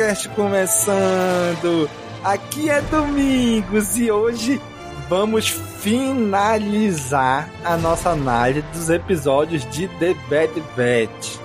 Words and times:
Caminocast 0.00 0.28
começando. 0.30 1.90
Aqui 2.24 2.70
é 2.70 2.80
Domingos 2.80 3.98
e 3.98 4.10
hoje 4.10 4.58
vamos 5.10 5.48
finalizar 5.48 7.50
a 7.62 7.76
nossa 7.76 8.10
análise 8.10 8.62
dos 8.72 8.88
episódios 8.88 9.68
de 9.70 9.88
The 9.88 10.14
Bad 10.28 10.62
Batch. 10.74 11.36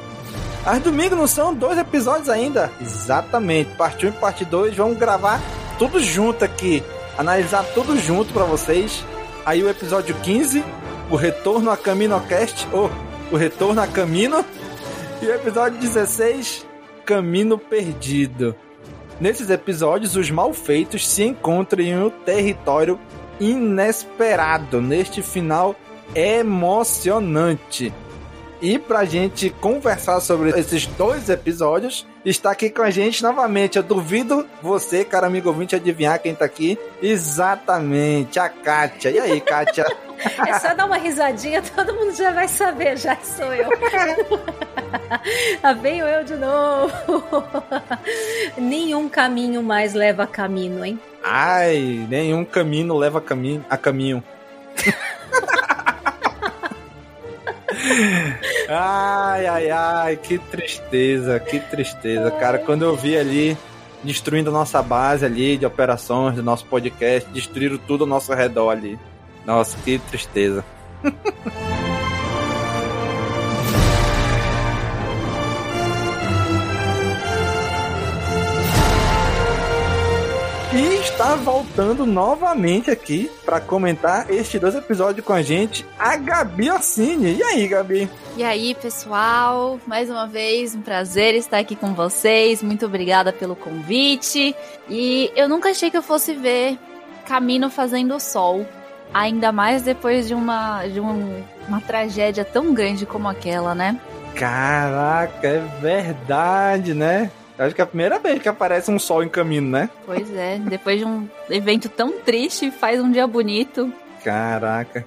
Mas 0.66 0.82
domingo 0.82 1.18
não 1.18 1.28
são 1.28 1.54
dois 1.54 1.78
episódios 1.78 2.30
ainda? 2.30 2.72
Exatamente, 2.80 3.76
parte 3.76 4.06
1 4.06 4.10
e 4.10 4.12
parte 4.14 4.46
2, 4.46 4.76
vamos 4.76 4.98
gravar 4.98 5.42
tudo 5.78 6.00
junto 6.00 6.46
aqui, 6.46 6.82
analisar 7.18 7.66
tudo 7.74 7.98
junto 7.98 8.34
para 8.34 8.46
vocês. 8.46 9.04
Aí 9.46 9.62
o 9.64 9.70
episódio 9.70 10.16
15, 10.24 10.64
o 11.10 11.18
retorno 11.18 11.70
a 11.70 11.78
Caminocast, 11.78 12.68
ou 12.72 12.90
o 13.32 13.36
retorno 13.36 13.82
a 13.82 13.88
Camino, 13.88 14.46
e 15.22 15.26
o 15.26 15.36
episódio 15.36 15.78
16, 15.80 16.66
Camino 17.06 17.58
Perdido. 17.58 18.56
Nesses 19.20 19.50
episódios, 19.50 20.16
os 20.16 20.30
malfeitos 20.30 21.08
se 21.08 21.24
encontram 21.24 21.84
em 21.84 21.98
um 21.98 22.10
território 22.10 23.00
inesperado, 23.40 24.82
neste 24.82 25.22
final 25.22 25.76
emocionante. 26.14 27.94
E 28.62 28.80
pra 28.80 29.06
gente 29.06 29.50
conversar 29.50 30.20
sobre 30.20 30.50
esses 30.58 30.86
dois 30.88 31.30
episódios, 31.30 32.08
está 32.26 32.52
aqui 32.52 32.70
com 32.70 32.82
a 32.82 32.90
gente 32.90 33.22
novamente. 33.22 33.78
Eu 33.78 33.84
duvido 33.84 34.48
você, 34.62 35.06
cara 35.06 35.28
amigo 35.28 35.50
ouvinte, 35.50 35.76
adivinhar 35.76 36.22
quem 36.22 36.34
tá 36.34 36.46
aqui. 36.46 36.78
Exatamente, 37.02 38.40
a 38.40 38.50
Kátia. 38.50 39.12
E 39.12 39.20
aí, 39.20 39.42
Kátia? 39.42 39.86
É 40.48 40.60
só 40.60 40.74
dar 40.74 40.86
uma 40.86 40.98
risadinha, 40.98 41.62
todo 41.62 41.94
mundo 41.94 42.16
já 42.16 42.32
vai 42.32 42.48
saber, 42.48 42.98
já 42.98 43.16
sou 43.18 43.54
eu. 43.54 43.70
Lá 45.64 45.74
venho 45.82 46.06
eu 46.06 46.24
de 46.24 46.36
novo. 46.36 47.44
Nenhum 48.58 49.08
caminho 49.08 49.62
mais 49.62 49.94
leva 49.94 50.24
a 50.24 50.28
caminho, 50.28 50.84
hein? 50.84 51.00
Ai, 51.24 52.06
nenhum 52.10 52.44
caminho 52.46 52.96
leva 52.96 53.20
a 53.20 53.22
caminho. 53.22 53.66
A 53.70 53.78
caminho. 53.78 54.24
ai, 58.70 59.48
ai, 59.48 59.72
ai, 59.72 60.18
que 60.18 60.38
tristeza, 60.38 61.40
que 61.40 61.60
tristeza, 61.60 62.32
cara. 62.32 62.60
Quando 62.60 62.84
eu 62.84 62.96
vi 62.96 63.18
ali 63.18 63.58
destruindo 64.04 64.50
a 64.50 64.54
nossa 64.54 64.82
base 64.82 65.26
ali 65.26 65.58
de 65.58 65.66
operações 65.66 66.36
do 66.36 66.44
nosso 66.44 66.66
podcast, 66.66 67.30
destruíram 67.32 67.78
tudo 67.78 68.04
ao 68.04 68.08
nosso 68.08 68.34
redor 68.34 68.70
ali. 68.70 69.00
Nossa, 69.46 69.78
que 69.84 70.00
tristeza. 70.00 70.66
E 80.74 80.96
está 80.96 81.36
voltando 81.36 82.06
novamente 82.06 82.92
aqui 82.92 83.32
para 83.46 83.62
comentar 83.62 84.30
estes 84.30 84.60
dois 84.60 84.76
episódios 84.76 85.26
com 85.26 85.32
a 85.32 85.42
gente, 85.42 85.86
a 85.98 86.18
Gabi 86.18 86.70
Orsini. 86.70 87.38
E 87.38 87.44
aí, 87.44 87.66
Gabi? 87.66 88.10
E 88.36 88.44
aí, 88.44 88.76
pessoal? 88.76 89.80
Mais 89.88 90.10
uma 90.10 90.28
vez, 90.28 90.76
um 90.76 90.82
prazer 90.82 91.34
estar 91.36 91.60
aqui 91.60 91.78
com 91.78 91.94
vocês. 91.94 92.62
Muito 92.62 92.86
obrigada 92.86 93.32
pelo 93.32 93.56
convite. 93.56 94.54
E 94.90 95.32
eu 95.34 95.48
nunca 95.48 95.70
achei 95.70 95.90
que 95.90 95.96
eu 95.96 96.04
fosse 96.04 96.34
ver 96.34 96.78
Camino 97.26 97.70
fazendo 97.70 98.20
sol. 98.20 98.66
Ainda 99.14 99.52
mais 99.52 99.84
depois 99.84 100.28
de 100.28 100.34
uma, 100.34 100.86
de 100.88 101.00
um, 101.00 101.44
uma 101.68 101.80
tragédia 101.82 102.44
tão 102.44 102.74
grande 102.74 103.06
como 103.06 103.28
aquela, 103.28 103.74
né? 103.74 104.00
Caraca, 104.36 105.48
é 105.48 105.64
verdade, 105.82 106.94
né? 106.94 107.32
Acho 107.58 107.74
que 107.74 107.80
é 107.80 107.84
a 107.86 107.88
primeira 107.88 108.20
vez 108.20 108.42
que 108.42 108.50
aparece 108.50 108.92
um 108.92 109.00
sol 109.00 109.24
em 109.24 109.30
caminho, 109.30 109.62
né? 109.62 109.90
Pois 110.06 110.30
é, 110.36 110.60
depois 110.60 111.00
de 111.00 111.06
um 111.06 111.28
evento 111.50 111.88
tão 111.88 112.12
triste, 112.20 112.70
faz 112.70 113.00
um 113.00 113.10
dia 113.10 113.26
bonito. 113.26 113.92
Caraca, 114.24 115.06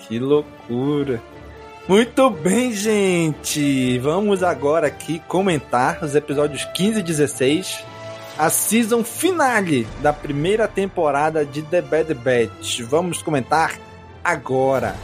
que 0.00 0.18
loucura. 0.18 1.22
Muito 1.88 2.28
bem, 2.30 2.72
gente. 2.72 3.98
Vamos 3.98 4.42
agora 4.42 4.86
aqui 4.86 5.20
comentar 5.26 6.04
os 6.04 6.14
episódios 6.14 6.64
15 6.66 7.00
e 7.00 7.02
16, 7.02 7.84
a 8.40 8.48
season 8.48 9.04
finale 9.04 9.86
da 10.00 10.14
primeira 10.14 10.66
temporada 10.66 11.44
de 11.44 11.60
The 11.60 11.82
Bad 11.82 12.14
Batch. 12.14 12.80
Vamos 12.80 13.20
comentar 13.20 13.78
agora. 14.24 14.96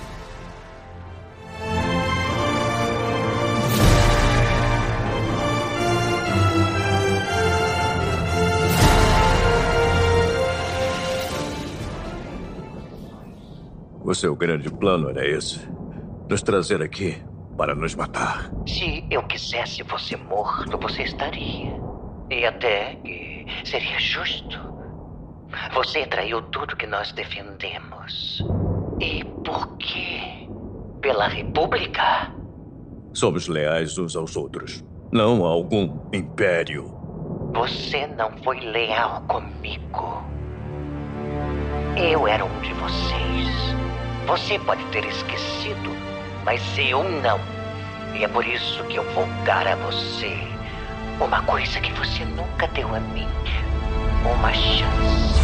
O 14.02 14.14
seu 14.14 14.34
grande 14.34 14.70
plano 14.70 15.10
era 15.10 15.28
esse? 15.28 15.60
Nos 16.26 16.40
trazer 16.40 16.80
aqui 16.80 17.22
para 17.54 17.74
nos 17.74 17.94
matar. 17.94 18.50
Se 18.66 19.04
eu 19.10 19.22
quisesse 19.24 19.82
você 19.82 20.16
morto, 20.16 20.78
você 20.78 21.02
estaria. 21.02 21.75
E 22.30 22.44
até 22.44 22.96
que 23.04 23.46
seria 23.64 23.98
justo. 24.00 24.58
Você 25.74 26.06
traiu 26.06 26.42
tudo 26.42 26.76
que 26.76 26.86
nós 26.86 27.12
defendemos. 27.12 28.44
E 29.00 29.22
por 29.44 29.76
quê? 29.76 30.20
Pela 31.00 31.28
República? 31.28 32.32
Somos 33.14 33.46
leais 33.46 33.96
uns 33.96 34.16
aos 34.16 34.36
outros, 34.36 34.82
não 35.12 35.46
a 35.46 35.48
algum 35.48 35.98
império. 36.12 36.92
Você 37.54 38.06
não 38.08 38.30
foi 38.42 38.58
leal 38.60 39.22
comigo. 39.28 40.24
Eu 41.96 42.26
era 42.26 42.44
um 42.44 42.60
de 42.60 42.72
vocês. 42.74 43.76
Você 44.26 44.58
pode 44.58 44.84
ter 44.86 45.04
esquecido, 45.04 45.90
mas 46.44 46.60
eu 46.76 47.04
não. 47.04 47.38
E 48.18 48.24
é 48.24 48.28
por 48.28 48.44
isso 48.44 48.82
que 48.84 48.96
eu 48.96 49.04
vou 49.12 49.26
dar 49.44 49.66
a 49.66 49.76
você 49.76 50.55
uma 51.20 51.42
coisa 51.42 51.80
que 51.80 51.92
você 51.92 52.24
nunca 52.24 52.66
deu 52.68 52.94
a 52.94 53.00
mim: 53.00 53.26
uma 54.24 54.52
chance. 54.52 55.36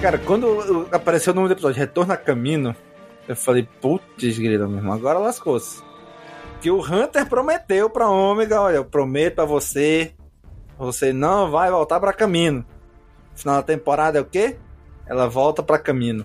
Cara, 0.00 0.18
quando 0.18 0.86
apareceu 0.92 1.32
o 1.32 1.36
nome 1.36 1.48
do 1.48 1.54
episódio 1.54 1.78
Retorno 1.78 2.12
a 2.12 2.16
Camino, 2.16 2.76
eu 3.26 3.34
falei, 3.34 3.66
putz, 3.80 4.38
grila, 4.38 4.68
meu 4.68 4.76
irmão, 4.76 4.92
agora 4.92 5.18
lascou-se. 5.18 5.82
Que 6.60 6.70
o 6.70 6.78
Hunter 6.78 7.26
prometeu 7.26 7.88
pra 7.88 8.08
Ômega, 8.08 8.60
olha, 8.60 8.76
eu 8.76 8.84
prometo 8.84 9.36
pra 9.36 9.46
você, 9.46 10.14
você 10.78 11.10
não 11.10 11.50
vai 11.50 11.70
voltar 11.70 12.00
pra 12.00 12.12
Camino. 12.12 12.66
Final 13.34 13.56
da 13.56 13.62
temporada 13.62 14.18
é 14.18 14.20
o 14.20 14.26
quê? 14.26 14.58
Ela 15.06 15.28
volta 15.28 15.62
pra 15.62 15.78
Camino. 15.78 16.24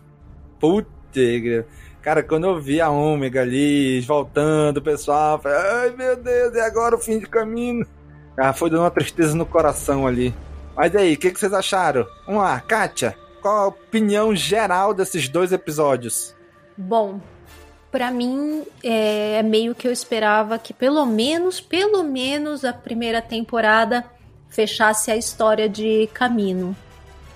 Putz, 0.60 0.90
grila. 1.14 1.66
Cara, 2.02 2.24
quando 2.24 2.48
eu 2.48 2.60
vi 2.60 2.80
a 2.80 2.90
Ômega 2.90 3.42
ali, 3.42 4.00
voltando, 4.02 4.78
o 4.78 4.82
pessoal, 4.82 5.40
falei, 5.40 5.58
ai 5.58 5.90
meu 5.92 6.16
Deus, 6.16 6.56
e 6.56 6.60
agora 6.60 6.96
o 6.96 7.00
fim 7.00 7.20
de 7.20 7.26
Camino? 7.26 7.86
Ah, 8.38 8.54
foi 8.54 8.70
dando 8.70 8.84
uma 8.84 8.92
tristeza 8.92 9.36
no 9.36 9.46
coração 9.46 10.08
ali. 10.08 10.34
Mas 10.76 10.96
aí, 10.96 11.14
o 11.14 11.18
que, 11.18 11.30
que 11.30 11.38
vocês 11.40 11.54
acharam? 11.54 12.08
Vamos 12.26 12.42
lá, 12.42 12.58
Kátia, 12.62 13.18
qual 13.42 13.58
a 13.58 13.68
opinião 13.68 14.34
geral 14.34 14.94
desses 14.94 15.28
dois 15.28 15.52
episódios? 15.52 16.34
Bom, 16.78 17.20
pra 17.92 18.12
mim 18.12 18.64
é 18.82 19.44
meio 19.44 19.76
que 19.76 19.86
eu 19.86 19.92
esperava 19.92 20.58
que 20.58 20.74
pelo 20.74 21.06
menos, 21.06 21.60
pelo 21.60 22.02
menos 22.02 22.64
a 22.64 22.72
primeira 22.72 23.22
temporada 23.22 24.06
fechasse 24.48 25.12
a 25.12 25.18
história 25.18 25.68
de 25.68 26.10
Camino. 26.14 26.74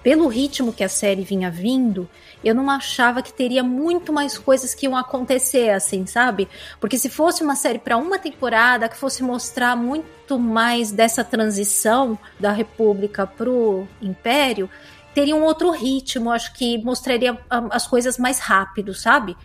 Pelo 0.03 0.27
ritmo 0.27 0.73
que 0.73 0.83
a 0.83 0.89
série 0.89 1.23
vinha 1.23 1.49
vindo, 1.49 2.09
eu 2.43 2.53
não 2.53 2.69
achava 2.69 3.21
que 3.21 3.31
teria 3.31 3.63
muito 3.63 4.11
mais 4.11 4.37
coisas 4.37 4.75
que 4.75 4.85
iam 4.85 4.97
acontecer, 4.97 5.69
assim, 5.69 6.05
sabe? 6.05 6.49
Porque 6.77 6.97
se 6.97 7.09
fosse 7.09 7.41
uma 7.41 7.55
série 7.55 7.79
para 7.79 7.95
uma 7.95 8.19
temporada 8.19 8.89
que 8.89 8.97
fosse 8.97 9.23
mostrar 9.23 9.77
muito 9.77 10.37
mais 10.37 10.91
dessa 10.91 11.23
transição 11.23 12.19
da 12.37 12.51
República 12.51 13.25
pro 13.25 13.87
Império, 14.01 14.69
teria 15.13 15.37
um 15.37 15.43
outro 15.43 15.71
ritmo, 15.71 16.31
acho 16.31 16.53
que 16.53 16.77
mostraria 16.83 17.39
as 17.49 17.87
coisas 17.87 18.17
mais 18.17 18.39
rápido, 18.39 18.93
sabe? 18.93 19.37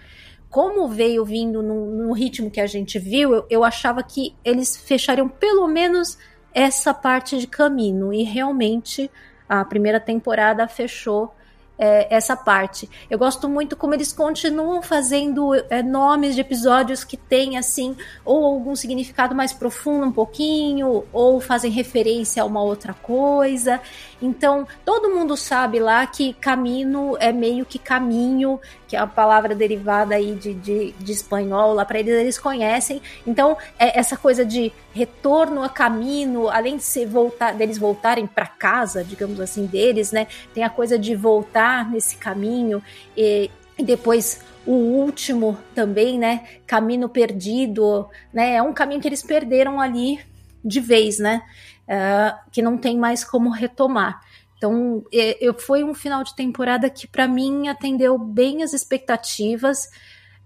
Como 0.50 0.88
veio 0.88 1.25
vindo 1.25 1.62
no, 1.62 1.87
no 1.87 2.12
ritmo 2.12 2.50
que 2.50 2.61
a 2.61 2.66
gente 2.66 2.99
viu, 2.99 3.32
eu, 3.32 3.46
eu 3.49 3.64
achava 3.64 4.02
que 4.02 4.34
eles 4.44 4.76
fechariam 4.76 5.28
pelo 5.28 5.69
menos 5.69 6.19
essa 6.52 6.93
parte 6.93 7.38
de 7.38 7.46
caminho, 7.46 8.12
e 8.12 8.25
realmente 8.25 9.08
a 9.48 9.64
primeira 9.64 9.98
temporada 9.98 10.68
fechou 10.68 11.34
é, 11.78 12.14
essa 12.14 12.36
parte. 12.36 12.90
Eu 13.08 13.19
gosto 13.19 13.48
muito 13.48 13.76
como 13.76 13.94
eles 13.94 14.12
continuam 14.12 14.82
fazendo 14.82 15.54
é, 15.70 15.82
nomes 15.82 16.34
de 16.34 16.40
episódios 16.40 17.04
que 17.04 17.16
têm, 17.16 17.56
assim, 17.56 17.96
ou 18.25 18.44
algum 18.44 18.75
significado 18.75 19.34
mais 19.34 19.52
profundo 19.52 20.06
um 20.06 20.12
pouquinho, 20.12 21.04
ou 21.12 21.40
fazem 21.40 21.70
referência 21.70 22.42
a 22.42 22.46
uma 22.46 22.62
outra 22.62 22.92
coisa. 22.92 23.80
Então, 24.20 24.66
todo 24.84 25.14
mundo 25.14 25.36
sabe 25.36 25.78
lá 25.78 26.04
que 26.06 26.32
caminho 26.34 27.16
é 27.20 27.32
meio 27.32 27.64
que 27.64 27.78
caminho, 27.78 28.60
que 28.88 28.96
é 28.96 28.98
a 28.98 29.06
palavra 29.06 29.54
derivada 29.54 30.16
aí 30.16 30.34
de, 30.34 30.54
de, 30.54 30.92
de 30.92 31.12
espanhol, 31.12 31.72
lá 31.75 31.84
para 31.84 32.00
eles 32.00 32.14
eles 32.14 32.38
conhecem. 32.38 33.00
Então, 33.25 33.56
é 33.78 33.96
essa 33.98 34.16
coisa 34.16 34.44
de 34.44 34.72
retorno 34.92 35.62
a 35.62 35.69
caminho, 35.69 36.48
além 36.48 36.76
de 36.76 36.82
se 36.82 37.06
voltar, 37.06 37.54
deles 37.54 37.78
voltarem 37.78 38.26
para 38.26 38.46
casa, 38.46 39.04
digamos 39.04 39.38
assim, 39.38 39.66
deles, 39.66 40.10
né? 40.10 40.26
Tem 40.52 40.64
a 40.64 40.70
coisa 40.70 40.98
de 40.98 41.14
voltar 41.14 41.67
nesse 41.90 42.16
caminho 42.16 42.82
e, 43.16 43.50
e 43.78 43.82
depois 43.82 44.40
o 44.66 44.72
último 44.72 45.56
também, 45.74 46.18
né? 46.18 46.46
Caminho 46.66 47.08
perdido, 47.08 48.08
né? 48.32 48.54
É 48.56 48.62
um 48.62 48.72
caminho 48.72 49.00
que 49.00 49.08
eles 49.08 49.22
perderam 49.22 49.80
ali 49.80 50.20
de 50.64 50.80
vez, 50.80 51.18
né? 51.18 51.42
uh, 51.88 52.38
que 52.52 52.60
não 52.60 52.76
tem 52.76 52.98
mais 52.98 53.24
como 53.24 53.50
retomar. 53.50 54.20
Então, 54.56 55.04
eu, 55.12 55.54
foi 55.54 55.84
um 55.84 55.94
final 55.94 56.24
de 56.24 56.34
temporada 56.34 56.90
que, 56.90 57.06
para 57.06 57.28
mim, 57.28 57.68
atendeu 57.68 58.18
bem 58.18 58.64
as 58.64 58.72
expectativas. 58.72 59.88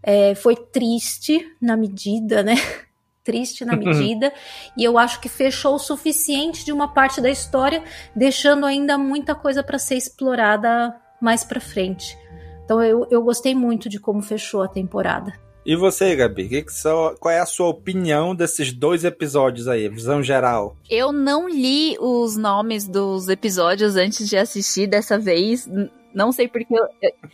É, 0.03 0.35
foi 0.35 0.55
triste 0.55 1.41
na 1.61 1.77
medida, 1.77 2.43
né? 2.43 2.55
triste 3.25 3.65
na 3.65 3.77
medida, 3.77 4.33
e 4.77 4.83
eu 4.83 4.99
acho 4.99 5.21
que 5.21 5.29
fechou 5.29 5.77
o 5.77 5.79
suficiente 5.79 6.65
de 6.65 6.73
uma 6.73 6.89
parte 6.89 7.21
da 7.21 7.31
história, 7.31 7.83
deixando 8.15 8.67
ainda 8.67 8.99
muita 8.99 9.33
coisa 9.33 9.63
para 9.63 9.79
ser 9.79 9.97
explorada 9.97 10.95
mais 11.23 11.45
para 11.45 11.61
frente. 11.61 12.19
Então 12.65 12.83
eu, 12.83 13.07
eu 13.11 13.23
gostei 13.23 13.55
muito 13.55 13.89
de 13.89 13.99
como 13.99 14.23
fechou 14.23 14.63
a 14.63 14.69
temporada. 14.69 15.33
E 15.65 15.77
você, 15.77 16.17
Gabi, 16.17 16.49
que 16.49 16.63
que 16.63 16.73
qual 17.21 17.33
é 17.33 17.39
a 17.39 17.47
sua 17.47 17.69
opinião 17.69 18.35
desses 18.35 18.73
dois 18.73 19.05
episódios 19.05 19.69
aí, 19.69 19.89
visão 19.89 20.21
geral? 20.21 20.77
Eu 20.91 21.13
não 21.13 21.49
li 21.49 21.97
os 22.01 22.37
nomes 22.37 22.89
dos 22.89 23.29
episódios 23.29 23.97
antes 23.97 24.29
de 24.29 24.37
assistir 24.37 24.89
dessa 24.89 25.17
vez. 25.19 25.69
Não 26.13 26.33
sei 26.33 26.49
porque 26.49 26.75
eu, 26.75 26.85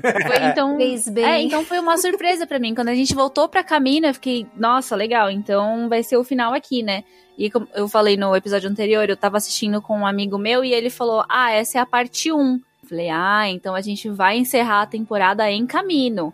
foi, 0.00 0.44
então, 0.44 0.78
é, 0.78 1.42
então 1.42 1.64
foi 1.64 1.78
uma 1.78 1.96
surpresa 1.96 2.46
para 2.46 2.58
mim. 2.58 2.74
Quando 2.74 2.88
a 2.88 2.94
gente 2.94 3.14
voltou 3.14 3.48
pra 3.48 3.64
Caminho, 3.64 4.06
eu 4.06 4.14
fiquei, 4.14 4.46
nossa, 4.54 4.94
legal, 4.94 5.30
então 5.30 5.88
vai 5.88 6.02
ser 6.02 6.18
o 6.18 6.24
final 6.24 6.52
aqui, 6.52 6.82
né? 6.82 7.04
E 7.36 7.50
como 7.50 7.66
eu 7.74 7.88
falei 7.88 8.16
no 8.16 8.36
episódio 8.36 8.68
anterior, 8.68 9.08
eu 9.08 9.16
tava 9.16 9.38
assistindo 9.38 9.80
com 9.80 10.00
um 10.00 10.06
amigo 10.06 10.36
meu 10.36 10.64
e 10.64 10.74
ele 10.74 10.90
falou: 10.90 11.24
"Ah, 11.28 11.52
essa 11.52 11.78
é 11.78 11.80
a 11.80 11.86
parte 11.86 12.30
1". 12.30 12.60
Falei: 12.88 13.10
"Ah, 13.10 13.48
então 13.48 13.74
a 13.74 13.80
gente 13.80 14.08
vai 14.08 14.38
encerrar 14.38 14.82
a 14.82 14.86
temporada 14.86 15.50
em 15.50 15.66
Caminho". 15.66 16.32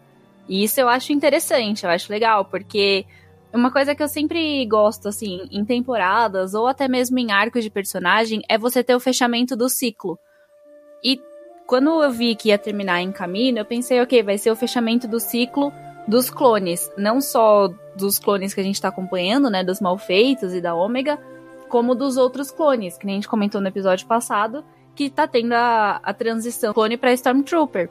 E 0.48 0.64
isso 0.64 0.80
eu 0.80 0.88
acho 0.88 1.12
interessante, 1.12 1.84
eu 1.84 1.90
acho 1.90 2.12
legal, 2.12 2.44
porque 2.44 3.06
uma 3.52 3.70
coisa 3.70 3.94
que 3.94 4.02
eu 4.02 4.08
sempre 4.08 4.66
gosto, 4.66 5.08
assim, 5.08 5.48
em 5.50 5.64
temporadas 5.64 6.54
ou 6.54 6.66
até 6.66 6.88
mesmo 6.88 7.18
em 7.18 7.30
arcos 7.30 7.62
de 7.62 7.70
personagem, 7.70 8.42
é 8.48 8.58
você 8.58 8.82
ter 8.82 8.94
o 8.94 9.00
fechamento 9.00 9.56
do 9.56 9.68
ciclo. 9.68 10.18
E 11.02 11.20
quando 11.66 12.02
eu 12.02 12.10
vi 12.10 12.34
que 12.34 12.48
ia 12.48 12.58
terminar 12.58 13.00
em 13.00 13.12
caminho, 13.12 13.58
eu 13.58 13.64
pensei, 13.64 14.00
ok, 14.02 14.22
vai 14.22 14.36
ser 14.38 14.50
o 14.50 14.56
fechamento 14.56 15.06
do 15.06 15.20
ciclo 15.20 15.72
dos 16.06 16.28
clones. 16.28 16.90
Não 16.98 17.20
só 17.20 17.68
dos 17.96 18.18
clones 18.18 18.52
que 18.52 18.60
a 18.60 18.64
gente 18.64 18.80
tá 18.80 18.88
acompanhando, 18.88 19.48
né, 19.48 19.62
dos 19.62 19.80
malfeitos 19.80 20.52
e 20.52 20.60
da 20.60 20.74
Ômega, 20.74 21.18
como 21.68 21.94
dos 21.94 22.16
outros 22.16 22.50
clones, 22.50 22.98
que 22.98 23.06
nem 23.06 23.14
a 23.14 23.18
gente 23.18 23.28
comentou 23.28 23.60
no 23.60 23.68
episódio 23.68 24.06
passado, 24.06 24.64
que 24.94 25.10
tá 25.10 25.26
tendo 25.26 25.52
a, 25.52 26.00
a 26.02 26.12
transição 26.14 26.72
clone 26.72 26.96
pra 26.96 27.12
Stormtrooper. 27.12 27.90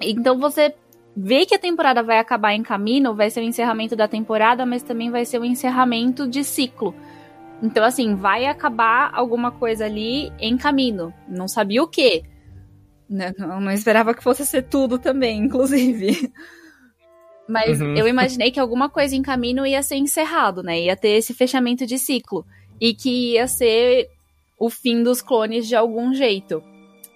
Então 0.00 0.38
você 0.38 0.74
ver 1.16 1.46
que 1.46 1.54
a 1.54 1.58
temporada 1.58 2.02
vai 2.02 2.18
acabar 2.18 2.54
em 2.54 2.62
caminho, 2.62 3.14
vai 3.14 3.30
ser 3.30 3.40
o 3.40 3.44
encerramento 3.44 3.94
da 3.94 4.08
temporada, 4.08 4.66
mas 4.66 4.82
também 4.82 5.10
vai 5.10 5.24
ser 5.24 5.38
o 5.38 5.44
encerramento 5.44 6.26
de 6.26 6.42
ciclo. 6.42 6.94
Então, 7.62 7.84
assim, 7.84 8.14
vai 8.14 8.46
acabar 8.46 9.10
alguma 9.14 9.50
coisa 9.50 9.84
ali 9.84 10.32
em 10.38 10.56
caminho. 10.56 11.14
Não 11.28 11.46
sabia 11.46 11.82
o 11.82 11.88
que. 11.88 12.22
Né? 13.08 13.32
Não, 13.38 13.60
não, 13.60 13.70
esperava 13.70 14.12
que 14.12 14.22
fosse 14.22 14.44
ser 14.44 14.62
tudo 14.62 14.98
também, 14.98 15.38
inclusive. 15.44 16.32
Mas 17.48 17.80
uhum. 17.80 17.94
eu 17.94 18.08
imaginei 18.08 18.50
que 18.50 18.58
alguma 18.58 18.88
coisa 18.88 19.14
em 19.14 19.22
caminho 19.22 19.66
ia 19.66 19.82
ser 19.82 19.96
encerrado, 19.96 20.62
né? 20.62 20.80
Ia 20.80 20.96
ter 20.96 21.10
esse 21.10 21.32
fechamento 21.32 21.86
de 21.86 21.98
ciclo. 21.98 22.44
E 22.80 22.92
que 22.92 23.34
ia 23.34 23.46
ser 23.46 24.08
o 24.58 24.70
fim 24.70 25.02
dos 25.02 25.20
clones 25.20 25.66
de 25.66 25.76
algum 25.76 26.12
jeito. 26.14 26.62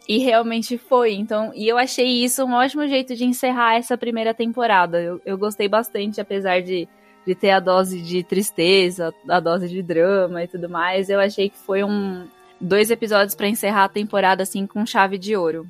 E 0.09 0.19
realmente 0.19 0.79
foi. 0.79 1.13
Então, 1.15 1.53
e 1.55 1.69
eu 1.69 1.77
achei 1.77 2.25
isso 2.25 2.45
um 2.45 2.55
ótimo 2.55 2.89
jeito 2.89 3.15
de 3.15 3.25
encerrar 3.25 3.77
essa 3.77 3.97
primeira 3.97 4.33
temporada. 4.33 5.01
Eu, 5.01 5.21
eu 5.25 5.37
gostei 5.37 5.69
bastante, 5.69 6.21
apesar 6.21 6.63
de, 6.63 6.89
de 7.27 7.35
ter 7.35 7.51
a 7.51 7.61
dose 7.61 8.01
de 8.01 8.23
tristeza, 8.23 9.13
a 9.29 9.39
dose 9.39 9.69
de 9.69 9.83
drama 9.83 10.43
e 10.43 10.49
tudo 10.49 10.69
mais. 10.69 11.11
Eu 11.11 11.21
achei 11.21 11.51
que 11.51 11.59
foi 11.59 11.85
um 11.85 12.27
dois 12.61 12.91
episódios 12.91 13.35
para 13.35 13.49
encerrar 13.49 13.85
a 13.85 13.89
temporada 13.89 14.43
assim 14.43 14.67
com 14.67 14.87
chave 14.87 15.19
de 15.19 15.37
ouro. 15.37 15.67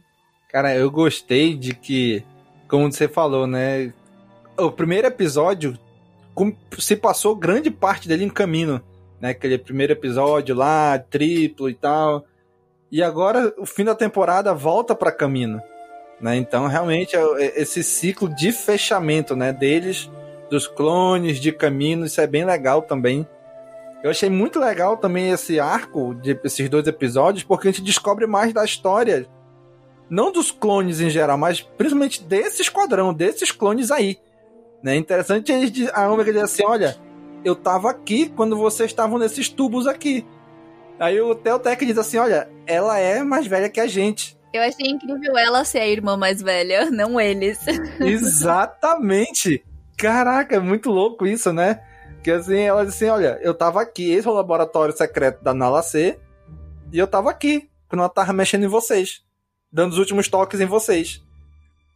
Cara, 0.48 0.74
eu 0.74 0.90
gostei 0.90 1.54
de 1.54 1.74
que, 1.74 2.22
como 2.66 2.90
você 2.90 3.06
falou, 3.06 3.46
né? 3.46 3.92
O 4.56 4.70
primeiro 4.70 5.06
episódio 5.06 5.78
se 6.78 6.96
passou 6.96 7.34
grande 7.34 7.70
parte 7.70 8.08
dele 8.08 8.24
em 8.24 8.30
caminho, 8.30 8.80
né? 9.20 9.30
Aquele 9.30 9.58
primeiro 9.58 9.92
episódio 9.92 10.54
lá, 10.54 10.98
triplo 10.98 11.68
e 11.68 11.74
tal. 11.74 12.24
E 12.90 13.02
agora 13.02 13.52
o 13.58 13.66
fim 13.66 13.84
da 13.84 13.94
temporada 13.94 14.54
volta 14.54 14.94
para 14.94 15.12
Camino, 15.12 15.60
né? 16.20 16.36
Então 16.36 16.66
realmente 16.66 17.16
é, 17.16 17.20
é 17.20 17.62
esse 17.62 17.82
ciclo 17.82 18.28
de 18.34 18.50
fechamento, 18.52 19.36
né, 19.36 19.52
deles, 19.52 20.10
dos 20.50 20.66
clones 20.66 21.38
de 21.38 21.52
Camino, 21.52 22.06
isso 22.06 22.20
é 22.20 22.26
bem 22.26 22.44
legal 22.44 22.82
também. 22.82 23.26
Eu 24.02 24.10
achei 24.10 24.30
muito 24.30 24.60
legal 24.60 24.96
também 24.96 25.30
esse 25.30 25.58
arco 25.58 26.14
de 26.14 26.38
esses 26.44 26.68
dois 26.68 26.86
episódios, 26.86 27.42
porque 27.42 27.68
a 27.68 27.70
gente 27.70 27.82
descobre 27.82 28.26
mais 28.26 28.52
da 28.52 28.64
história 28.64 29.26
não 30.08 30.32
dos 30.32 30.50
clones 30.50 31.00
em 31.00 31.10
geral, 31.10 31.36
mas 31.36 31.60
principalmente 31.60 32.22
desse 32.22 32.62
esquadrão, 32.62 33.12
desses 33.12 33.52
clones 33.52 33.90
aí. 33.90 34.18
Né? 34.82 34.96
Interessante 34.96 35.52
a 35.92 36.10
Omega 36.10 36.32
dizer 36.32 36.44
assim: 36.44 36.64
olha, 36.64 36.96
eu 37.44 37.54
tava 37.54 37.90
aqui 37.90 38.28
quando 38.28 38.56
vocês 38.56 38.90
estavam 38.90 39.18
nesses 39.18 39.48
tubos 39.48 39.86
aqui. 39.86 40.26
Aí 40.98 41.20
o 41.20 41.34
Teotec 41.34 41.84
diz 41.86 41.98
assim: 41.98 42.18
olha, 42.18 42.48
ela 42.66 42.98
é 42.98 43.22
mais 43.22 43.46
velha 43.46 43.68
que 43.68 43.80
a 43.80 43.86
gente. 43.86 44.36
Eu 44.52 44.62
achei 44.62 44.88
incrível 44.88 45.36
ela 45.36 45.64
ser 45.64 45.80
a 45.80 45.86
irmã 45.86 46.16
mais 46.16 46.40
velha, 46.40 46.90
não 46.90 47.20
eles. 47.20 47.58
Exatamente! 48.00 49.64
Caraca, 49.96 50.56
é 50.56 50.60
muito 50.60 50.90
louco 50.90 51.26
isso, 51.26 51.52
né? 51.52 51.82
Que 52.22 52.30
assim, 52.30 52.60
ela 52.60 52.84
diz 52.84 52.94
assim: 52.94 53.08
olha, 53.08 53.38
eu 53.42 53.54
tava 53.54 53.80
aqui, 53.80 54.10
esse 54.10 54.26
é 54.26 54.30
o 54.30 54.34
laboratório 54.34 54.96
secreto 54.96 55.42
da 55.42 55.54
Nala 55.54 55.82
C, 55.82 56.18
e 56.92 56.98
eu 56.98 57.06
tava 57.06 57.30
aqui, 57.30 57.68
quando 57.88 58.00
ela 58.00 58.08
tava 58.08 58.32
mexendo 58.32 58.64
em 58.64 58.68
vocês, 58.68 59.22
dando 59.72 59.92
os 59.92 59.98
últimos 59.98 60.28
toques 60.28 60.60
em 60.60 60.66
vocês. 60.66 61.22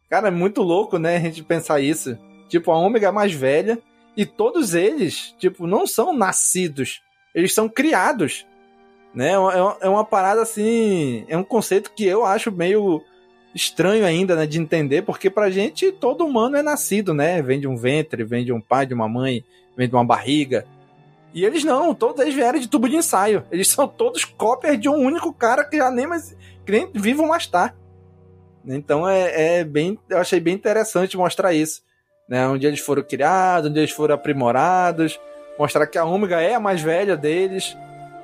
Cara, 0.09 0.27
é 0.27 0.31
muito 0.31 0.61
louco, 0.61 0.99
né, 0.99 1.17
a 1.17 1.19
gente 1.19 1.43
pensar 1.43 1.79
isso. 1.79 2.17
Tipo, 2.47 2.71
a 2.71 2.77
Ômega 2.77 3.07
é 3.07 3.11
mais 3.11 3.33
velha, 3.33 3.79
e 4.15 4.25
todos 4.25 4.73
eles, 4.73 5.35
tipo, 5.39 5.65
não 5.65 5.87
são 5.87 6.13
nascidos, 6.13 7.01
eles 7.33 7.53
são 7.53 7.67
criados. 7.67 8.45
Né? 9.13 9.31
É, 9.31 9.37
uma, 9.37 9.77
é 9.81 9.89
uma 9.89 10.05
parada 10.05 10.41
assim. 10.41 11.25
É 11.27 11.37
um 11.37 11.43
conceito 11.43 11.91
que 11.95 12.05
eu 12.05 12.25
acho 12.25 12.51
meio 12.51 13.01
estranho 13.53 14.05
ainda, 14.05 14.35
né, 14.35 14.47
de 14.47 14.59
entender, 14.59 15.03
porque 15.03 15.29
pra 15.29 15.51
gente 15.51 15.91
todo 15.91 16.25
humano 16.25 16.57
é 16.57 16.63
nascido, 16.63 17.13
né? 17.13 17.39
Vem 17.41 17.59
de 17.59 17.67
um 17.67 17.77
ventre, 17.77 18.23
vem 18.23 18.43
de 18.43 18.51
um 18.51 18.59
pai, 18.59 18.85
de 18.85 18.95
uma 18.95 19.07
mãe, 19.07 19.43
vem 19.77 19.87
de 19.87 19.93
uma 19.93 20.03
barriga. 20.03 20.65
E 21.33 21.45
eles 21.45 21.63
não, 21.63 21.93
todos 21.93 22.19
eles 22.21 22.33
vieram 22.33 22.59
de 22.59 22.67
tubo 22.67 22.89
de 22.89 22.95
ensaio. 22.95 23.43
Eles 23.51 23.67
são 23.67 23.87
todos 23.87 24.25
cópias 24.25 24.79
de 24.79 24.89
um 24.89 24.95
único 24.95 25.31
cara 25.33 25.63
que 25.63 25.77
já 25.77 25.91
nem 25.91 26.07
mais 26.07 26.35
que 26.65 26.71
nem 26.71 26.89
vivo 26.93 27.27
mais 27.27 27.45
tá. 27.45 27.75
Então 28.65 29.07
é, 29.07 29.59
é 29.59 29.63
bem, 29.63 29.99
eu 30.09 30.17
achei 30.17 30.39
bem 30.39 30.53
interessante 30.53 31.17
mostrar 31.17 31.53
isso, 31.53 31.83
né? 32.27 32.47
Onde 32.47 32.65
eles 32.65 32.79
foram 32.79 33.03
criados, 33.03 33.69
onde 33.69 33.79
eles 33.79 33.91
foram 33.91 34.15
aprimorados, 34.15 35.19
mostrar 35.57 35.87
que 35.87 35.97
a 35.97 36.05
Ômega 36.05 36.41
é 36.41 36.55
a 36.55 36.59
mais 36.59 36.81
velha 36.81 37.15
deles, 37.15 37.77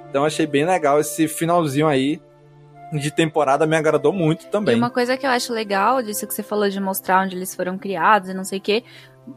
então 0.09 0.25
achei 0.25 0.47
bem 0.47 0.65
legal 0.65 0.99
esse 0.99 1.27
finalzinho 1.27 1.87
aí 1.87 2.21
de 2.91 3.11
temporada 3.11 3.67
me 3.67 3.75
agradou 3.75 4.11
muito 4.11 4.47
também. 4.47 4.75
E 4.75 4.77
uma 4.77 4.89
coisa 4.89 5.15
que 5.15 5.25
eu 5.25 5.29
acho 5.29 5.53
legal 5.53 6.01
disso 6.01 6.25
que 6.25 6.33
você 6.33 6.41
falou 6.41 6.69
de 6.69 6.79
mostrar 6.79 7.23
onde 7.23 7.35
eles 7.35 7.53
foram 7.53 7.77
criados 7.77 8.29
e 8.29 8.33
não 8.33 8.43
sei 8.43 8.57
o 8.57 8.61
que, 8.61 8.83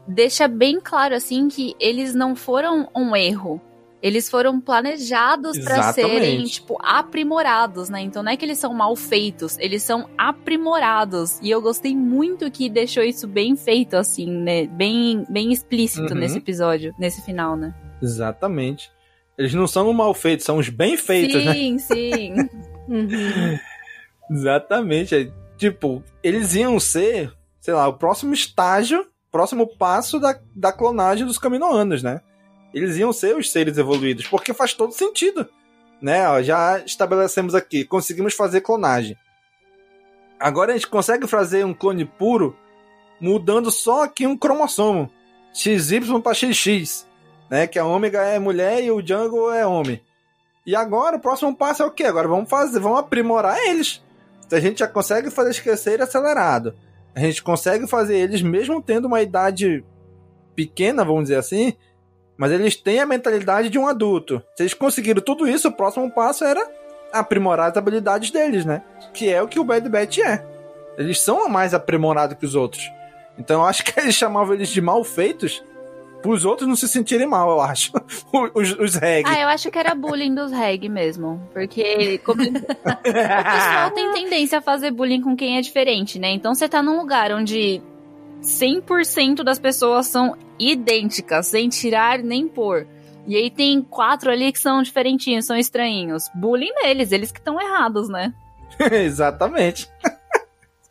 deixa 0.07 0.47
bem 0.47 0.79
claro 0.79 1.13
assim 1.13 1.47
que 1.47 1.75
eles 1.79 2.15
não 2.15 2.35
foram 2.35 2.89
um 2.95 3.15
erro. 3.15 3.61
Eles 4.03 4.29
foram 4.29 4.59
planejados 4.59 5.57
para 5.59 5.93
serem, 5.93 6.43
tipo, 6.43 6.77
aprimorados, 6.83 7.87
né? 7.89 8.01
Então 8.01 8.21
não 8.21 8.29
é 8.33 8.35
que 8.35 8.43
eles 8.43 8.57
são 8.57 8.73
mal 8.73 8.93
feitos, 8.97 9.57
eles 9.59 9.81
são 9.81 10.09
aprimorados. 10.17 11.39
E 11.41 11.49
eu 11.49 11.61
gostei 11.61 11.95
muito 11.95 12.51
que 12.51 12.69
deixou 12.69 13.01
isso 13.01 13.25
bem 13.25 13.55
feito, 13.55 13.95
assim, 13.95 14.29
né? 14.29 14.67
Bem, 14.67 15.25
bem 15.29 15.53
explícito 15.53 16.13
Uhum. 16.13 16.19
nesse 16.19 16.37
episódio, 16.37 16.93
nesse 16.99 17.21
final, 17.21 17.55
né? 17.55 17.73
Exatamente. 18.01 18.91
Eles 19.37 19.53
não 19.53 19.65
são 19.65 19.89
os 19.89 19.95
mal 19.95 20.13
feitos, 20.13 20.45
são 20.45 20.57
os 20.57 20.67
bem 20.67 20.97
feitos, 20.97 21.43
né? 21.43 21.53
sim, 21.53 21.77
sim. 21.79 22.33
Uhum. 22.85 23.57
Exatamente. 24.29 25.31
Tipo, 25.57 26.03
eles 26.21 26.53
iam 26.55 26.77
ser, 26.79 27.31
sei 27.61 27.73
lá, 27.73 27.87
o 27.87 27.93
próximo 27.93 28.33
estágio, 28.33 29.05
próximo 29.31 29.65
passo 29.77 30.19
da, 30.19 30.37
da 30.53 30.73
clonagem 30.73 31.25
dos 31.25 31.37
caminoanos, 31.37 32.03
né? 32.03 32.19
Eles 32.73 32.97
iam 32.97 33.13
ser 33.13 33.35
os 33.35 33.51
seres 33.51 33.77
evoluídos, 33.77 34.27
porque 34.27 34.53
faz 34.53 34.73
todo 34.73 34.93
sentido. 34.93 35.47
Né? 36.01 36.43
Já 36.43 36.79
estabelecemos 36.79 37.53
aqui, 37.53 37.85
conseguimos 37.85 38.33
fazer 38.33 38.61
clonagem. 38.61 39.17
Agora 40.39 40.71
a 40.71 40.73
gente 40.75 40.87
consegue 40.87 41.27
fazer 41.27 41.65
um 41.65 41.73
clone 41.73 42.03
puro 42.03 42.57
mudando 43.21 43.71
só 43.71 44.03
aqui 44.03 44.27
um 44.27 44.37
cromossomo. 44.37 45.09
XY 45.53 46.19
para 46.21 46.33
XX. 46.33 47.07
Né? 47.49 47.67
Que 47.67 47.79
a 47.79 47.85
ômega 47.85 48.21
é 48.23 48.39
mulher 48.39 48.83
e 48.83 48.91
o 48.91 49.01
Django 49.01 49.51
é 49.51 49.65
homem. 49.65 50.01
E 50.65 50.75
agora 50.75 51.17
o 51.17 51.19
próximo 51.19 51.55
passo 51.55 51.83
é 51.83 51.85
o 51.85 51.91
quê? 51.91 52.05
Agora 52.05 52.27
vamos 52.27 52.49
fazer, 52.49 52.79
vamos 52.79 52.99
aprimorar 52.99 53.57
eles. 53.59 54.03
Então 54.45 54.57
a 54.57 54.61
gente 54.61 54.79
já 54.79 54.87
consegue 54.87 55.29
fazer 55.29 55.51
esquecer 55.51 56.01
acelerado. 56.01 56.73
A 57.15 57.19
gente 57.19 57.43
consegue 57.43 57.87
fazer 57.87 58.17
eles 58.17 58.41
mesmo 58.41 58.81
tendo 58.81 59.05
uma 59.05 59.21
idade 59.21 59.83
pequena, 60.55 61.05
vamos 61.05 61.23
dizer 61.23 61.37
assim, 61.37 61.73
mas 62.43 62.51
eles 62.51 62.75
têm 62.75 62.99
a 62.99 63.05
mentalidade 63.05 63.69
de 63.69 63.79
um 63.79 63.87
adulto. 63.87 64.43
Se 64.53 64.63
eles 64.63 64.73
conseguiram 64.73 65.21
tudo 65.21 65.47
isso, 65.47 65.69
o 65.69 65.71
próximo 65.71 66.11
passo 66.11 66.43
era 66.43 66.61
aprimorar 67.13 67.71
as 67.71 67.77
habilidades 67.77 68.31
deles, 68.31 68.65
né? 68.65 68.81
Que 69.13 69.29
é 69.29 69.41
o 69.41 69.47
que 69.47 69.61
o 69.61 69.63
Bad 69.63 69.87
Batch 69.87 70.17
é. 70.17 70.45
Eles 70.97 71.21
são 71.21 71.47
mais 71.47 71.73
aprimorados 71.73 72.37
que 72.37 72.45
os 72.45 72.53
outros. 72.53 72.83
Então 73.39 73.61
eu 73.61 73.65
acho 73.65 73.85
que 73.85 73.97
eles 73.97 74.13
chamavam 74.13 74.55
eles 74.55 74.67
de 74.67 74.81
mal 74.81 75.01
feitos 75.05 75.63
pros 76.21 76.43
outros 76.43 76.67
não 76.67 76.75
se 76.75 76.89
sentirem 76.89 77.27
mal, 77.27 77.49
eu 77.49 77.61
acho. 77.61 77.93
Os, 78.53 78.71
os 78.77 78.95
reg. 78.95 79.25
Ah, 79.25 79.39
eu 79.39 79.47
acho 79.47 79.71
que 79.71 79.77
era 79.79 79.95
bullying 79.95 80.35
dos 80.35 80.51
reg 80.51 80.89
mesmo. 80.89 81.41
Porque 81.53 82.17
como... 82.25 82.41
o 82.43 83.03
pessoal 83.03 83.91
tem 83.91 84.11
tendência 84.11 84.57
a 84.59 84.61
fazer 84.61 84.91
bullying 84.91 85.21
com 85.21 85.33
quem 85.33 85.57
é 85.57 85.61
diferente, 85.61 86.19
né? 86.19 86.31
Então 86.31 86.53
você 86.53 86.67
tá 86.67 86.81
num 86.83 86.97
lugar 86.97 87.31
onde 87.31 87.81
100% 88.43 89.43
das 89.43 89.59
pessoas 89.59 90.07
são 90.07 90.35
idênticas, 90.59 91.47
sem 91.47 91.69
tirar 91.69 92.19
nem 92.19 92.47
pôr. 92.47 92.87
E 93.25 93.35
aí 93.35 93.49
tem 93.49 93.81
quatro 93.81 94.29
ali 94.29 94.51
que 94.51 94.59
são 94.59 94.81
diferentinhos, 94.81 95.45
são 95.45 95.55
estranhinhos. 95.55 96.23
Bullying 96.35 96.73
neles, 96.83 97.11
eles 97.11 97.31
que 97.31 97.39
estão 97.39 97.59
errados, 97.59 98.09
né? 98.09 98.33
Exatamente. 98.91 99.89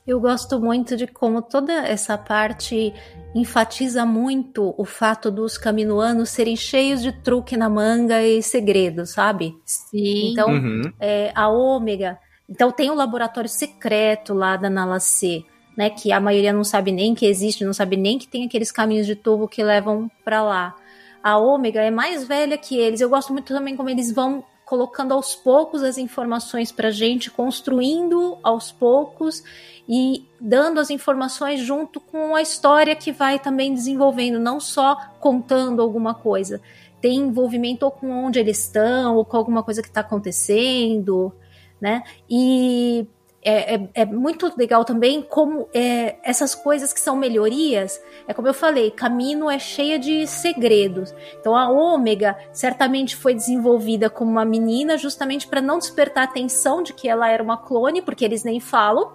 Eu 0.06 0.18
gosto 0.20 0.58
muito 0.58 0.96
de 0.96 1.06
como 1.06 1.40
toda 1.42 1.72
essa 1.86 2.18
parte 2.18 2.92
enfatiza 3.34 4.04
muito 4.04 4.74
o 4.76 4.84
fato 4.84 5.30
dos 5.30 5.56
caminoanos 5.56 6.30
serem 6.30 6.56
cheios 6.56 7.00
de 7.02 7.12
truque 7.12 7.56
na 7.56 7.68
manga 7.68 8.20
e 8.22 8.42
segredos, 8.42 9.10
sabe? 9.10 9.54
Sim. 9.64 10.32
Então, 10.32 10.48
Uhum. 10.50 10.82
é, 10.98 11.30
a 11.34 11.48
ômega. 11.48 12.18
Então 12.48 12.72
tem 12.72 12.90
o 12.90 12.94
laboratório 12.94 13.48
secreto 13.48 14.34
lá 14.34 14.56
da 14.56 14.68
Nalacê, 14.68 15.44
né? 15.76 15.90
Que 15.90 16.12
a 16.12 16.20
maioria 16.20 16.52
não 16.52 16.64
sabe 16.64 16.92
nem 16.92 17.14
que 17.14 17.26
existe, 17.26 17.64
não 17.64 17.72
sabe 17.72 17.96
nem 17.96 18.18
que 18.18 18.28
tem 18.28 18.44
aqueles 18.44 18.70
caminhos 18.70 19.06
de 19.06 19.14
tubo 19.14 19.48
que 19.48 19.62
levam 19.62 20.10
pra 20.24 20.42
lá. 20.42 20.76
A 21.22 21.38
ômega 21.38 21.80
é 21.80 21.90
mais 21.90 22.26
velha 22.26 22.58
que 22.58 22.76
eles. 22.76 23.00
Eu 23.00 23.08
gosto 23.08 23.32
muito 23.32 23.52
também 23.54 23.76
como 23.76 23.88
eles 23.88 24.12
vão 24.12 24.44
colocando 24.64 25.12
aos 25.12 25.34
poucos 25.34 25.82
as 25.82 25.98
informações 25.98 26.72
pra 26.72 26.90
gente, 26.90 27.30
construindo 27.30 28.38
aos 28.42 28.72
poucos 28.72 29.44
e 29.88 30.26
dando 30.40 30.80
as 30.80 30.88
informações 30.88 31.60
junto 31.60 32.00
com 32.00 32.34
a 32.34 32.40
história 32.40 32.96
que 32.96 33.12
vai 33.12 33.38
também 33.38 33.74
desenvolvendo, 33.74 34.38
não 34.38 34.58
só 34.58 34.96
contando 35.20 35.82
alguma 35.82 36.14
coisa. 36.14 36.60
Tem 37.00 37.16
envolvimento 37.16 37.84
ou 37.84 37.90
com 37.90 38.10
onde 38.24 38.38
eles 38.38 38.60
estão, 38.60 39.16
ou 39.16 39.24
com 39.24 39.36
alguma 39.36 39.62
coisa 39.62 39.82
que 39.82 39.88
está 39.88 40.00
acontecendo, 40.00 41.32
né? 41.80 42.02
E 42.30 43.06
é, 43.44 43.74
é- 43.74 43.88
é 43.94 44.04
muito 44.06 44.52
legal 44.56 44.84
também 44.84 45.20
como 45.20 45.68
é, 45.74 46.16
essas 46.22 46.54
coisas 46.54 46.92
que 46.92 47.00
são 47.00 47.16
melhorias, 47.16 48.00
é 48.26 48.32
como 48.32 48.48
eu 48.48 48.54
falei, 48.54 48.90
Camino 48.90 49.50
é 49.50 49.58
cheia 49.58 49.98
de 49.98 50.26
segredos. 50.26 51.14
Então 51.40 51.56
a 51.56 51.68
Ômega 51.68 52.36
certamente 52.52 53.16
foi 53.16 53.34
desenvolvida 53.34 54.08
como 54.08 54.30
uma 54.30 54.44
menina 54.44 54.96
justamente 54.96 55.46
para 55.48 55.60
não 55.60 55.78
despertar 55.78 56.22
a 56.22 56.24
atenção 56.24 56.82
de 56.82 56.92
que 56.92 57.08
ela 57.08 57.28
era 57.28 57.42
uma 57.42 57.56
clone, 57.56 58.00
porque 58.00 58.24
eles 58.24 58.44
nem 58.44 58.60
falam, 58.60 59.12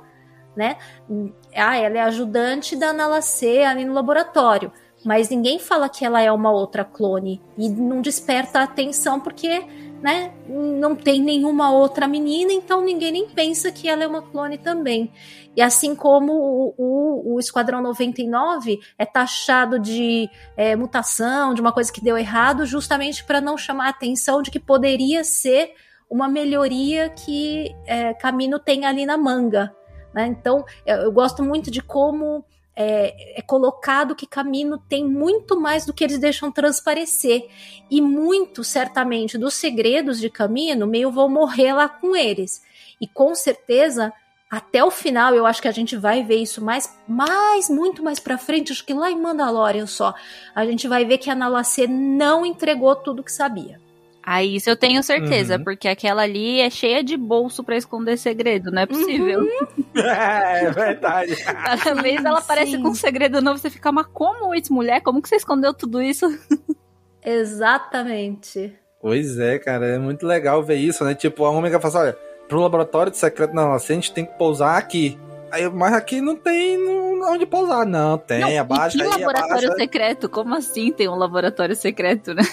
né? 0.56 0.78
Ah, 1.56 1.78
ela 1.78 1.98
é 1.98 2.02
ajudante 2.02 2.76
da 2.76 2.92
Nalacê 2.92 3.64
ali 3.64 3.86
no 3.86 3.94
laboratório. 3.94 4.72
Mas 5.06 5.30
ninguém 5.30 5.60
fala 5.60 5.88
que 5.88 6.04
ela 6.04 6.22
é 6.22 6.32
uma 6.32 6.52
outra 6.52 6.84
clone. 6.84 7.40
E 7.58 7.70
não 7.70 8.02
desperta 8.02 8.60
a 8.60 8.64
atenção 8.64 9.20
porque, 9.20 9.64
né, 10.02 10.34
não 10.48 10.96
tem 10.96 11.22
nenhuma 11.22 11.72
outra 11.72 12.08
menina, 12.08 12.54
então 12.54 12.82
ninguém 12.82 13.12
nem 13.12 13.28
pensa 13.28 13.72
que 13.72 13.90
ela 13.90 14.04
é 14.04 14.08
uma 14.08 14.22
clone 14.22 14.58
também. 14.58 15.12
E 15.56 15.62
assim 15.62 15.96
como 15.96 16.34
o, 16.34 16.74
o, 16.78 17.34
o 17.36 17.40
Esquadrão 17.40 17.82
99 17.82 18.80
é 18.98 19.06
taxado 19.06 19.80
de 19.80 20.30
é, 20.56 20.76
mutação, 20.76 21.54
de 21.54 21.62
uma 21.62 21.72
coisa 21.72 21.92
que 21.92 22.04
deu 22.04 22.18
errado, 22.18 22.66
justamente 22.66 23.24
para 23.24 23.42
não 23.42 23.58
chamar 23.58 23.88
a 23.88 23.90
atenção 23.90 24.42
de 24.42 24.52
que 24.52 24.60
poderia 24.60 25.24
ser 25.24 25.74
uma 26.10 26.28
melhoria 26.28 27.10
que 27.10 27.76
é, 27.86 28.14
Camino 28.14 28.60
tem 28.60 28.86
ali 28.86 29.06
na 29.06 29.18
manga. 29.18 29.76
né? 30.14 30.28
Então, 30.28 30.64
eu, 30.86 30.98
eu 30.98 31.12
gosto 31.12 31.44
muito 31.44 31.72
de 31.72 31.82
como 31.82 32.46
é, 32.80 33.40
é 33.40 33.42
colocado 33.42 34.16
que 34.16 34.28
Camino 34.28 34.78
tem 34.78 35.04
muito 35.04 35.60
mais 35.60 35.84
do 35.84 35.92
que 35.92 36.04
eles 36.04 36.20
deixam 36.20 36.52
transparecer. 36.52 37.50
E 37.90 38.00
muito, 38.00 38.64
certamente, 38.64 39.36
dos 39.36 39.56
segredos 39.56 40.20
de 40.20 40.30
Camino, 40.30 40.86
meio 40.86 41.12
vão 41.12 41.28
morrer 41.28 41.74
lá 41.74 41.90
com 41.90 42.16
eles. 42.16 42.62
E 43.02 43.08
com 43.08 43.34
certeza, 43.34 44.14
até 44.48 44.84
o 44.84 44.92
final, 44.92 45.34
eu 45.34 45.48
acho 45.48 45.60
que 45.60 45.68
a 45.68 45.72
gente 45.72 45.96
vai 45.96 46.24
ver 46.24 46.38
isso 46.38 46.64
mais, 46.64 46.96
mais 47.08 47.68
muito 47.68 48.04
mais 48.04 48.20
pra 48.20 48.38
frente, 48.38 48.72
acho 48.72 48.86
que 48.86 48.94
lá 48.94 49.10
em 49.10 49.20
Mandalorian 49.20 49.88
só, 49.88 50.14
a 50.54 50.64
gente 50.64 50.88
vai 50.88 51.04
ver 51.04 51.18
que 51.18 51.32
a 51.32 51.36
Nalacê 51.36 51.88
não 51.88 52.46
entregou 52.46 52.96
tudo 52.96 53.24
que 53.24 53.32
sabia. 53.32 53.82
Ah, 54.30 54.44
isso 54.44 54.70
eu 54.70 54.76
tenho 54.76 55.02
certeza, 55.02 55.56
Uhum. 55.56 55.64
porque 55.64 55.88
aquela 55.88 56.24
ali 56.24 56.60
é 56.60 56.70
cheia 56.70 57.02
de 57.02 57.16
bolso 57.16 57.64
pra 57.64 57.78
esconder 57.78 58.18
segredo, 58.18 58.70
não 58.72 58.82
é 58.82 58.86
possível. 58.86 59.40
É, 59.96 60.66
é 60.66 60.70
verdade. 60.72 61.36
Cada 61.44 61.96
vez 62.02 62.24
ela 62.24 62.38
aparece 62.40 62.72
sim. 62.74 62.82
com 62.84 62.90
um 62.90 62.94
segredo 62.94 63.42
novo, 63.42 63.58
você 63.58 63.70
fica, 63.70 63.92
mas 63.92 64.06
como 64.14 64.54
isso, 64.54 64.72
mulher? 64.72 65.02
Como 65.02 65.22
que 65.22 65.28
você 65.30 65.38
escondeu 65.38 65.74
tudo 65.74 66.00
isso? 66.02 66.28
Exatamente. 67.24 68.74
Pois 69.02 69.40
é, 69.40 69.58
cara, 69.58 69.88
é 69.88 69.98
muito 69.98 70.26
legal 70.28 70.62
ver 70.64 70.76
isso, 70.76 71.04
né? 71.04 71.16
Tipo, 71.16 71.46
a 71.46 71.50
Ômega 71.50 71.80
fala 71.80 71.88
assim, 71.94 72.04
olha, 72.10 72.18
pro 72.48 72.60
laboratório 72.60 73.12
de 73.12 73.18
secreto 73.18 73.54
na 73.56 73.64
Nalacê, 73.64 73.94
a 73.94 73.96
gente 73.96 74.12
tem 74.14 74.26
que 74.26 74.38
pousar 74.38 74.78
aqui. 74.78 75.18
Aí, 75.52 75.68
mas 75.70 75.94
aqui 75.94 76.20
não 76.22 76.36
tem 76.36 76.78
não- 76.78 77.32
onde 77.32 77.46
pousar. 77.46 77.86
Não, 77.86 78.18
tem, 78.18 78.42
não, 78.42 78.60
abaixa 78.60 78.98
e 78.98 79.00
que 79.00 79.06
aí, 79.06 79.10
laboratório 79.22 79.54
abaixa. 79.68 79.76
secreto? 79.78 80.30
Como 80.30 80.54
assim 80.54 80.92
tem 80.92 81.08
um 81.08 81.16
laboratório 81.16 81.76
secreto, 81.76 82.34
né? 82.34 82.44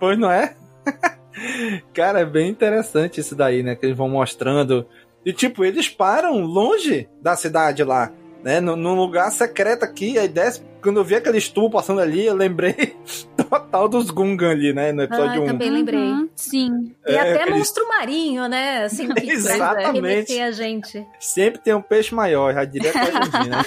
Pois 0.00 0.18
não 0.18 0.30
é? 0.30 0.56
Cara, 1.92 2.20
é 2.20 2.24
bem 2.24 2.48
interessante 2.48 3.20
isso 3.20 3.34
daí, 3.34 3.62
né? 3.62 3.74
Que 3.74 3.86
eles 3.86 3.96
vão 3.96 4.08
mostrando. 4.08 4.86
E 5.24 5.32
tipo, 5.32 5.64
eles 5.64 5.88
param 5.88 6.40
longe 6.40 7.08
da 7.20 7.36
cidade 7.36 7.82
lá, 7.84 8.10
né? 8.42 8.60
Num, 8.60 8.76
num 8.76 8.94
lugar 8.94 9.30
secreto 9.30 9.82
aqui, 9.84 10.18
aí 10.18 10.28
desce. 10.28 10.62
Quando 10.82 10.98
eu 11.00 11.04
vi 11.04 11.16
aquele 11.16 11.40
tubo 11.40 11.70
passando 11.70 12.00
ali, 12.00 12.24
eu 12.26 12.34
lembrei 12.34 12.94
total 13.50 13.88
dos 13.88 14.08
Gungan 14.10 14.50
ali, 14.52 14.72
né? 14.72 14.92
No 14.92 15.02
episódio 15.02 15.40
Ah, 15.42 15.44
1. 15.44 15.46
também 15.48 15.68
lembrei. 15.70 15.98
Uhum, 16.00 16.28
sim. 16.36 16.94
Tem 17.04 17.16
É, 17.16 17.20
até 17.20 17.34
aqueles- 17.42 17.58
monstro 17.58 17.88
marinho, 17.88 18.46
né? 18.48 18.84
Assim, 18.84 19.08
que 19.12 19.30
Exatamente. 19.32 20.40
a 20.40 20.50
gente. 20.52 21.04
Sempre 21.18 21.60
tem 21.60 21.74
um 21.74 21.82
peixe 21.82 22.14
maior, 22.14 22.54
já 22.54 22.64
diria 22.64 22.92
que 22.92 22.98
hoje 22.98 23.48
né? 23.50 23.62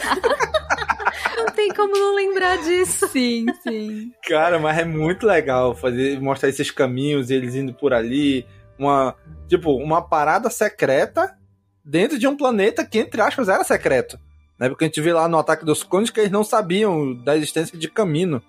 Não 1.37 1.45
tem 1.47 1.69
como 1.73 1.93
não 1.93 2.15
lembrar 2.15 2.57
disso. 2.57 3.07
Sim, 3.07 3.45
sim. 3.63 4.11
Cara, 4.27 4.59
mas 4.59 4.77
é 4.77 4.85
muito 4.85 5.25
legal 5.25 5.75
fazer 5.75 6.19
mostrar 6.19 6.49
esses 6.49 6.71
caminhos, 6.71 7.29
eles 7.29 7.55
indo 7.55 7.73
por 7.73 7.93
ali, 7.93 8.45
uma 8.77 9.15
tipo 9.47 9.75
uma 9.75 10.01
parada 10.01 10.49
secreta 10.49 11.35
dentro 11.83 12.17
de 12.19 12.27
um 12.27 12.37
planeta 12.37 12.85
que 12.85 12.99
entre 12.99 13.21
aspas 13.21 13.49
era 13.49 13.63
secreto, 13.63 14.19
né? 14.59 14.69
Porque 14.69 14.85
a 14.85 14.87
gente 14.87 15.01
vê 15.01 15.13
lá 15.13 15.27
no 15.27 15.37
ataque 15.37 15.65
dos 15.65 15.83
clones 15.83 16.09
que 16.09 16.19
eles 16.19 16.31
não 16.31 16.43
sabiam 16.43 17.15
da 17.15 17.35
existência 17.35 17.77
de 17.77 17.89
caminho. 17.89 18.41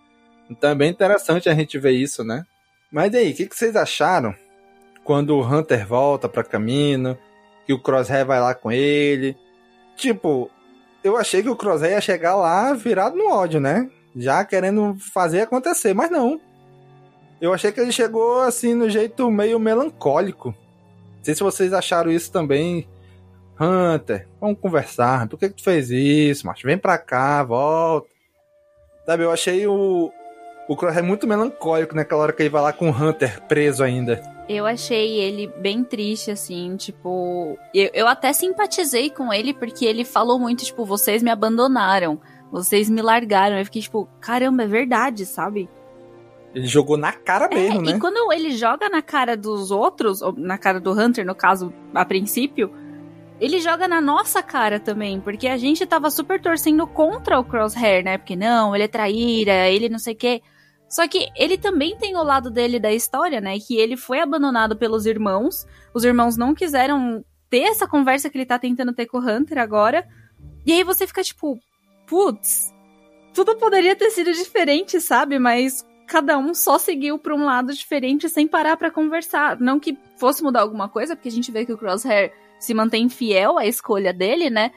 Então 0.49 0.71
é 0.71 0.75
bem 0.75 0.91
interessante 0.91 1.49
a 1.49 1.55
gente 1.55 1.79
ver 1.79 1.93
isso, 1.93 2.25
né? 2.25 2.45
Mas 2.91 3.15
e 3.15 3.19
aí, 3.19 3.31
o 3.31 3.35
que, 3.35 3.47
que 3.47 3.57
vocês 3.57 3.77
acharam 3.77 4.35
quando 5.05 5.37
o 5.37 5.43
Hunter 5.47 5.87
volta 5.87 6.29
pra 6.29 6.43
caminho, 6.43 7.17
que 7.65 7.73
o 7.73 7.79
Crosshair 7.81 8.27
vai 8.27 8.41
lá 8.41 8.55
com 8.55 8.71
ele? 8.73 9.37
Tipo, 9.97 10.51
eu 11.03 11.17
achei 11.17 11.43
que 11.43 11.49
o 11.49 11.57
Crosshair 11.57 11.93
ia 11.93 12.01
chegar 12.01 12.37
lá 12.37 12.73
virado 12.75 13.17
no 13.17 13.31
ódio, 13.31 13.61
né? 13.61 13.91
já 14.15 14.45
querendo 14.45 14.97
fazer 15.13 15.43
acontecer, 15.43 15.95
mas 15.95 16.11
não. 16.11 16.41
Eu 17.41 17.53
achei 17.53 17.73
que 17.73 17.81
ele 17.81 17.93
chegou 17.93 18.41
assim 18.41 18.75
no 18.75 18.91
jeito 18.91 19.31
meio 19.31 19.59
melancólico. 19.59 20.49
Não 20.49 21.25
sei 21.25 21.35
se 21.35 21.43
vocês 21.43 21.73
acharam 21.73 22.11
isso 22.11 22.31
também. 22.31 22.89
Hunter, 23.59 24.27
vamos 24.41 24.59
conversar. 24.59 25.29
Por 25.29 25.39
que, 25.39 25.49
que 25.49 25.57
tu 25.57 25.65
fez 25.65 25.91
isso, 25.91 26.47
macho? 26.47 26.67
Vem 26.67 26.79
pra 26.79 26.99
cá, 26.99 27.43
volta. 27.43 28.09
Sabe, 29.07 29.25
eu 29.25 29.31
achei 29.31 29.67
o, 29.67 30.13
o 30.71 30.77
Crosshair 30.77 31.05
muito 31.05 31.27
melancólico 31.27 31.97
naquela 31.97 32.23
hora 32.23 32.33
que 32.33 32.41
ele 32.41 32.49
vai 32.49 32.63
lá 32.63 32.73
com 32.73 32.89
o 32.89 32.93
Hunter 32.93 33.43
preso 33.49 33.83
ainda. 33.83 34.23
Eu 34.49 34.65
achei 34.65 35.19
ele 35.19 35.49
bem 35.59 35.83
triste, 35.83 36.31
assim, 36.31 36.77
tipo. 36.77 37.59
Eu, 37.75 37.91
eu 37.93 38.07
até 38.07 38.33
simpatizei 38.33 39.11
com 39.11 39.33
ele 39.33 39.53
porque 39.53 39.85
ele 39.85 40.05
falou 40.05 40.39
muito, 40.39 40.65
tipo, 40.65 40.85
vocês 40.85 41.25
me 41.25 41.31
abandonaram, 41.31 42.21
vocês 42.53 42.89
me 42.89 43.03
largaram. 43.03 43.59
Eu 43.59 43.65
fiquei, 43.65 43.83
tipo, 43.83 44.09
caramba, 44.21 44.63
é 44.63 44.69
verdade, 44.69 45.27
sabe? 45.27 45.69
Ele 46.55 46.69
jogou 46.69 46.97
na 46.97 47.13
cara 47.13 47.49
mesmo, 47.49 47.81
é, 47.81 47.83
né? 47.87 47.97
E 47.97 47.99
quando 47.99 48.33
ele 48.33 48.53
joga 48.53 48.89
na 48.89 49.03
cara 49.03 49.37
dos 49.37 49.73
outros, 49.73 50.23
ou 50.23 50.33
na 50.37 50.57
cara 50.57 50.79
do 50.79 50.93
Hunter, 50.93 51.27
no 51.27 51.35
caso, 51.35 51.75
a 51.93 52.05
princípio, 52.05 52.73
ele 53.41 53.59
joga 53.59 53.89
na 53.89 54.01
nossa 54.01 54.41
cara 54.41 54.79
também, 54.79 55.21
porque 55.21 55.49
a 55.49 55.57
gente 55.57 55.85
tava 55.85 56.11
super 56.13 56.41
torcendo 56.41 56.87
contra 56.87 57.41
o 57.41 57.45
Crosshair, 57.45 58.05
né? 58.05 58.19
Porque 58.19 58.37
não, 58.37 58.73
ele 58.73 58.85
é 58.85 58.89
traíra, 58.89 59.69
ele 59.69 59.89
não 59.89 59.99
sei 59.99 60.15
o 60.15 60.17
quê. 60.17 60.43
Só 60.91 61.07
que 61.07 61.29
ele 61.37 61.57
também 61.57 61.97
tem 61.97 62.17
o 62.17 62.23
lado 62.23 62.51
dele 62.51 62.81
da 62.81 62.93
história, 62.93 63.41
né? 63.41 63.57
Que 63.61 63.77
ele 63.77 63.97
foi 63.97 64.19
abandonado 64.19 64.77
pelos 64.77 65.07
irmãos. 65.07 65.65
Os 65.95 66.05
irmãos 66.05 66.37
não 66.37 66.53
quiseram 66.53 67.25
ter 67.49 67.61
essa 67.61 67.87
conversa 67.87 68.29
que 68.29 68.37
ele 68.37 68.45
tá 68.45 68.59
tentando 68.59 68.93
ter 68.93 69.07
com 69.07 69.19
o 69.19 69.21
Hunter 69.21 69.59
agora. 69.59 70.05
E 70.67 70.73
aí 70.73 70.83
você 70.83 71.07
fica 71.07 71.23
tipo, 71.23 71.57
putz, 72.09 72.75
tudo 73.33 73.57
poderia 73.57 73.95
ter 73.95 74.11
sido 74.11 74.33
diferente, 74.33 75.01
sabe? 75.01 75.39
Mas 75.39 75.87
cada 76.09 76.37
um 76.37 76.53
só 76.53 76.77
seguiu 76.77 77.17
para 77.21 77.37
um 77.37 77.45
lado 77.45 77.73
diferente 77.73 78.29
sem 78.29 78.49
parar 78.49 78.77
para 78.77 78.91
conversar. 78.91 79.61
Não 79.61 79.79
que 79.79 79.97
fosse 80.19 80.43
mudar 80.43 80.61
alguma 80.61 80.89
coisa, 80.89 81.15
porque 81.15 81.29
a 81.29 81.33
gente 81.33 81.53
vê 81.53 81.65
que 81.65 81.73
o 81.73 81.79
Crosshair 81.79 82.33
se 82.59 82.75
mantém 82.75 83.09
fiel 83.09 83.57
à 83.57 83.65
escolha 83.65 84.13
dele, 84.13 84.51
né? 84.51 84.73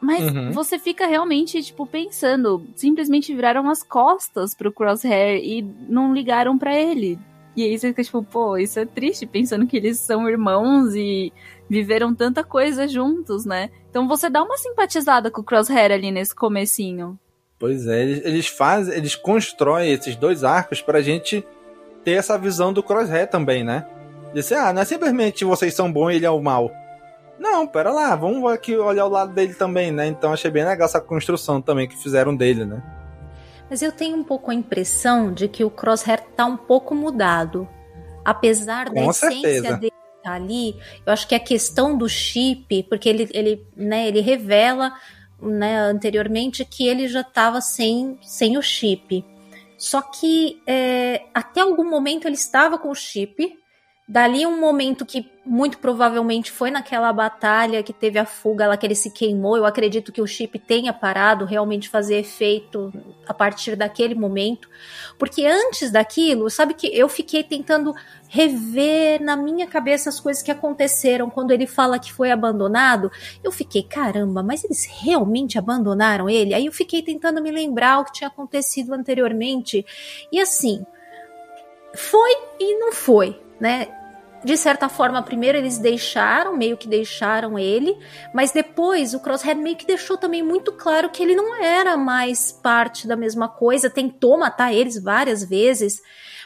Mas 0.00 0.22
Uhum. 0.22 0.52
você 0.52 0.78
fica 0.78 1.06
realmente, 1.06 1.62
tipo, 1.62 1.86
pensando. 1.86 2.66
Simplesmente 2.76 3.34
viraram 3.34 3.68
as 3.70 3.82
costas 3.82 4.54
pro 4.54 4.72
Crosshair 4.72 5.42
e 5.42 5.62
não 5.88 6.12
ligaram 6.12 6.58
pra 6.58 6.76
ele. 6.78 7.18
E 7.56 7.62
aí 7.62 7.78
você 7.78 7.88
fica 7.88 8.02
tipo, 8.02 8.22
pô, 8.22 8.56
isso 8.58 8.78
é 8.80 8.84
triste, 8.84 9.26
pensando 9.26 9.66
que 9.66 9.76
eles 9.76 9.98
são 10.00 10.28
irmãos 10.28 10.94
e 10.94 11.32
viveram 11.70 12.14
tanta 12.14 12.42
coisa 12.44 12.86
juntos, 12.88 13.44
né? 13.46 13.70
Então 13.88 14.06
você 14.08 14.28
dá 14.28 14.42
uma 14.42 14.56
simpatizada 14.58 15.30
com 15.30 15.40
o 15.40 15.44
Crosshair 15.44 15.92
ali 15.92 16.10
nesse 16.10 16.34
comecinho. 16.34 17.18
Pois 17.58 17.86
é, 17.86 18.02
eles, 18.02 18.24
eles 18.26 18.46
fazem, 18.48 18.94
eles 18.94 19.14
constroem 19.14 19.90
esses 19.92 20.16
dois 20.16 20.42
arcos 20.44 20.82
pra 20.82 21.00
gente 21.00 21.46
ter 22.04 22.12
essa 22.12 22.36
visão 22.36 22.72
do 22.72 22.82
Crosshair 22.82 23.30
também, 23.30 23.62
né? 23.64 23.86
Dizer, 24.34 24.56
ah, 24.56 24.72
não 24.72 24.82
é 24.82 24.84
simplesmente 24.84 25.44
vocês 25.44 25.72
são 25.74 25.90
bons 25.90 26.10
e 26.10 26.16
ele 26.16 26.26
é 26.26 26.30
o 26.30 26.42
mal. 26.42 26.70
Não, 27.38 27.66
pera 27.66 27.90
lá, 27.92 28.14
vamos 28.14 28.50
aqui 28.52 28.76
olhar 28.76 29.06
o 29.06 29.10
lado 29.10 29.32
dele 29.32 29.54
também, 29.54 29.90
né? 29.90 30.06
Então 30.06 30.32
achei 30.32 30.50
bem 30.50 30.64
legal 30.64 30.86
essa 30.86 31.00
construção 31.00 31.60
também 31.60 31.88
que 31.88 31.96
fizeram 31.96 32.34
dele, 32.34 32.64
né? 32.64 32.82
Mas 33.68 33.82
eu 33.82 33.90
tenho 33.90 34.16
um 34.16 34.24
pouco 34.24 34.50
a 34.50 34.54
impressão 34.54 35.32
de 35.32 35.48
que 35.48 35.64
o 35.64 35.70
Crosshair 35.70 36.22
tá 36.36 36.44
um 36.44 36.56
pouco 36.56 36.94
mudado. 36.94 37.68
Apesar 38.24 38.86
da 38.86 39.02
Com 39.02 39.10
essência 39.10 39.40
certeza. 39.40 39.76
dele 39.76 39.92
estar 40.16 40.32
ali, 40.32 40.76
eu 41.04 41.12
acho 41.12 41.28
que 41.28 41.34
a 41.34 41.40
questão 41.40 41.96
do 41.96 42.08
chip, 42.08 42.84
porque 42.84 43.08
ele, 43.08 43.28
ele, 43.32 43.66
né, 43.76 44.08
ele 44.08 44.20
revela 44.20 44.94
né, 45.40 45.76
anteriormente 45.78 46.64
que 46.64 46.86
ele 46.86 47.08
já 47.08 47.20
estava 47.20 47.60
sem, 47.60 48.18
sem 48.22 48.56
o 48.56 48.62
chip. 48.62 49.24
Só 49.76 50.00
que 50.00 50.62
é, 50.66 51.24
até 51.34 51.60
algum 51.60 51.88
momento 51.88 52.26
ele 52.26 52.36
estava 52.36 52.78
com 52.78 52.90
o 52.90 52.94
chip. 52.94 53.58
Dali 54.06 54.46
um 54.46 54.60
momento 54.60 55.06
que 55.06 55.32
muito 55.46 55.78
provavelmente 55.78 56.52
foi 56.52 56.70
naquela 56.70 57.10
batalha 57.10 57.82
que 57.82 57.92
teve 57.92 58.18
a 58.18 58.26
fuga 58.26 58.66
lá 58.66 58.76
que 58.76 58.86
ele 58.86 58.94
se 58.94 59.10
queimou. 59.10 59.56
Eu 59.56 59.64
acredito 59.64 60.12
que 60.12 60.20
o 60.20 60.26
chip 60.26 60.58
tenha 60.58 60.92
parado 60.92 61.46
realmente 61.46 61.88
fazer 61.88 62.18
efeito 62.18 62.92
a 63.26 63.32
partir 63.32 63.76
daquele 63.76 64.14
momento. 64.14 64.68
Porque 65.18 65.46
antes 65.46 65.90
daquilo, 65.90 66.50
sabe 66.50 66.74
que 66.74 66.86
eu 66.88 67.08
fiquei 67.08 67.42
tentando 67.42 67.94
rever 68.28 69.22
na 69.22 69.36
minha 69.36 69.66
cabeça 69.66 70.10
as 70.10 70.20
coisas 70.20 70.42
que 70.42 70.50
aconteceram 70.50 71.30
quando 71.30 71.52
ele 71.52 71.66
fala 71.66 71.98
que 71.98 72.12
foi 72.12 72.30
abandonado. 72.30 73.10
Eu 73.42 73.50
fiquei, 73.50 73.82
caramba, 73.82 74.42
mas 74.42 74.64
eles 74.64 74.86
realmente 75.00 75.58
abandonaram 75.58 76.28
ele? 76.28 76.52
Aí 76.52 76.66
eu 76.66 76.72
fiquei 76.72 77.00
tentando 77.00 77.40
me 77.40 77.50
lembrar 77.50 78.00
o 78.00 78.04
que 78.04 78.12
tinha 78.12 78.28
acontecido 78.28 78.92
anteriormente. 78.92 79.84
E 80.30 80.38
assim, 80.38 80.84
foi 81.94 82.30
e 82.58 82.78
não 82.78 82.92
foi, 82.92 83.40
né? 83.60 83.88
De 84.44 84.58
certa 84.58 84.90
forma, 84.90 85.22
primeiro 85.22 85.56
eles 85.56 85.78
deixaram, 85.78 86.54
meio 86.54 86.76
que 86.76 86.86
deixaram 86.86 87.58
ele, 87.58 87.96
mas 88.34 88.52
depois 88.52 89.14
o 89.14 89.20
Crosshair 89.20 89.56
meio 89.56 89.74
que 89.74 89.86
deixou 89.86 90.18
também 90.18 90.42
muito 90.42 90.70
claro 90.70 91.08
que 91.08 91.22
ele 91.22 91.34
não 91.34 91.56
era 91.62 91.96
mais 91.96 92.52
parte 92.52 93.08
da 93.08 93.16
mesma 93.16 93.48
coisa, 93.48 93.88
tentou 93.88 94.36
matar 94.38 94.70
eles 94.74 95.02
várias 95.02 95.42
vezes, 95.42 96.02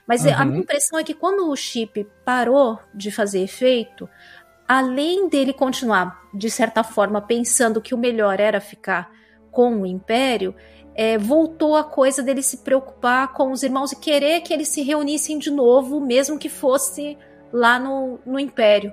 mas 0.07 0.25
a 0.25 0.39
Uhum. 0.39 0.45
minha 0.47 0.61
impressão 0.61 0.97
é 0.97 1.03
que 1.03 1.13
quando 1.13 1.51
o 1.51 1.57
chip 1.57 2.07
parou 2.25 2.79
de 2.95 3.11
fazer 3.11 3.43
efeito, 3.43 4.09
além 4.69 5.29
dele 5.29 5.53
continuar, 5.53 6.21
de 6.33 6.49
certa 6.49 6.85
forma, 6.85 7.21
pensando 7.21 7.81
que 7.81 7.95
o 7.95 7.99
melhor 7.99 8.39
era 8.39 8.61
ficar 8.61 9.11
com 9.51 9.83
o 9.83 9.87
Império, 9.87 10.55
é, 10.99 11.17
voltou 11.17 11.77
a 11.77 11.85
coisa 11.85 12.25
dele 12.25 12.43
se 12.43 12.57
preocupar 12.57 13.33
com 13.33 13.53
os 13.53 13.63
irmãos 13.63 13.93
e 13.93 13.97
querer 13.97 14.41
que 14.41 14.53
eles 14.53 14.67
se 14.67 14.83
reunissem 14.83 15.39
de 15.39 15.49
novo, 15.49 16.01
mesmo 16.01 16.37
que 16.37 16.49
fosse 16.49 17.17
lá 17.53 17.79
no, 17.79 18.19
no 18.27 18.37
Império. 18.37 18.93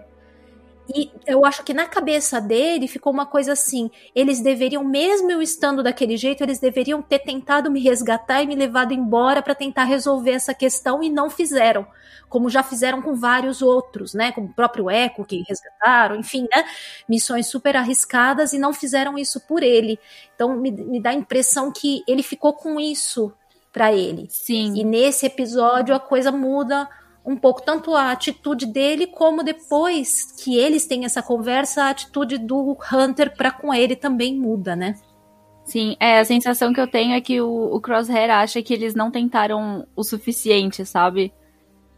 E 0.94 1.12
eu 1.26 1.44
acho 1.46 1.64
que 1.64 1.74
na 1.74 1.88
cabeça 1.88 2.40
dele 2.40 2.88
ficou 2.88 3.12
uma 3.12 3.26
coisa 3.26 3.54
assim: 3.54 3.90
eles 4.14 4.40
deveriam, 4.42 4.84
mesmo 4.84 5.32
eu 5.32 5.42
estando 5.42 5.82
daquele 5.82 6.16
jeito, 6.16 6.44
eles 6.44 6.60
deveriam 6.60 7.02
ter 7.02 7.20
tentado 7.20 7.72
me 7.72 7.80
resgatar 7.82 8.44
e 8.44 8.48
me 8.48 8.56
levado 8.56 8.94
embora 8.94 9.42
para 9.42 9.56
tentar 9.56 9.86
resolver 9.86 10.32
essa 10.32 10.54
questão 10.54 11.02
e 11.02 11.10
não 11.10 11.30
fizeram. 11.30 11.88
Como 12.30 12.50
já 12.50 12.62
fizeram 12.62 13.02
com 13.02 13.16
vários 13.16 13.62
outros, 13.62 14.14
né? 14.14 14.32
Como 14.32 14.48
o 14.48 14.54
próprio 14.54 14.90
Echo, 14.90 15.26
que 15.26 15.44
resgataram, 15.48 16.16
enfim, 16.18 16.48
né? 16.54 16.66
Missões 17.10 17.48
super 17.48 17.76
arriscadas 17.76 18.54
e 18.54 18.60
não 18.60 18.74
fizeram 18.74 19.18
isso 19.18 19.40
por 19.48 19.64
ele. 19.64 20.00
Então 20.36 20.56
me, 20.58 20.72
me 20.72 21.02
dá 21.02 21.12
a 21.12 21.16
impressão 21.16 21.72
que 21.72 22.04
ele 22.08 22.22
ficou 22.22 22.54
com 22.54 22.80
isso 22.80 23.34
para 23.72 23.92
ele. 23.92 24.28
Sim. 24.30 24.74
E 24.78 24.84
nesse 24.84 25.26
episódio 25.26 25.96
a 25.96 26.00
coisa 26.00 26.32
muda 26.32 26.88
um 27.26 27.36
pouco, 27.36 27.62
tanto 27.62 27.96
a 27.96 28.12
atitude 28.12 28.66
dele, 28.66 29.08
como 29.08 29.44
depois 29.44 30.32
que 30.44 30.58
eles 30.58 30.86
têm 30.86 31.06
essa 31.06 31.24
conversa, 31.24 31.84
a 31.84 31.90
atitude 31.90 32.38
do 32.38 32.78
Hunter 32.92 33.36
para 33.36 33.52
com 33.52 33.74
ele 33.74 33.96
também 33.96 34.38
muda, 34.38 34.76
né? 34.76 34.96
Sim, 35.66 35.98
é, 36.00 36.20
a 36.20 36.26
sensação 36.26 36.72
que 36.72 36.80
eu 36.80 36.88
tenho 36.88 37.16
é 37.16 37.22
que 37.22 37.42
o, 37.42 37.76
o 37.76 37.82
Crosshair 37.82 38.30
acha 38.30 38.62
que 38.62 38.72
eles 38.72 38.94
não 38.94 39.10
tentaram 39.10 39.88
o 39.96 40.04
suficiente, 40.04 40.86
sabe? 40.86 41.34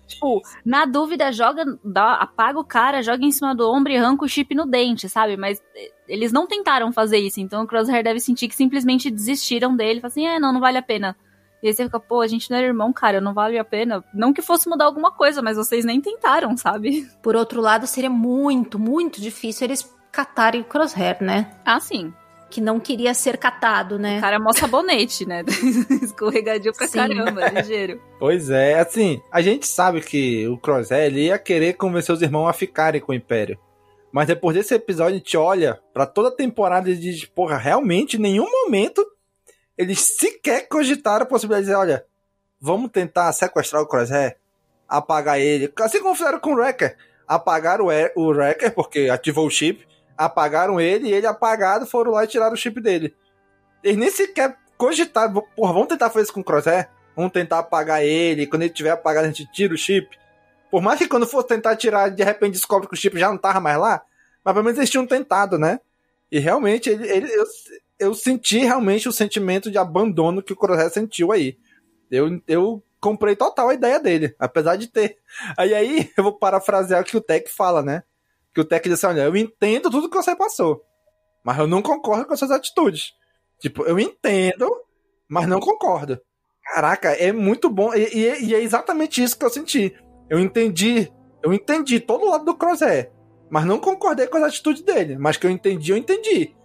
Tipo, 0.08 0.42
na 0.64 0.86
dúvida, 0.86 1.34
joga, 1.34 1.66
dá, 1.84 2.14
apaga 2.14 2.58
o 2.58 2.64
cara, 2.64 3.04
joga 3.04 3.26
em 3.26 3.32
cima 3.32 3.54
do 3.54 3.70
ombro 3.70 3.92
e 3.92 3.98
arranca 3.98 4.24
o 4.24 4.30
chip 4.30 4.56
no 4.56 4.66
dente, 4.66 5.10
sabe? 5.10 5.36
Mas 5.36 5.62
eh, 5.76 5.92
eles 6.08 6.32
não 6.32 6.48
tentaram 6.48 6.94
fazer 6.94 7.18
isso, 7.18 7.42
então 7.42 7.64
o 7.64 7.68
Crosshair 7.68 8.02
deve 8.02 8.22
sentir 8.22 8.48
que 8.48 8.56
simplesmente 8.56 9.12
desistiram 9.12 9.76
dele, 9.76 10.00
fala 10.00 10.08
assim, 10.08 10.26
é, 10.26 10.40
não, 10.40 10.54
não 10.54 10.62
vale 10.62 10.78
a 10.78 10.82
pena. 10.82 11.14
E 11.62 11.68
aí 11.68 11.74
você 11.74 11.86
fica, 11.86 12.00
pô, 12.00 12.22
a 12.22 12.28
gente 12.28 12.50
não 12.52 12.58
era 12.58 12.68
irmão, 12.68 12.94
cara, 12.94 13.20
não 13.20 13.34
vale 13.34 13.58
a 13.58 13.66
pena. 13.66 14.04
Não 14.14 14.32
que 14.32 14.42
fosse 14.42 14.70
mudar 14.70 14.86
alguma 14.86 15.12
coisa, 15.12 15.42
mas 15.42 15.58
vocês 15.58 15.84
nem 15.84 16.00
tentaram, 16.00 16.56
sabe? 16.56 17.08
Por 17.22 17.36
outro 17.36 17.62
lado, 17.62 17.88
seria 17.88 18.10
muito, 18.10 18.78
muito 18.78 19.20
difícil 19.20 19.66
eles 19.66 19.92
catarem 20.12 20.62
o 20.62 20.66
Crosshair, 20.66 21.18
né? 21.22 21.52
Ah, 21.66 21.80
sim. 21.80 22.14
Que 22.50 22.62
não 22.62 22.80
queria 22.80 23.14
ser 23.14 23.38
catado, 23.38 23.96
O 23.96 24.00
né? 24.00 24.22
cara 24.22 24.38
é 24.38 24.40
mó 24.40 24.54
sabonete, 24.54 25.26
né? 25.28 25.44
Escorregadio 26.02 26.74
pra 26.74 26.88
Sim. 26.88 27.00
caramba, 27.00 27.50
ligeiro. 27.50 28.00
Pois 28.20 28.50
é, 28.50 28.80
assim, 28.80 29.20
a 29.32 29.42
gente 29.42 29.68
sabe 29.68 30.00
que 30.00 30.48
o 30.48 30.58
Crosshair 30.58 31.08
ele 31.08 31.26
ia 31.26 31.38
querer 31.38 31.74
convencer 31.74 32.16
os 32.16 32.22
irmãos 32.22 32.48
a 32.48 32.54
ficarem 32.54 33.02
com 33.02 33.12
o 33.12 33.16
Império. 33.16 33.60
Mas 34.14 34.28
depois 34.28 34.56
desse 34.56 34.74
episódio, 34.74 35.16
a 35.16 35.18
gente 35.18 35.36
olha 35.36 35.80
pra 35.94 36.06
toda 36.06 36.30
a 36.30 36.36
temporada 36.36 36.90
e 36.90 36.96
diz, 36.96 37.26
porra, 37.26 37.58
realmente, 37.58 38.16
em 38.16 38.22
nenhum 38.22 38.50
momento 38.50 39.06
eles 39.78 40.00
sequer 40.02 40.68
cogitaram 40.68 41.24
a 41.24 41.28
possibilidade 41.28 41.66
de 41.66 41.72
dizer, 41.72 41.80
olha, 41.80 42.06
vamos 42.60 42.92
tentar 42.92 43.32
sequestrar 43.34 43.82
o 43.82 43.88
Crosshair, 43.88 44.38
apagar 44.88 45.40
ele. 45.40 45.72
Assim 45.80 46.02
como 46.02 46.16
fizeram 46.16 46.40
com 46.40 46.54
o 46.54 46.56
Wrecker. 46.56 46.98
Apagaram 47.28 47.88
o, 48.16 48.30
Wrecker, 48.32 48.74
porque 48.74 49.10
ativou 49.10 49.46
o 49.46 49.50
chip, 49.52 49.86
apagaram 50.18 50.80
ele 50.80 51.10
e 51.10 51.14
ele 51.14 51.28
apagado 51.28 51.86
foram 51.86 52.14
lá 52.14 52.24
e 52.24 52.28
tiraram 52.28 52.54
o 52.54 52.58
chip 52.58 52.80
dele. 52.80 53.14
Eles 53.84 53.98
nem 53.98 54.10
sequer 54.10 54.58
cogitaram, 54.78 55.34
porra, 55.56 55.74
vamos 55.74 55.90
tentar 55.90 56.10
fazer 56.10 56.24
isso 56.24 56.34
com 56.34 56.40
o 56.40 56.44
Crosshair? 56.44 56.90
Vamos 57.16 57.32
tentar 57.32 57.60
apagar 57.60 58.04
ele, 58.04 58.48
quando 58.48 58.62
ele 58.62 58.74
tiver 58.74 58.92
apagado 58.92 59.26
a 59.26 59.30
gente 59.30 59.52
tira 59.52 59.74
o 59.74 59.78
chip. 59.78 60.08
Por 60.72 60.82
mais 60.82 61.00
que 61.00 61.08
quando 61.08 61.26
for 61.28 61.44
tentar 61.44 61.76
tirar, 61.76 62.10
de 62.10 62.24
repente 62.24 62.54
descobre 62.54 62.88
que 62.88 62.94
o 62.94 62.98
chip 62.98 63.18
já 63.20 63.30
não 63.30 63.38
tava 63.38 63.60
mais 63.60 63.78
lá, 63.78 64.02
mas 64.44 64.54
pelo 64.54 64.64
menos 64.64 64.78
eles 64.78 64.90
tinham 64.90 65.06
tentado, 65.06 65.58
né? 65.58 65.80
E 66.32 66.40
realmente, 66.40 66.90
ele, 66.90 67.08
ele- 67.10 67.34
eu, 67.34 67.46
eu 68.00 68.14
senti 68.14 68.60
realmente 68.60 69.08
o 69.10 69.12
sentimento 69.12 69.72
de 69.72 69.78
abandono 69.78 70.42
que 70.42 70.54
o 70.54 70.56
Crosshair 70.56 70.92
sentiu 70.92 71.32
aí. 71.32 71.58
Eu, 72.10 72.42
eu 72.48 72.84
comprei 73.00 73.36
total 73.36 73.70
a 73.70 73.74
ideia 73.74 74.00
dele, 74.00 74.36
apesar 74.40 74.76
de 74.76 74.88
ter. 74.88 75.18
Aí 75.58 75.74
aí 75.74 76.12
eu 76.18 76.24
vou 76.24 76.34
parafrasear 76.34 77.02
o 77.02 77.06
que 77.06 77.18
o 77.18 77.22
Tech 77.22 77.50
fala, 77.50 77.84
né? 77.84 78.04
Que 78.54 78.62
o 78.62 78.66
Tech 78.66 78.88
diz 78.88 78.98
assim: 78.98 79.08
olha, 79.14 79.26
eu 79.26 79.36
entendo 79.36 79.90
tudo 79.90 80.10
que 80.10 80.16
você 80.16 80.36
passou, 80.36 80.82
mas 81.44 81.58
eu 81.58 81.68
não 81.68 81.82
concordo 81.82 82.26
com 82.26 82.34
as 82.34 82.40
suas 82.40 82.52
atitudes. 82.52 83.14
Tipo, 83.60 83.84
eu 83.84 84.00
entendo, 84.00 84.70
mas 85.28 85.48
não 85.48 85.60
concordo. 85.60 86.20
Caraca, 86.64 87.10
é 87.12 87.32
muito 87.32 87.70
bom. 87.70 87.94
E, 87.94 88.08
e, 88.14 88.46
e 88.46 88.56
é 88.56 88.62
exatamente 88.62 89.24
isso 89.24 89.38
que 89.38 89.46
eu 89.46 89.50
senti. 89.50 89.96
Eu 90.30 90.40
entendi. 90.40 91.12
Eu 91.44 91.54
entendi 91.54 92.00
todo 92.00 92.26
o 92.26 92.30
lado 92.30 92.46
do 92.46 92.56
Crosshair. 92.56 93.12
Mas 93.50 93.66
não 93.66 93.80
concordei 93.80 94.28
com 94.28 94.38
as 94.38 94.44
atitudes 94.44 94.82
dele. 94.82 95.18
Mas 95.18 95.38
que 95.38 95.48
eu 95.48 95.52
entendi, 95.52 95.92
eu 95.92 95.98
entendi. 95.98 96.56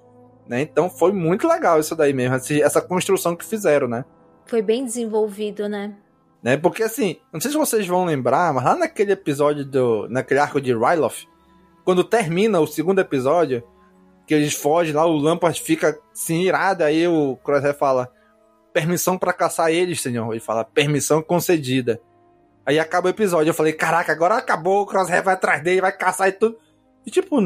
Né? 0.46 0.62
Então 0.62 0.90
foi 0.90 1.12
muito 1.12 1.46
legal 1.46 1.78
isso 1.78 1.94
daí 1.94 2.12
mesmo. 2.12 2.36
Essa 2.62 2.80
construção 2.80 3.36
que 3.36 3.44
fizeram, 3.44 3.88
né? 3.88 4.04
Foi 4.46 4.60
bem 4.60 4.84
desenvolvido, 4.84 5.68
né? 5.68 5.94
né? 6.42 6.56
Porque 6.56 6.82
assim, 6.82 7.16
não 7.32 7.40
sei 7.40 7.52
se 7.52 7.56
vocês 7.56 7.86
vão 7.86 8.04
lembrar, 8.04 8.52
mas 8.52 8.64
lá 8.64 8.76
naquele 8.76 9.12
episódio 9.12 9.64
do. 9.64 10.08
naquele 10.08 10.40
arco 10.40 10.60
de 10.60 10.74
Ryloth, 10.74 11.26
quando 11.84 12.02
termina 12.02 12.60
o 12.60 12.66
segundo 12.66 13.00
episódio, 13.00 13.62
que 14.26 14.34
eles 14.34 14.54
fogem 14.54 14.92
lá, 14.92 15.06
o 15.06 15.16
Lampard 15.16 15.60
fica 15.60 15.98
assim, 16.12 16.42
irado, 16.42 16.82
aí 16.82 17.06
o 17.06 17.36
Crosshair 17.36 17.76
fala: 17.76 18.10
permissão 18.72 19.16
para 19.16 19.32
caçar 19.32 19.70
eles, 19.70 20.00
senhor. 20.00 20.32
Ele 20.32 20.40
fala: 20.40 20.64
permissão 20.64 21.22
concedida. 21.22 22.00
Aí 22.64 22.78
acaba 22.78 23.08
o 23.08 23.10
episódio. 23.10 23.50
Eu 23.50 23.54
falei: 23.54 23.72
caraca, 23.72 24.12
agora 24.12 24.36
acabou, 24.36 24.82
o 24.82 24.86
Crosshair 24.86 25.22
vai 25.22 25.34
atrás 25.34 25.62
dele, 25.62 25.80
vai 25.80 25.92
caçar 25.92 26.28
e 26.28 26.32
tudo. 26.32 26.58
E 27.06 27.10
tipo, 27.10 27.36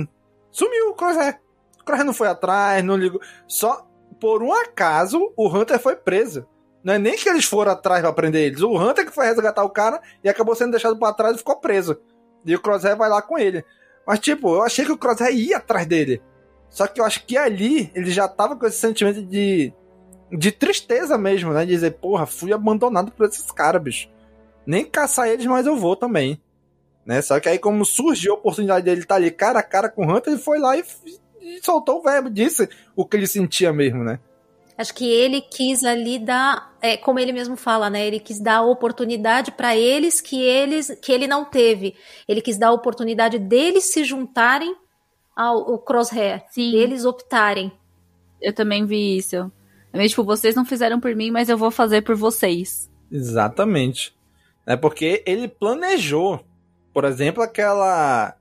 sumiu 0.51 0.91
o 0.91 0.95
Crosshair. 0.95 1.41
Crosshair 1.87 2.05
não 2.05 2.13
foi 2.13 2.29
atrás, 2.29 2.85
não 2.85 2.97
ligou. 2.97 3.21
Só 3.47 3.87
por 4.21 4.43
um 4.43 4.53
acaso 4.53 5.33
o 5.37 5.49
Hunter 5.49 5.79
foi 5.79 5.97
preso. 5.97 6.47
Não 6.83 6.95
é 6.95 6.99
nem 6.99 7.17
que 7.17 7.29
eles 7.29 7.45
foram 7.45 7.73
atrás 7.73 8.03
pra 8.03 8.13
prender 8.13 8.43
eles. 8.43 8.61
O 8.61 8.77
Hunter 8.77 9.07
que 9.07 9.13
foi 9.13 9.27
resgatar 9.27 9.65
o 9.65 9.71
cara 9.71 10.01
e 10.23 10.29
acabou 10.29 10.55
sendo 10.55 10.73
deixado 10.73 10.97
para 10.97 11.15
trás 11.15 11.35
e 11.35 11.39
ficou 11.39 11.57
preso. 11.57 11.99
E 12.45 12.55
o 12.55 12.61
Crosshair 12.61 12.97
vai 12.97 13.09
lá 13.09 13.23
com 13.23 13.39
ele. 13.39 13.65
Mas, 14.07 14.21
tipo, 14.21 14.55
eu 14.55 14.63
achei 14.63 14.85
que 14.85 14.93
o 14.93 14.99
Crosshair 14.99 15.35
ia 15.35 15.57
atrás 15.57 15.87
dele. 15.87 16.23
Só 16.69 16.87
que 16.87 17.01
eu 17.01 17.05
acho 17.05 17.25
que 17.25 17.37
ali 17.37 17.91
ele 17.95 18.11
já 18.11 18.29
tava 18.29 18.57
com 18.57 18.67
esse 18.67 18.79
sentimento 18.79 19.23
de. 19.23 19.73
de 20.31 20.53
tristeza 20.53 21.19
mesmo, 21.19 21.53
né? 21.53 21.65
De 21.65 21.73
dizer, 21.73 21.93
porra, 21.93 22.27
fui 22.27 22.53
abandonado 22.53 23.11
por 23.11 23.27
esses 23.27 23.51
caras, 23.51 23.83
bicho. 23.83 24.09
Nem 24.65 24.85
caçar 24.85 25.29
eles, 25.29 25.47
mas 25.47 25.67
eu 25.67 25.77
vou 25.77 25.97
também. 25.97 26.41
Né? 27.05 27.23
Só 27.23 27.39
que 27.41 27.49
aí, 27.49 27.59
como 27.59 27.85
surgiu 27.85 28.33
a 28.33 28.37
oportunidade 28.37 28.85
dele 28.85 29.01
estar 29.01 29.15
tá 29.15 29.21
ali 29.21 29.31
cara 29.31 29.61
a 29.61 29.63
cara 29.63 29.89
com 29.89 30.05
o 30.05 30.11
Hunter, 30.17 30.33
ele 30.33 30.43
foi 30.43 30.59
lá 30.59 30.77
e, 30.77 30.85
e 31.47 31.65
soltou 31.65 31.99
o 31.99 32.03
verbo, 32.03 32.29
disse 32.29 32.69
o 32.95 33.05
que 33.05 33.17
ele 33.17 33.27
sentia 33.27 33.73
mesmo, 33.73 34.03
né? 34.03 34.19
Acho 34.77 34.93
que 34.93 35.11
ele 35.11 35.41
quis 35.41 35.85
ali 35.85 36.19
dar, 36.19 36.77
é, 36.83 36.99
como 36.99 37.19
ele 37.19 37.33
mesmo 37.33 37.57
fala, 37.57 37.89
né? 37.89 38.07
Ele 38.07 38.21
quis 38.21 38.39
dar 38.39 38.57
a 38.57 38.67
oportunidade 38.67 39.51
para 39.53 39.75
eles 39.75 40.21
que 40.21 40.43
eles 40.43 40.91
que 41.01 41.13
ele 41.13 41.27
não 41.27 41.47
teve. 41.47 41.95
Ele 42.29 42.43
quis 42.43 42.59
dar 42.59 42.69
a 42.69 42.73
oportunidade 42.73 43.39
deles 43.39 43.85
se 43.85 44.05
juntarem 44.05 44.77
ao, 45.35 45.71
ao 45.71 45.79
crosshair, 45.79 46.45
Sim. 46.51 46.73
deles 46.73 47.07
optarem. 47.07 47.73
Eu 48.41 48.53
também 48.53 48.85
vi 48.85 49.17
isso. 49.17 49.51
É 49.93 49.97
meio 49.97 50.11
tipo, 50.11 50.25
vocês 50.25 50.55
não 50.55 50.67
fizeram 50.67 51.01
por 51.01 51.15
mim, 51.15 51.31
mas 51.31 51.49
eu 51.49 51.57
vou 51.57 51.71
fazer 51.71 52.03
por 52.03 52.15
vocês. 52.15 52.91
Exatamente. 53.11 54.15
É 54.67 54.77
porque 54.77 55.23
ele 55.27 55.49
planejou, 55.49 56.45
por 56.93 57.05
exemplo, 57.05 57.43
aquela 57.43 58.37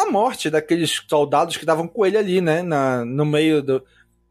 a 0.00 0.10
morte 0.10 0.50
daqueles 0.50 1.02
soldados 1.08 1.56
que 1.56 1.64
estavam 1.64 1.86
com 1.86 2.04
ele 2.04 2.16
ali, 2.16 2.40
né, 2.40 2.62
na, 2.62 3.04
no 3.04 3.24
meio 3.24 3.62
do 3.62 3.82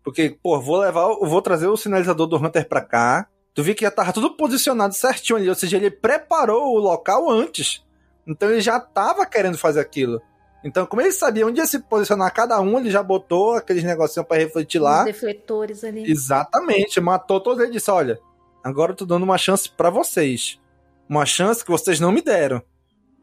porque, 0.03 0.37
pô, 0.41 0.59
vou 0.59 0.77
levar, 0.77 1.07
vou 1.21 1.41
trazer 1.41 1.67
o 1.67 1.77
sinalizador 1.77 2.27
do 2.27 2.37
Hunter 2.37 2.67
pra 2.67 2.81
cá. 2.81 3.27
Tu 3.53 3.61
vi 3.61 3.75
que 3.75 3.83
já 3.83 3.91
tava 3.91 4.13
tudo 4.13 4.35
posicionado 4.35 4.93
certinho 4.95 5.37
ali, 5.37 5.49
ou 5.49 5.55
seja, 5.55 5.77
ele 5.77 5.91
preparou 5.91 6.73
o 6.75 6.79
local 6.79 7.29
antes. 7.29 7.85
Então 8.25 8.49
ele 8.49 8.61
já 8.61 8.79
tava 8.79 9.25
querendo 9.25 9.57
fazer 9.57 9.79
aquilo. 9.79 10.21
Então, 10.63 10.85
como 10.85 11.01
ele 11.01 11.11
sabia 11.11 11.45
onde 11.45 11.59
ia 11.59 11.67
se 11.67 11.79
posicionar 11.79 12.33
cada 12.33 12.59
um, 12.59 12.77
ele 12.79 12.91
já 12.91 13.01
botou 13.01 13.53
aqueles 13.53 13.83
negocinhos 13.83 14.27
para 14.27 14.37
refletir 14.37 14.79
lá. 14.79 14.99
Os 15.01 15.05
defletores 15.05 15.83
ali. 15.83 16.09
Exatamente, 16.09 16.99
matou 16.99 17.39
todos 17.39 17.59
eles 17.59 17.71
e 17.71 17.77
disse: 17.77 17.91
olha, 17.91 18.19
agora 18.63 18.91
eu 18.91 18.95
tô 18.95 19.05
dando 19.05 19.23
uma 19.23 19.37
chance 19.37 19.69
para 19.69 19.89
vocês. 19.89 20.59
Uma 21.07 21.25
chance 21.25 21.63
que 21.63 21.71
vocês 21.71 21.99
não 21.99 22.11
me 22.11 22.21
deram. 22.21 22.61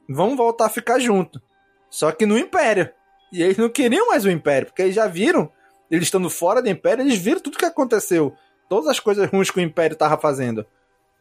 Vamos 0.09 0.37
voltar 0.37 0.67
a 0.67 0.71
ficar 0.71 0.99
junto. 0.99 1.41
Só 1.97 2.13
que 2.13 2.27
no 2.27 2.37
Império. 2.37 2.91
E 3.33 3.43
eles 3.43 3.57
não 3.57 3.71
queriam 3.71 4.09
mais 4.09 4.27
o 4.27 4.31
Império, 4.31 4.67
porque 4.67 4.83
eles 4.83 4.95
já 4.95 5.07
viram 5.07 5.51
eles 5.91 6.09
estando 6.09 6.29
fora 6.29 6.61
do 6.61 6.69
Império, 6.69 7.03
eles 7.03 7.17
viram 7.17 7.41
tudo 7.41 7.57
que 7.57 7.65
aconteceu. 7.65 8.35
Todas 8.69 8.87
as 8.87 9.01
coisas 9.01 9.31
ruins 9.31 9.51
que 9.51 9.59
o 9.59 9.63
Império 9.63 9.97
tava 9.97 10.19
fazendo. 10.19 10.67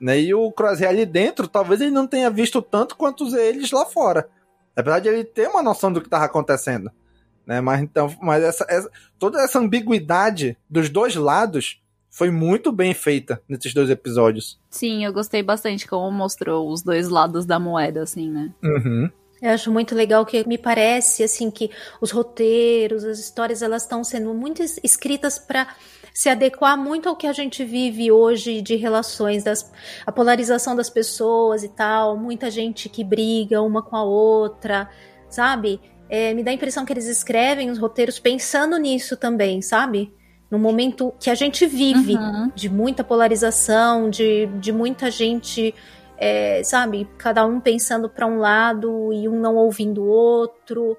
Né? 0.02 0.20
E 0.20 0.34
o 0.34 0.52
Crosshair 0.52 0.90
ali 0.90 1.06
dentro, 1.06 1.48
talvez 1.48 1.80
ele 1.80 1.92
não 1.92 2.06
tenha 2.06 2.30
visto 2.30 2.62
tanto 2.62 2.98
quanto 2.98 3.34
eles 3.38 3.72
lá 3.72 3.86
fora. 3.86 4.28
Apesar 4.76 5.00
de 5.00 5.08
ele 5.08 5.24
ter 5.24 5.48
uma 5.48 5.64
noção 5.64 5.94
do 5.94 6.02
que 6.02 6.08
estava 6.08 6.26
acontecendo. 6.26 6.92
Né? 7.48 7.62
Mas 7.62 7.82
então, 7.82 8.14
mas 8.22 8.44
essa, 8.44 8.66
essa, 8.68 8.92
toda 9.18 9.42
essa 9.42 9.60
ambiguidade 9.60 10.58
dos 10.70 10.90
dois 10.90 11.16
lados 11.16 11.82
foi 12.10 12.30
muito 12.32 12.74
bem 12.74 12.94
feita 12.94 13.42
nesses 13.48 13.74
dois 13.74 13.90
episódios. 13.90 14.60
Sim, 14.70 15.06
eu 15.06 15.14
gostei 15.14 15.42
bastante 15.42 15.88
como 15.88 16.12
mostrou 16.12 16.70
os 16.70 16.82
dois 16.82 17.08
lados 17.08 17.46
da 17.46 17.60
moeda, 17.62 18.04
assim, 18.04 18.30
né? 18.30 18.54
Uhum. 18.62 19.10
Eu 19.42 19.52
acho 19.52 19.72
muito 19.72 19.94
legal 19.94 20.26
que 20.26 20.48
me 20.48 20.58
parece 20.58 21.24
assim 21.24 21.52
que 21.52 21.70
os 22.00 22.12
roteiros, 22.12 23.04
as 23.04 23.20
histórias, 23.20 23.62
elas 23.62 23.84
estão 23.84 24.04
sendo 24.04 24.34
muito 24.34 24.64
escritas 24.84 25.38
para 25.38 25.68
se 26.14 26.30
adequar 26.30 26.78
muito 26.78 27.10
ao 27.10 27.16
que 27.16 27.28
a 27.28 27.34
gente 27.34 27.66
vive 27.66 28.10
hoje 28.10 28.62
de 28.62 28.78
relações, 28.78 29.44
das, 29.44 29.70
a 30.06 30.12
polarização 30.14 30.74
das 30.74 30.90
pessoas 30.90 31.62
e 31.62 31.68
tal, 31.68 32.16
muita 32.16 32.50
gente 32.50 32.88
que 32.88 33.04
briga 33.04 33.62
uma 33.62 33.82
com 33.82 33.98
a 33.98 34.04
outra, 34.04 34.90
sabe? 35.30 35.82
É, 36.10 36.34
me 36.34 36.42
dá 36.42 36.52
a 36.52 36.54
impressão 36.54 36.86
que 36.86 36.94
eles 36.94 37.08
escrevem 37.08 37.70
os 37.70 37.78
roteiros 37.78 38.18
pensando 38.18 38.78
nisso 38.78 39.18
também, 39.18 39.62
sabe? 39.62 40.14
No 40.50 40.58
momento 40.58 41.14
que 41.20 41.30
a 41.30 41.36
gente 41.36 41.66
vive, 41.66 42.16
uhum. 42.16 42.50
de 42.56 42.70
muita 42.70 43.04
polarização, 43.04 44.10
de, 44.10 44.46
de 44.60 44.72
muita 44.72 45.12
gente 45.12 45.76
é, 46.18 46.64
sabe, 46.64 47.08
cada 47.18 47.46
um 47.46 47.60
pensando 47.60 48.10
para 48.10 48.26
um 48.26 48.40
lado 48.40 49.12
e 49.14 49.28
um 49.28 49.40
não 49.40 49.56
ouvindo 49.56 50.04
o 50.04 50.08
outro. 50.08 50.98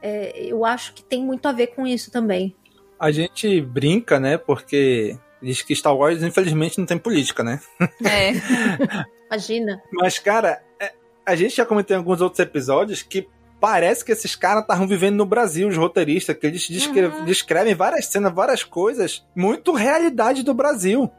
É, 0.00 0.46
eu 0.46 0.64
acho 0.64 0.94
que 0.94 1.02
tem 1.02 1.24
muito 1.24 1.46
a 1.46 1.52
ver 1.52 1.68
com 1.68 1.86
isso 1.86 2.10
também. 2.10 2.54
A 2.98 3.10
gente 3.10 3.60
brinca, 3.60 4.20
né? 4.20 4.36
Porque 4.38 5.16
diz 5.40 5.62
que 5.62 5.74
Star 5.74 5.96
Wars, 5.96 6.22
infelizmente, 6.22 6.78
não 6.78 6.86
tem 6.86 6.98
política, 6.98 7.42
né? 7.42 7.60
É. 8.04 8.32
Imagina. 9.26 9.82
Mas, 9.92 10.18
cara, 10.18 10.62
é, 10.78 10.92
a 11.26 11.34
gente 11.34 11.56
já 11.56 11.64
comentou 11.64 11.94
em 11.94 11.98
alguns 11.98 12.20
outros 12.20 12.38
episódios 12.40 13.02
que 13.02 13.28
parece 13.60 14.04
que 14.04 14.12
esses 14.12 14.34
caras 14.34 14.62
estavam 14.62 14.86
vivendo 14.86 15.16
no 15.16 15.24
Brasil, 15.24 15.68
os 15.68 15.76
roteiristas, 15.76 16.36
que 16.36 16.46
eles 16.46 16.68
descrevem, 16.68 17.20
uhum. 17.20 17.24
descrevem 17.24 17.74
várias 17.74 18.06
cenas, 18.06 18.34
várias 18.34 18.64
coisas, 18.64 19.24
muito 19.34 19.72
realidade 19.72 20.42
do 20.42 20.52
Brasil. 20.52 21.10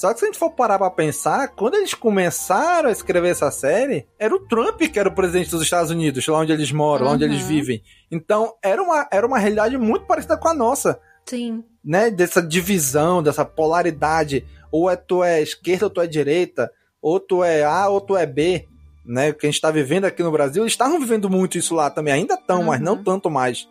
Só 0.00 0.14
que 0.14 0.20
se 0.20 0.24
a 0.24 0.28
gente 0.28 0.38
for 0.38 0.50
parar 0.50 0.78
pra 0.78 0.88
pensar, 0.88 1.48
quando 1.48 1.74
eles 1.74 1.92
começaram 1.92 2.88
a 2.88 2.92
escrever 2.92 3.28
essa 3.28 3.50
série, 3.50 4.06
era 4.18 4.34
o 4.34 4.40
Trump 4.40 4.80
que 4.80 4.98
era 4.98 5.10
o 5.10 5.14
presidente 5.14 5.50
dos 5.50 5.60
Estados 5.60 5.90
Unidos, 5.90 6.26
lá 6.26 6.38
onde 6.38 6.50
eles 6.50 6.72
moram, 6.72 7.02
uhum. 7.02 7.08
lá 7.10 7.14
onde 7.16 7.24
eles 7.24 7.42
uhum. 7.42 7.48
vivem. 7.48 7.82
Então, 8.10 8.54
era 8.62 8.82
uma, 8.82 9.06
era 9.12 9.26
uma 9.26 9.38
realidade 9.38 9.76
muito 9.76 10.06
parecida 10.06 10.38
com 10.38 10.48
a 10.48 10.54
nossa. 10.54 10.98
Sim. 11.26 11.62
Né? 11.84 12.10
Dessa 12.10 12.40
divisão, 12.40 13.22
dessa 13.22 13.44
polaridade. 13.44 14.46
Ou 14.72 14.88
é 14.88 14.96
tu 14.96 15.22
é 15.22 15.42
esquerda 15.42 15.84
ou 15.84 15.90
tu 15.90 16.00
é 16.00 16.06
direita, 16.06 16.72
ou 17.02 17.20
tu 17.20 17.44
é 17.44 17.62
A 17.62 17.86
ou 17.90 18.00
tu 18.00 18.16
é 18.16 18.24
B. 18.24 18.66
Né? 19.04 19.28
O 19.28 19.34
que 19.34 19.44
a 19.44 19.50
gente 19.50 19.56
está 19.56 19.70
vivendo 19.70 20.06
aqui 20.06 20.22
no 20.22 20.32
Brasil, 20.32 20.62
eles 20.62 20.72
estavam 20.72 20.98
vivendo 20.98 21.28
muito 21.28 21.58
isso 21.58 21.74
lá 21.74 21.90
também, 21.90 22.14
ainda 22.14 22.36
estão, 22.36 22.60
uhum. 22.60 22.66
mas 22.68 22.80
não 22.80 23.04
tanto 23.04 23.28
mais. 23.28 23.68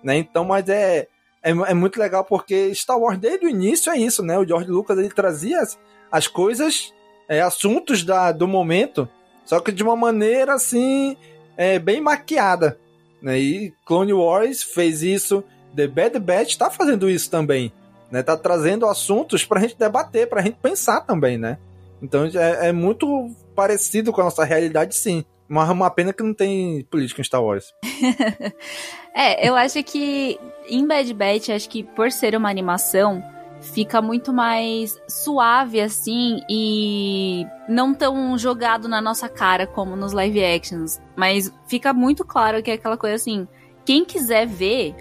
Né? 0.00 0.16
Então, 0.16 0.44
mas 0.44 0.68
é 0.68 1.08
é, 1.42 1.50
é 1.50 1.74
muito 1.74 1.98
legal 1.98 2.24
porque 2.24 2.74
Star 2.74 2.98
Wars 2.98 3.18
desde 3.18 3.46
o 3.46 3.48
início 3.48 3.90
é 3.90 3.98
isso, 3.98 4.22
né? 4.22 4.38
O 4.38 4.46
George 4.46 4.70
Lucas 4.70 4.98
ele 4.98 5.10
trazia 5.10 5.60
as, 5.60 5.78
as 6.10 6.26
coisas, 6.26 6.92
é, 7.28 7.40
assuntos 7.40 8.04
da, 8.04 8.30
do 8.32 8.46
momento, 8.46 9.08
só 9.44 9.58
que 9.60 9.72
de 9.72 9.82
uma 9.82 9.96
maneira 9.96 10.54
assim, 10.54 11.16
é, 11.56 11.78
bem 11.78 12.00
maquiada. 12.00 12.78
Né? 13.20 13.38
E 13.38 13.74
Clone 13.84 14.12
Wars 14.12 14.62
fez 14.62 15.02
isso, 15.02 15.42
The 15.74 15.86
Bad 15.86 16.18
Batch 16.18 16.56
tá 16.56 16.70
fazendo 16.70 17.08
isso 17.10 17.30
também. 17.30 17.72
Né? 18.10 18.22
Tá 18.22 18.36
trazendo 18.36 18.86
assuntos 18.86 19.44
pra 19.44 19.60
gente 19.60 19.76
debater, 19.76 20.28
pra 20.28 20.42
gente 20.42 20.58
pensar 20.60 21.00
também, 21.00 21.38
né? 21.38 21.58
Então 22.02 22.24
é, 22.24 22.68
é 22.68 22.72
muito 22.72 23.30
parecido 23.54 24.12
com 24.12 24.20
a 24.20 24.24
nossa 24.24 24.44
realidade, 24.44 24.94
sim. 24.94 25.24
Mas 25.52 25.68
uma 25.68 25.90
pena 25.90 26.14
que 26.14 26.22
não 26.22 26.32
tem 26.32 26.82
política 26.84 27.20
em 27.20 27.24
Star 27.24 27.44
Wars. 27.44 27.74
é, 29.14 29.46
eu 29.46 29.54
acho 29.54 29.82
que 29.82 30.40
em 30.66 30.86
Bad 30.86 31.12
Batch, 31.12 31.50
acho 31.50 31.68
que 31.68 31.82
por 31.82 32.10
ser 32.10 32.34
uma 32.34 32.48
animação, 32.48 33.22
fica 33.60 34.00
muito 34.00 34.32
mais 34.32 34.98
suave 35.06 35.78
assim 35.78 36.40
e 36.48 37.46
não 37.68 37.92
tão 37.92 38.38
jogado 38.38 38.88
na 38.88 39.02
nossa 39.02 39.28
cara 39.28 39.66
como 39.66 39.94
nos 39.94 40.14
live 40.14 40.42
actions. 40.42 40.98
Mas 41.14 41.52
fica 41.68 41.92
muito 41.92 42.24
claro 42.24 42.62
que 42.62 42.70
é 42.70 42.74
aquela 42.74 42.96
coisa 42.96 43.16
assim: 43.16 43.46
quem 43.84 44.06
quiser 44.06 44.46
ver, 44.46 44.94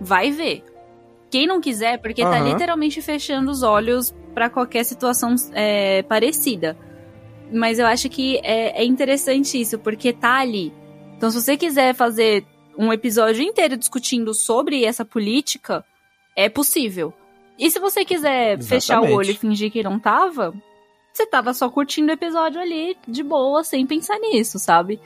vai 0.00 0.32
ver. 0.32 0.64
Quem 1.30 1.46
não 1.46 1.60
quiser, 1.60 1.98
porque 1.98 2.24
uhum. 2.24 2.30
tá 2.32 2.40
literalmente 2.40 3.00
fechando 3.00 3.52
os 3.52 3.62
olhos 3.62 4.12
para 4.34 4.50
qualquer 4.50 4.82
situação 4.84 5.36
é, 5.52 6.02
parecida. 6.02 6.76
Mas 7.52 7.78
eu 7.78 7.86
acho 7.86 8.08
que 8.08 8.38
é, 8.38 8.82
é 8.82 8.84
interessante 8.84 9.60
isso, 9.60 9.78
porque 9.78 10.12
tá 10.12 10.38
ali. 10.38 10.72
Então, 11.16 11.30
se 11.30 11.40
você 11.40 11.56
quiser 11.56 11.94
fazer 11.94 12.44
um 12.76 12.92
episódio 12.92 13.42
inteiro 13.42 13.76
discutindo 13.76 14.32
sobre 14.32 14.84
essa 14.84 15.04
política, 15.04 15.84
é 16.34 16.48
possível. 16.48 17.12
E 17.58 17.70
se 17.70 17.78
você 17.78 18.04
quiser 18.04 18.58
Exatamente. 18.58 18.68
fechar 18.68 19.00
o 19.02 19.12
olho 19.14 19.30
e 19.30 19.36
fingir 19.36 19.70
que 19.70 19.82
não 19.82 19.98
tava, 19.98 20.54
você 21.12 21.26
tava 21.26 21.52
só 21.52 21.68
curtindo 21.68 22.10
o 22.10 22.14
episódio 22.14 22.60
ali 22.60 22.96
de 23.06 23.22
boa, 23.22 23.62
sem 23.62 23.86
pensar 23.86 24.18
nisso, 24.18 24.58
sabe? 24.58 24.98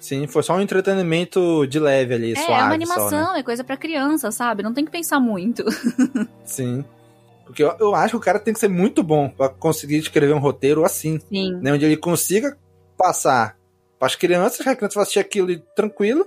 Sim, 0.00 0.26
foi 0.26 0.42
só 0.42 0.54
um 0.54 0.60
entretenimento 0.60 1.66
de 1.66 1.78
leve 1.78 2.14
ali, 2.14 2.32
é, 2.32 2.36
suave 2.36 2.52
é 2.52 2.54
uma 2.54 2.62
só, 2.62 2.68
né? 2.68 2.74
animação, 2.74 3.36
é 3.36 3.42
coisa 3.42 3.62
pra 3.62 3.76
criança, 3.76 4.30
sabe? 4.30 4.62
Não 4.62 4.72
tem 4.72 4.84
que 4.84 4.90
pensar 4.90 5.20
muito. 5.20 5.64
Sim. 6.42 6.84
Porque 7.50 7.64
eu, 7.64 7.74
eu 7.80 7.94
acho 7.96 8.10
que 8.10 8.16
o 8.16 8.20
cara 8.20 8.38
tem 8.38 8.54
que 8.54 8.60
ser 8.60 8.68
muito 8.68 9.02
bom 9.02 9.28
pra 9.28 9.48
conseguir 9.48 9.96
escrever 9.96 10.32
um 10.32 10.38
roteiro 10.38 10.84
assim, 10.84 11.18
Sim. 11.28 11.58
né? 11.60 11.72
Onde 11.72 11.84
ele 11.84 11.96
consiga 11.96 12.56
passar 12.96 13.56
pras 13.98 14.14
crianças, 14.14 14.60
que 14.60 14.68
a 14.68 14.76
criança 14.76 14.94
vai 14.94 15.02
assistir 15.02 15.18
aquilo 15.18 15.58
tranquilo, 15.74 16.24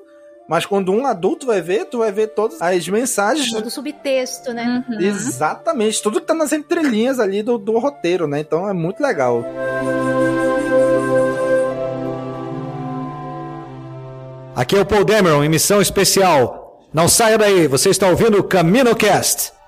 mas 0.50 0.66
quando 0.66 0.92
um 0.92 1.08
adulto 1.08 1.46
vai 1.48 1.62
ver, 1.62 1.86
tu 1.86 2.00
vai 2.00 2.12
ver 2.12 2.28
todas 2.28 2.62
as 2.62 2.90
mensagens 2.90 3.50
Todo 3.54 3.70
subtexto, 3.70 4.52
né? 4.52 4.84
Uhum. 4.90 5.00
Exatamente, 5.00 6.04
tudo 6.04 6.20
que 6.20 6.28
tá 6.28 6.34
nas 6.34 6.52
entrelinhas 6.52 7.22
ali 7.22 7.42
do, 7.42 7.58
do 7.58 7.80
roteiro, 7.80 8.28
né? 8.28 8.42
Então 8.42 8.68
é 8.68 8.74
muito 8.74 9.02
legal. 9.02 9.46
Aqui 14.54 14.76
é 14.76 14.82
o 14.82 14.86
Paul 14.86 15.06
Dameron 15.06 15.42
em 15.42 15.50
missão 15.50 15.82
especial. 15.82 16.86
Não 16.94 17.08
saia 17.08 17.38
daí, 17.38 17.66
você 17.66 17.90
está 17.90 18.10
ouvindo 18.10 18.38
o 18.40 18.44
CaminoCast. 18.44 19.63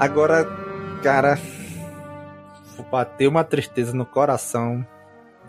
Agora, 0.00 0.46
cara, 1.02 1.38
bateu 2.90 3.28
uma 3.28 3.44
tristeza 3.44 3.92
no 3.94 4.06
coração 4.06 4.84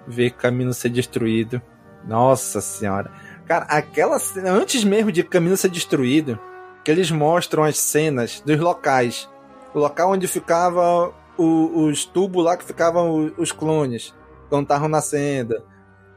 ver 0.06 0.32
Camino 0.32 0.74
ser 0.74 0.90
destruído. 0.90 1.62
Nossa 2.06 2.60
senhora. 2.60 3.10
Cara, 3.46 3.64
aquela 3.70 4.18
antes 4.46 4.84
mesmo 4.84 5.10
de 5.10 5.24
Camino 5.24 5.56
ser 5.56 5.70
destruído, 5.70 6.38
que 6.84 6.92
eles 6.92 7.10
mostram 7.10 7.64
as 7.64 7.78
cenas 7.78 8.42
dos 8.42 8.60
locais. 8.60 9.30
O 9.74 9.80
local 9.80 10.12
onde 10.12 10.28
ficava 10.28 11.14
o- 11.38 11.86
os 11.86 12.04
tubos 12.04 12.44
lá 12.44 12.58
que 12.58 12.66
ficavam 12.66 13.10
o- 13.10 13.34
os 13.38 13.54
clones, 13.54 14.14
quando 14.50 14.64
estavam 14.64 14.90
nascendo. 14.90 15.64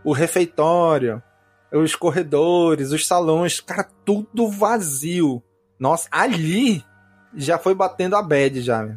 O 0.03 0.13
refeitório, 0.13 1.23
os 1.73 1.95
corredores, 1.95 2.91
os 2.91 3.07
salões, 3.07 3.61
cara, 3.61 3.87
tudo 4.05 4.51
vazio. 4.51 5.41
Nossa, 5.79 6.09
ali 6.11 6.85
já 7.37 7.59
foi 7.59 7.75
batendo 7.75 8.17
a 8.17 8.23
bad 8.23 8.61
já. 8.61 8.89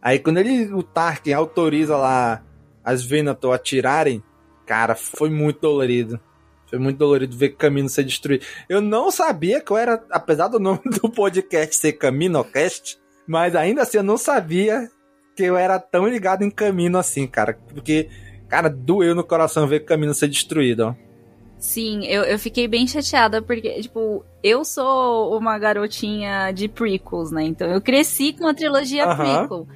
Aí 0.00 0.18
quando 0.18 0.38
ele, 0.38 0.72
o 0.72 0.82
Tarkin 0.82 1.32
autoriza 1.32 1.96
lá 1.96 2.42
as 2.84 3.02
Venator 3.02 3.54
atirarem, 3.54 4.22
cara, 4.64 4.94
foi 4.94 5.30
muito 5.30 5.60
dolorido. 5.60 6.20
Foi 6.68 6.78
muito 6.78 6.98
dolorido 6.98 7.36
ver 7.36 7.50
Camino 7.50 7.88
ser 7.88 8.04
destruído. 8.04 8.44
Eu 8.68 8.80
não 8.80 9.10
sabia 9.10 9.60
que 9.60 9.70
eu 9.70 9.76
era, 9.76 10.04
apesar 10.10 10.48
do 10.48 10.58
nome 10.58 10.80
do 11.02 11.08
podcast 11.08 11.76
ser 11.76 11.92
CaminoCast, 11.92 12.98
mas 13.26 13.54
ainda 13.54 13.82
assim 13.82 13.98
eu 13.98 14.02
não 14.02 14.16
sabia 14.16 14.88
que 15.36 15.44
eu 15.44 15.56
era 15.56 15.78
tão 15.78 16.06
ligado 16.06 16.42
em 16.42 16.50
Camino 16.50 16.98
assim, 16.98 17.26
cara. 17.26 17.58
Porque, 17.68 18.08
cara, 18.48 18.68
doeu 18.68 19.14
no 19.14 19.22
coração 19.22 19.66
ver 19.66 19.80
Camino 19.84 20.14
ser 20.14 20.28
destruído, 20.28 20.80
ó. 20.86 21.05
Sim, 21.58 22.04
eu, 22.04 22.22
eu 22.22 22.38
fiquei 22.38 22.68
bem 22.68 22.86
chateada 22.86 23.40
porque, 23.40 23.80
tipo, 23.80 24.24
eu 24.42 24.64
sou 24.64 25.36
uma 25.36 25.58
garotinha 25.58 26.52
de 26.52 26.68
prequels, 26.68 27.30
né? 27.30 27.44
Então 27.44 27.68
eu 27.68 27.80
cresci 27.80 28.32
com 28.32 28.46
a 28.46 28.54
trilogia 28.54 29.06
prequel. 29.16 29.66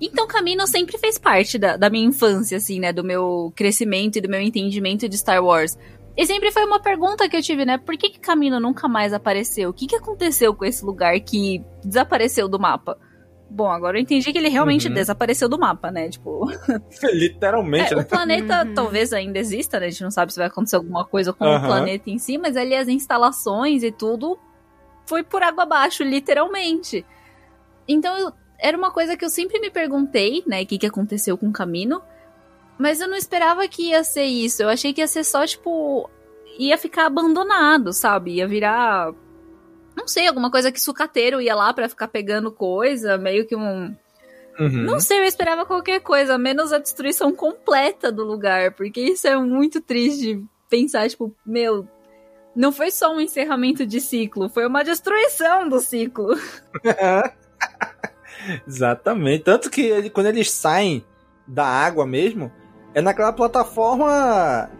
Então 0.00 0.26
Camino 0.26 0.66
sempre 0.66 0.98
fez 0.98 1.18
parte 1.18 1.58
da, 1.58 1.76
da 1.76 1.90
minha 1.90 2.06
infância, 2.06 2.56
assim, 2.56 2.80
né? 2.80 2.92
Do 2.92 3.04
meu 3.04 3.52
crescimento 3.54 4.16
e 4.16 4.20
do 4.20 4.28
meu 4.28 4.40
entendimento 4.40 5.08
de 5.08 5.16
Star 5.16 5.42
Wars. 5.42 5.78
E 6.16 6.26
sempre 6.26 6.50
foi 6.50 6.64
uma 6.64 6.80
pergunta 6.80 7.28
que 7.28 7.36
eu 7.36 7.42
tive, 7.42 7.64
né? 7.64 7.78
Por 7.78 7.96
que, 7.96 8.10
que 8.10 8.18
Camino 8.18 8.58
nunca 8.58 8.88
mais 8.88 9.12
apareceu? 9.12 9.70
O 9.70 9.72
que, 9.72 9.86
que 9.86 9.94
aconteceu 9.94 10.52
com 10.52 10.64
esse 10.64 10.84
lugar 10.84 11.18
que 11.20 11.64
desapareceu 11.84 12.48
do 12.48 12.58
mapa? 12.58 12.98
Bom, 13.50 13.70
agora 13.70 13.96
eu 13.96 14.02
entendi 14.02 14.30
que 14.30 14.36
ele 14.38 14.48
realmente 14.50 14.88
Uhum. 14.88 14.94
desapareceu 14.94 15.48
do 15.48 15.58
mapa, 15.58 15.90
né? 15.90 16.08
Tipo, 16.10 16.46
Literalmente, 17.12 17.92
é, 17.92 17.96
né? 17.96 18.02
o 18.02 18.06
planeta 18.06 18.64
Uhum. 18.64 18.74
talvez 18.74 19.12
ainda 19.12 19.38
exista, 19.38 19.80
né? 19.80 19.86
A 19.86 19.90
gente 19.90 20.02
não 20.04 20.10
sabe 20.10 20.32
se 20.32 20.38
vai 20.38 20.48
acontecer 20.48 20.76
alguma 20.76 21.04
coisa 21.04 21.32
com 21.32 21.44
o 21.44 21.48
Aham. 21.48 21.66
planeta 21.66 22.10
em 22.10 22.18
si, 22.18 22.36
mas 22.38 22.56
ali 22.56 22.74
as 22.74 22.88
instalações 22.88 23.82
e 23.82 23.90
tudo 23.90 24.38
foi 25.06 25.22
por 25.22 25.42
água 25.42 25.62
abaixo, 25.62 26.02
literalmente. 26.04 27.04
Então 27.86 28.16
eu- 28.18 28.32
era 28.60 28.76
uma 28.76 28.90
coisa 28.90 29.16
que 29.16 29.24
eu 29.24 29.30
sempre 29.30 29.58
me 29.60 29.70
perguntei, 29.70 30.42
né? 30.46 30.62
O 30.62 30.66
que, 30.66 30.78
que 30.78 30.86
aconteceu 30.86 31.38
com 31.38 31.48
o 31.48 31.52
Camino. 31.52 32.02
Mas 32.78 33.00
eu 33.00 33.08
não 33.08 33.16
esperava 33.16 33.66
que 33.66 33.90
ia 33.90 34.04
ser 34.04 34.24
isso. 34.24 34.62
Eu 34.62 34.68
achei 34.68 34.92
que 34.92 35.00
ia 35.00 35.08
ser 35.08 35.24
só, 35.24 35.46
tipo. 35.46 36.08
ia 36.58 36.76
ficar 36.76 37.06
abandonado, 37.06 37.92
sabe? 37.92 38.32
Ia 38.32 38.46
virar. 38.48 39.12
Não 39.98 40.06
sei, 40.06 40.28
alguma 40.28 40.48
coisa 40.48 40.70
que 40.70 40.80
sucateiro 40.80 41.40
ia 41.40 41.56
lá 41.56 41.72
pra 41.74 41.88
ficar 41.88 42.06
pegando 42.06 42.52
coisa, 42.52 43.18
meio 43.18 43.44
que 43.44 43.56
um. 43.56 43.96
Uhum. 44.60 44.82
Não 44.84 45.00
sei, 45.00 45.18
eu 45.18 45.24
esperava 45.24 45.66
qualquer 45.66 46.00
coisa, 46.00 46.38
menos 46.38 46.72
a 46.72 46.78
destruição 46.78 47.32
completa 47.32 48.12
do 48.12 48.22
lugar, 48.24 48.72
porque 48.72 49.00
isso 49.00 49.26
é 49.26 49.36
muito 49.36 49.80
triste 49.80 50.40
pensar, 50.70 51.08
tipo, 51.08 51.34
meu, 51.44 51.86
não 52.54 52.70
foi 52.70 52.90
só 52.92 53.12
um 53.12 53.20
encerramento 53.20 53.84
de 53.84 54.00
ciclo, 54.00 54.48
foi 54.48 54.66
uma 54.66 54.84
destruição 54.84 55.68
do 55.68 55.80
ciclo. 55.80 56.28
Exatamente. 58.66 59.44
Tanto 59.44 59.70
que 59.70 59.82
ele- 59.82 60.10
quando 60.10 60.26
eles 60.26 60.50
saem 60.50 61.04
da 61.46 61.64
água 61.66 62.06
mesmo, 62.06 62.52
é 62.94 63.00
naquela 63.00 63.32
plataforma 63.32 64.70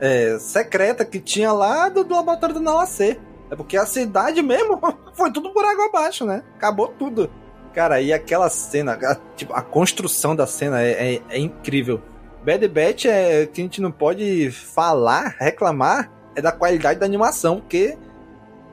é, 0.00 0.38
secreta 0.38 1.04
que 1.04 1.20
tinha 1.20 1.52
lá 1.52 1.88
do, 1.88 2.04
do 2.04 2.14
laboratório 2.14 2.54
do 2.54 2.60
Nalacê. 2.60 3.18
É 3.50 3.56
porque 3.56 3.76
a 3.76 3.86
cidade 3.86 4.42
mesmo 4.42 4.78
foi 5.14 5.32
tudo 5.32 5.50
por 5.50 5.64
água 5.64 5.86
abaixo, 5.86 6.24
né? 6.24 6.42
Acabou 6.56 6.88
tudo. 6.88 7.30
Cara, 7.74 8.00
e 8.00 8.12
aquela 8.12 8.48
cena, 8.50 8.94
a, 8.94 9.16
tipo, 9.36 9.52
a 9.54 9.62
construção 9.62 10.34
da 10.34 10.46
cena 10.46 10.82
é, 10.82 11.14
é- 11.16 11.22
é 11.30 11.38
incrível. 11.38 12.00
Bad 12.44 12.66
Batch 12.68 13.04
é 13.06 13.46
que 13.46 13.60
a 13.60 13.64
gente 13.64 13.80
não 13.80 13.90
pode 13.90 14.50
falar, 14.50 15.36
reclamar, 15.38 16.10
é 16.34 16.40
da 16.40 16.52
qualidade 16.52 16.98
da 17.00 17.06
animação, 17.06 17.60
porque, 17.60 17.96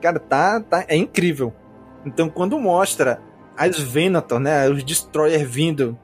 cara, 0.00 0.18
tá, 0.18 0.60
tá, 0.60 0.84
é 0.88 0.96
incrível. 0.96 1.52
Então, 2.04 2.28
quando 2.28 2.58
mostra 2.58 3.20
as 3.56 3.78
Venator, 3.78 4.38
né, 4.38 4.68
os 4.68 4.84
Destroyer 4.84 5.46
vindo 5.46 5.98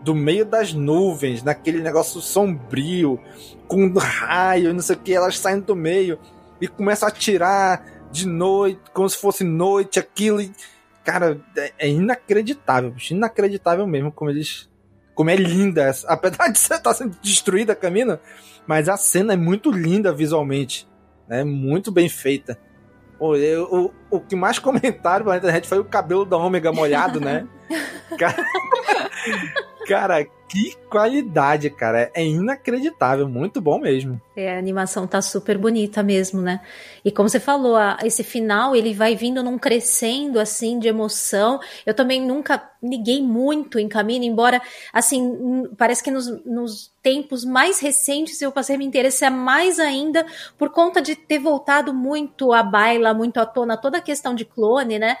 do 0.00 0.14
meio 0.14 0.44
das 0.44 0.72
nuvens, 0.72 1.42
naquele 1.42 1.80
negócio 1.82 2.20
sombrio, 2.20 3.18
com 3.66 3.92
raio, 3.98 4.72
não 4.72 4.80
sei 4.80 4.94
o 4.96 4.98
que, 4.98 5.12
elas 5.12 5.38
saindo 5.38 5.66
do 5.66 5.76
meio 5.76 6.18
e 6.60 6.68
começam 6.68 7.08
a 7.08 7.10
atirar 7.10 7.84
de 8.10 8.26
noite, 8.26 8.80
como 8.92 9.08
se 9.08 9.16
fosse 9.16 9.44
noite, 9.44 9.98
aquilo. 9.98 10.40
E, 10.40 10.52
cara, 11.04 11.40
é, 11.56 11.72
é 11.78 11.88
inacreditável, 11.88 12.90
bicho, 12.90 13.14
inacreditável 13.14 13.86
mesmo 13.86 14.10
como 14.12 14.30
eles. 14.30 14.68
Como 15.14 15.30
é 15.30 15.36
linda 15.36 15.82
essa. 15.82 16.06
Apesar 16.12 16.48
de 16.48 16.58
você 16.58 16.74
estar 16.74 16.94
sendo 16.94 17.16
destruída 17.22 17.72
a 17.72 17.76
caminho, 17.76 18.18
mas 18.66 18.88
a 18.88 18.96
cena 18.96 19.32
é 19.32 19.36
muito 19.36 19.70
linda 19.70 20.12
visualmente. 20.12 20.88
Né? 21.28 21.44
Muito 21.44 21.90
bem 21.90 22.08
feita. 22.08 22.58
Eu- 23.20 23.92
o, 24.10 24.16
o 24.16 24.20
que 24.20 24.36
mais 24.36 24.58
comentaram 24.60 25.26
na 25.26 25.36
internet 25.36 25.66
foi 25.66 25.78
o 25.78 25.84
cabelo 25.84 26.24
da 26.24 26.36
Ômega 26.36 26.72
molhado, 26.72 27.20
né? 27.20 27.46
Cara, 28.18 28.44
cara, 29.88 30.22
que 30.48 30.74
qualidade, 30.88 31.68
cara. 31.70 32.10
É 32.14 32.24
inacreditável. 32.24 33.28
Muito 33.28 33.60
bom 33.60 33.78
mesmo. 33.78 34.20
É, 34.36 34.54
a 34.54 34.58
animação 34.58 35.06
tá 35.06 35.20
super 35.20 35.58
bonita 35.58 36.02
mesmo, 36.02 36.40
né? 36.40 36.60
E 37.04 37.10
como 37.10 37.28
você 37.28 37.38
falou, 37.40 37.76
a- 37.76 37.98
esse 38.02 38.22
final 38.22 38.74
ele 38.74 38.94
vai 38.94 39.14
vindo 39.14 39.42
num 39.42 39.58
crescendo 39.58 40.38
assim 40.40 40.78
de 40.78 40.88
emoção. 40.88 41.60
Eu 41.84 41.92
também 41.94 42.20
nunca 42.24 42.70
liguei 42.82 43.22
muito 43.22 43.78
em 43.78 43.88
caminho, 43.88 44.24
embora 44.24 44.60
assim 44.92 45.64
parece 45.76 46.02
que 46.02 46.10
nos, 46.10 46.26
nos 46.46 46.92
tempos 47.02 47.44
mais 47.44 47.80
recentes 47.80 48.40
eu 48.40 48.52
passei 48.52 48.76
a 48.76 48.78
me 48.78 48.86
interessar 48.86 49.30
mais 49.30 49.78
ainda 49.78 50.24
por 50.56 50.70
conta 50.70 51.02
de 51.02 51.14
ter 51.16 51.38
voltado 51.38 51.92
muito 51.92 52.52
à 52.52 52.62
baila, 52.62 53.12
muito 53.12 53.38
à 53.38 53.44
tona 53.46 53.76
toda 53.76 53.98
a 53.98 54.02
questão 54.02 54.34
de 54.34 54.44
clone, 54.44 54.98
né? 54.98 55.16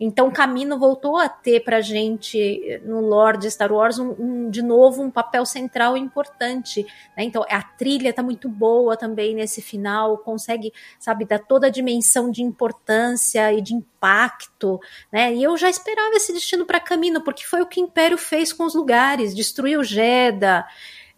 Então, 0.00 0.30
Camino 0.30 0.78
voltou 0.78 1.16
a 1.16 1.28
ter 1.28 1.60
pra 1.60 1.80
gente, 1.80 2.80
no 2.84 3.00
lore 3.00 3.38
de 3.38 3.50
Star 3.50 3.72
Wars, 3.72 3.98
um, 3.98 4.14
um, 4.18 4.50
de 4.50 4.62
novo, 4.62 5.02
um 5.02 5.10
papel 5.10 5.44
central 5.44 5.96
importante. 5.96 6.86
Né? 7.16 7.24
Então, 7.24 7.44
a 7.48 7.62
trilha 7.62 8.12
tá 8.12 8.22
muito 8.22 8.48
boa 8.48 8.96
também 8.96 9.34
nesse 9.34 9.60
final, 9.60 10.18
consegue, 10.18 10.72
sabe, 10.98 11.24
dar 11.24 11.40
toda 11.40 11.66
a 11.66 11.70
dimensão 11.70 12.30
de 12.30 12.42
importância 12.42 13.52
e 13.52 13.60
de 13.60 13.74
impacto, 13.74 14.80
né? 15.10 15.34
E 15.34 15.42
eu 15.42 15.56
já 15.56 15.68
esperava 15.68 16.14
esse 16.14 16.32
destino 16.32 16.64
para 16.64 16.78
Camino, 16.78 17.20
porque 17.20 17.44
foi 17.44 17.60
o 17.60 17.66
que 17.66 17.80
o 17.80 17.84
Império 17.84 18.16
fez 18.16 18.52
com 18.52 18.64
os 18.64 18.74
lugares, 18.74 19.34
destruiu 19.34 19.82
Jeddah, 19.82 20.66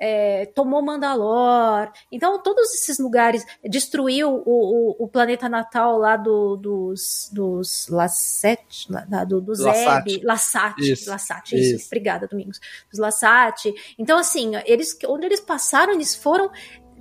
é, 0.01 0.47
tomou 0.47 0.81
Mandalor. 0.81 1.93
Então, 2.11 2.43
todos 2.43 2.75
esses 2.75 2.99
lugares 2.99 3.45
destruiu 3.63 4.31
o, 4.31 4.43
o, 4.47 5.05
o 5.05 5.09
planeta 5.09 5.47
natal 5.47 5.99
lá 5.99 6.17
do, 6.17 6.57
dos, 6.57 7.31
dos 7.31 7.87
Lassete, 7.89 8.89
do, 9.29 9.43
do 9.43 9.55
Zeb, 9.55 10.23
Lassate, 10.25 10.93
isso, 10.93 11.11
Lassate, 11.11 11.55
isso. 11.55 11.77
isso. 11.77 11.87
Obrigada, 11.87 12.27
Domingos. 12.27 12.59
Dos 12.91 12.99
Lassate. 12.99 13.75
Então, 13.99 14.19
assim, 14.19 14.53
eles, 14.65 14.97
onde 15.07 15.27
eles 15.27 15.41
passaram, 15.41 15.93
eles 15.93 16.15
foram 16.15 16.51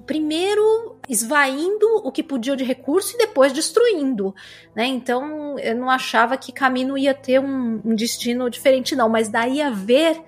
primeiro 0.05 0.97
esvaindo 1.07 1.85
o 2.03 2.11
que 2.11 2.23
podiam 2.23 2.55
de 2.55 2.63
recurso 2.63 3.13
e 3.13 3.19
depois 3.19 3.53
destruindo, 3.53 4.33
né? 4.75 4.87
Então 4.87 5.57
eu 5.59 5.75
não 5.75 5.87
achava 5.87 6.35
que 6.35 6.51
Camino 6.51 6.97
ia 6.97 7.13
ter 7.13 7.39
um, 7.39 7.79
um 7.85 7.93
destino 7.93 8.49
diferente, 8.49 8.95
não, 8.95 9.07
mas 9.07 9.29
daí 9.29 9.61
a 9.61 9.69
ver 9.69 10.19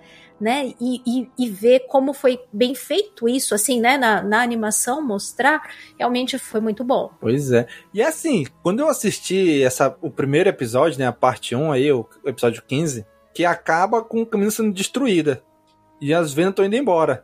né? 0.41 0.73
E, 0.81 1.01
e, 1.05 1.31
e, 1.37 1.49
ver 1.49 1.81
como 1.87 2.13
foi 2.13 2.39
bem 2.51 2.73
feito 2.73 3.29
isso, 3.29 3.53
assim, 3.53 3.79
né? 3.79 3.97
Na, 3.97 4.21
na 4.23 4.41
animação, 4.41 5.01
mostrar, 5.01 5.61
realmente 5.97 6.37
foi 6.39 6.59
muito 6.59 6.83
bom. 6.83 7.11
Pois 7.19 7.51
é. 7.51 7.67
E 7.93 8.01
assim, 8.01 8.45
quando 8.63 8.79
eu 8.79 8.89
assisti 8.89 9.61
essa, 9.61 9.95
o 10.01 10.09
primeiro 10.09 10.49
episódio, 10.49 10.99
né? 10.99 11.05
A 11.05 11.13
parte 11.13 11.55
1 11.55 11.71
aí, 11.71 11.91
o 11.91 12.07
episódio 12.25 12.63
15, 12.67 13.05
que 13.33 13.45
acaba 13.45 14.03
com 14.03 14.23
o 14.23 14.25
caminho 14.25 14.51
sendo 14.51 14.73
destruída. 14.73 15.43
E 16.01 16.13
as 16.13 16.33
vendas 16.33 16.51
estão 16.51 16.65
indo 16.65 16.75
embora. 16.75 17.23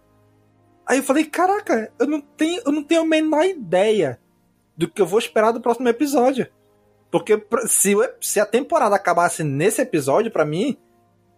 Aí 0.85 0.99
eu 0.99 1.03
falei, 1.03 1.25
caraca, 1.25 1.91
eu 1.99 2.07
não 2.07 2.21
tenho, 2.21 2.61
eu 2.65 2.71
não 2.71 2.83
tenho 2.83 3.01
a 3.01 3.05
menor 3.05 3.43
ideia 3.43 4.19
do 4.77 4.87
que 4.87 5.01
eu 5.01 5.07
vou 5.07 5.19
esperar 5.19 5.51
do 5.51 5.59
próximo 5.59 5.89
episódio. 5.89 6.47
Porque 7.09 7.43
se, 7.67 7.93
se 8.21 8.39
a 8.39 8.45
temporada 8.45 8.95
acabasse 8.95 9.43
nesse 9.43 9.81
episódio, 9.81 10.31
para 10.31 10.45
mim, 10.45 10.77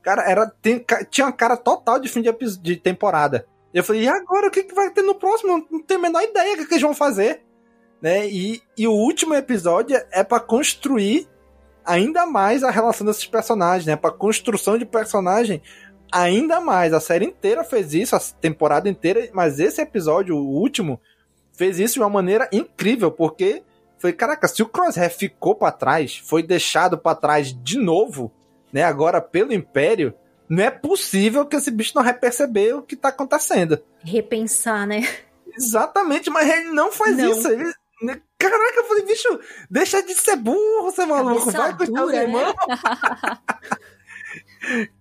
Cara, 0.02 0.24
era, 0.24 0.48
tem, 0.62 0.84
tinha 1.10 1.28
uma 1.28 1.34
cara 1.34 1.58
total 1.58 2.00
de 2.00 2.08
fim 2.08 2.22
de, 2.22 2.32
de 2.62 2.76
temporada. 2.78 3.46
Eu 3.74 3.84
falei, 3.84 4.04
e 4.04 4.08
agora 4.08 4.48
o 4.48 4.52
que, 4.52 4.64
que 4.64 4.74
vai 4.74 4.90
ter 4.90 5.02
no 5.02 5.16
próximo? 5.16 5.66
Não 5.70 5.82
tenho 5.82 6.00
a 6.00 6.04
menor 6.04 6.24
ideia 6.24 6.56
do 6.56 6.64
que, 6.64 6.68
que 6.68 6.74
eles 6.74 6.82
vão 6.82 6.94
fazer. 6.94 7.44
Né? 8.02 8.28
E, 8.28 8.62
e 8.78 8.88
o 8.88 8.94
último 8.94 9.36
episódio 9.36 10.00
é 10.12 10.24
para 10.24 10.40
construir 10.40 11.28
ainda 11.86 12.26
mais 12.26 12.64
a 12.64 12.72
relação 12.72 13.06
desses 13.06 13.26
personagens, 13.26 13.86
né? 13.86 13.96
Pra 13.96 14.12
construção 14.12 14.78
de 14.78 14.86
personagem 14.86 15.62
ainda 16.12 16.62
mais. 16.62 16.94
A 16.94 17.00
série 17.00 17.26
inteira 17.26 17.64
fez 17.64 17.94
isso, 17.94 18.16
a 18.16 18.20
temporada 18.20 18.90
inteira, 18.90 19.30
mas 19.34 19.60
esse 19.60 19.82
episódio, 19.82 20.36
o 20.36 20.48
último, 20.48 21.00
fez 21.54 21.80
isso 21.80 21.96
de 21.96 22.00
uma 22.00 22.10
maneira 22.10 22.48
incrível, 22.52 23.12
porque 23.12 23.64
foi, 23.98 24.14
caraca, 24.14 24.48
se 24.48 24.64
o 24.64 24.68
Crosshair 24.68 25.12
ficou 25.12 25.56
para 25.56 25.74
trás, 25.74 26.18
foi 26.18 26.42
deixado 26.42 26.98
para 26.98 27.18
trás 27.18 27.54
de 27.54 27.78
novo, 27.78 28.32
né, 28.72 28.84
agora 28.84 29.22
pelo 29.22 29.54
Império, 29.54 30.14
não 30.48 30.64
é 30.64 30.72
possível 30.72 31.46
que 31.46 31.56
esse 31.56 31.70
bicho 31.70 31.94
não 31.96 32.04
vai 32.04 32.14
perceber 32.14 32.74
o 32.74 32.82
que 32.82 32.96
tá 32.96 33.10
acontecendo. 33.10 33.80
Repensar, 34.04 34.88
né? 34.88 35.08
Exatamente, 35.56 36.30
mas 36.30 36.50
ele 36.50 36.72
não 36.72 36.92
faz 36.92 37.18
não. 37.18 37.32
isso. 37.32 37.48
Ele, 37.48 37.72
né, 38.02 38.22
Caraca, 38.40 38.78
eu 38.78 38.86
falei, 38.86 39.06
bicho, 39.06 39.40
deixa 39.70 40.02
de 40.02 40.16
ser 40.16 40.38
burro, 40.38 40.84
você 40.84 41.06
maluco, 41.06 41.52
vai 41.52 41.76
com 41.76 41.84
os 41.84 42.12
né? 42.12 42.24
irmãos. 42.24 42.54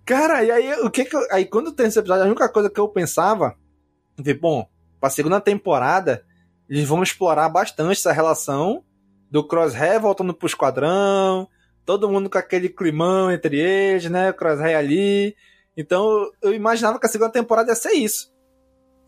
Cara, 0.05 0.43
e 0.43 0.51
aí 0.51 0.73
o 0.81 0.91
que 0.91 1.05
que 1.05 1.15
eu, 1.15 1.25
aí 1.31 1.45
quando 1.45 1.73
tem 1.73 1.87
esse 1.87 1.99
episódio, 1.99 2.25
a 2.25 2.27
única 2.27 2.49
coisa 2.49 2.69
que 2.69 2.81
eu 2.81 2.89
pensava, 2.89 3.57
vi, 4.19 4.35
bom, 4.35 4.69
pra 5.01 5.09
segunda 5.09 5.41
temporada, 5.41 6.25
eles 6.69 6.89
vão 6.89 7.03
explorar 7.03 7.49
bastante 7.49 7.99
essa 7.99 8.13
relação 8.13 8.83
do 9.31 9.47
Crosshair 9.47 10.01
voltando 10.01 10.35
pro 10.35 10.47
esquadrão, 10.47 11.49
todo 11.89 12.11
mundo 12.11 12.29
com 12.29 12.37
aquele 12.37 12.69
climão 12.69 13.33
entre 13.33 13.59
eles, 13.59 14.11
né? 14.11 14.29
O 14.29 14.35
Crosshair 14.35 14.77
ali. 14.77 15.35
Então 15.75 16.31
eu 16.43 16.53
imaginava 16.53 17.01
que 17.01 17.07
a 17.07 17.09
segunda 17.09 17.33
temporada 17.33 17.71
ia 17.71 17.75
ser 17.75 17.93
isso. 17.93 18.31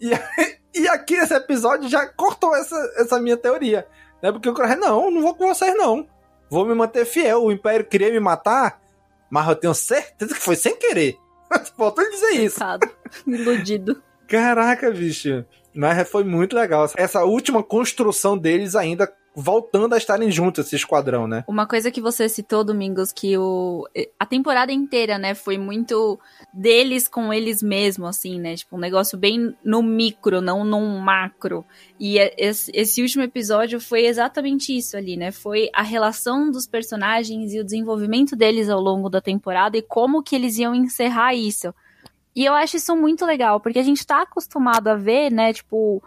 E, 0.00 0.08
e 0.74 0.88
aqui 0.88 1.12
esse 1.12 1.34
episódio 1.34 1.90
já 1.90 2.06
cortou 2.06 2.56
essa, 2.56 2.74
essa 2.96 3.20
minha 3.20 3.36
teoria. 3.36 3.86
Né? 4.22 4.32
Porque 4.32 4.48
o 4.48 4.54
Crosshair, 4.54 4.80
não, 4.80 5.10
não 5.10 5.20
vou 5.20 5.34
com 5.34 5.46
vocês 5.46 5.76
não. 5.76 6.08
Vou 6.48 6.64
me 6.64 6.74
manter 6.74 7.04
fiel. 7.04 7.44
O 7.44 7.52
Império 7.52 7.84
queria 7.84 8.10
me 8.10 8.18
matar, 8.18 8.80
mas 9.28 9.46
eu 9.46 9.56
tenho 9.56 9.74
certeza 9.74 10.34
que 10.34 10.40
foi 10.40 10.56
sem 10.56 10.74
querer. 10.74 11.18
Faltou 11.76 12.02
ele 12.02 12.14
dizer 12.14 12.30
isso. 12.30 12.60
Iludido. 13.28 14.02
Caraca, 14.26 14.90
bicho. 14.90 15.44
Mas 15.74 16.08
foi 16.08 16.24
muito 16.24 16.56
legal. 16.56 16.90
Essa 16.96 17.24
última 17.24 17.62
construção 17.62 18.38
deles 18.38 18.74
ainda 18.74 19.06
voltando 19.34 19.94
a 19.94 19.98
estarem 19.98 20.30
juntos, 20.30 20.66
esse 20.66 20.76
esquadrão, 20.76 21.26
né? 21.26 21.44
Uma 21.46 21.66
coisa 21.66 21.90
que 21.90 22.00
você 22.00 22.28
citou, 22.28 22.64
Domingos, 22.64 23.12
que 23.12 23.38
o, 23.38 23.88
a 24.18 24.26
temporada 24.26 24.72
inteira, 24.72 25.18
né, 25.18 25.34
foi 25.34 25.56
muito 25.56 26.18
deles 26.52 27.06
com 27.06 27.32
eles 27.32 27.62
mesmos, 27.62 28.08
assim, 28.08 28.40
né? 28.40 28.56
Tipo, 28.56 28.76
um 28.76 28.80
negócio 28.80 29.16
bem 29.16 29.54
no 29.64 29.82
micro, 29.82 30.40
não 30.40 30.64
num 30.64 30.98
macro. 30.98 31.64
E 31.98 32.18
é, 32.18 32.34
esse, 32.36 32.70
esse 32.74 33.00
último 33.00 33.22
episódio 33.22 33.80
foi 33.80 34.06
exatamente 34.06 34.76
isso 34.76 34.96
ali, 34.96 35.16
né? 35.16 35.30
Foi 35.30 35.70
a 35.72 35.82
relação 35.82 36.50
dos 36.50 36.66
personagens 36.66 37.54
e 37.54 37.60
o 37.60 37.64
desenvolvimento 37.64 38.34
deles 38.34 38.68
ao 38.68 38.80
longo 38.80 39.08
da 39.08 39.20
temporada 39.20 39.76
e 39.76 39.82
como 39.82 40.22
que 40.22 40.34
eles 40.34 40.58
iam 40.58 40.74
encerrar 40.74 41.34
isso. 41.34 41.72
E 42.34 42.44
eu 42.44 42.54
acho 42.54 42.76
isso 42.76 42.96
muito 42.96 43.24
legal, 43.24 43.60
porque 43.60 43.78
a 43.78 43.82
gente 43.82 44.06
tá 44.06 44.22
acostumado 44.22 44.88
a 44.88 44.94
ver, 44.94 45.30
né, 45.30 45.52
tipo, 45.52 46.02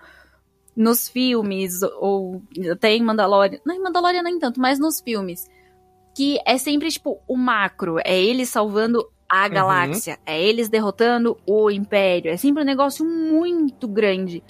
nos 0.75 1.07
filmes, 1.07 1.81
ou 1.99 2.41
até 2.71 2.93
em 2.93 3.03
Mandalorian. 3.03 3.59
Não, 3.65 3.75
em 3.75 3.81
Mandalorian 3.81 4.23
nem 4.23 4.39
tanto, 4.39 4.59
mas 4.59 4.79
nos 4.79 4.99
filmes. 4.99 5.49
Que 6.15 6.39
é 6.45 6.57
sempre, 6.57 6.89
tipo, 6.89 7.19
o 7.27 7.37
macro. 7.37 7.97
É 8.03 8.19
eles 8.19 8.49
salvando 8.49 9.07
a 9.29 9.45
uhum. 9.45 9.53
galáxia. 9.53 10.13
Uhum. 10.13 10.19
É 10.25 10.41
eles 10.41 10.69
derrotando 10.69 11.37
o 11.45 11.69
Império. 11.69 12.31
É 12.31 12.37
sempre 12.37 12.63
um 12.63 12.65
negócio 12.65 13.05
muito 13.05 13.87
grande. 13.87 14.43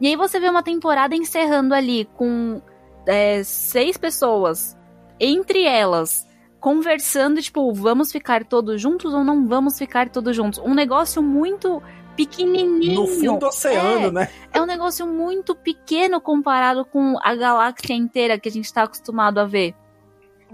E 0.00 0.06
aí 0.06 0.16
você 0.16 0.40
vê 0.40 0.48
uma 0.48 0.62
temporada 0.62 1.14
encerrando 1.14 1.74
ali 1.74 2.08
com 2.16 2.60
é, 3.06 3.42
seis 3.42 3.96
pessoas. 3.96 4.76
Entre 5.20 5.64
elas, 5.64 6.26
conversando, 6.58 7.40
tipo, 7.40 7.72
vamos 7.72 8.10
ficar 8.10 8.44
todos 8.44 8.80
juntos 8.80 9.12
ou 9.12 9.22
não 9.22 9.46
vamos 9.46 9.78
ficar 9.78 10.08
todos 10.08 10.34
juntos? 10.34 10.58
Um 10.60 10.74
negócio 10.74 11.22
muito 11.22 11.82
pequenininho. 12.16 13.00
No 13.00 13.06
fundo 13.06 13.38
do 13.38 13.46
oceano, 13.46 14.08
é, 14.08 14.10
né? 14.10 14.28
É 14.52 14.60
um 14.60 14.66
negócio 14.66 15.06
muito 15.06 15.54
pequeno 15.54 16.20
comparado 16.20 16.84
com 16.84 17.16
a 17.22 17.34
galáxia 17.34 17.94
inteira 17.94 18.38
que 18.38 18.48
a 18.48 18.52
gente 18.52 18.66
está 18.66 18.82
acostumado 18.82 19.38
a 19.38 19.44
ver. 19.44 19.74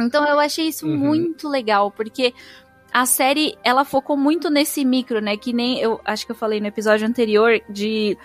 Então 0.01 0.27
eu 0.27 0.39
achei 0.39 0.69
isso 0.69 0.87
uhum. 0.87 0.97
muito 0.97 1.49
legal, 1.49 1.91
porque 1.91 2.33
a 2.93 3.05
série 3.05 3.57
ela 3.63 3.85
focou 3.85 4.17
muito 4.17 4.51
nesse 4.51 4.85
micro, 4.85 5.21
né? 5.21 5.37
Que 5.37 5.53
nem 5.53 5.81
eu 5.81 6.01
acho 6.05 6.25
que 6.25 6.33
eu 6.33 6.37
falei 6.37 6.61
no 6.61 6.67
episódio 6.67 7.07
anterior 7.07 7.61
de 7.69 8.17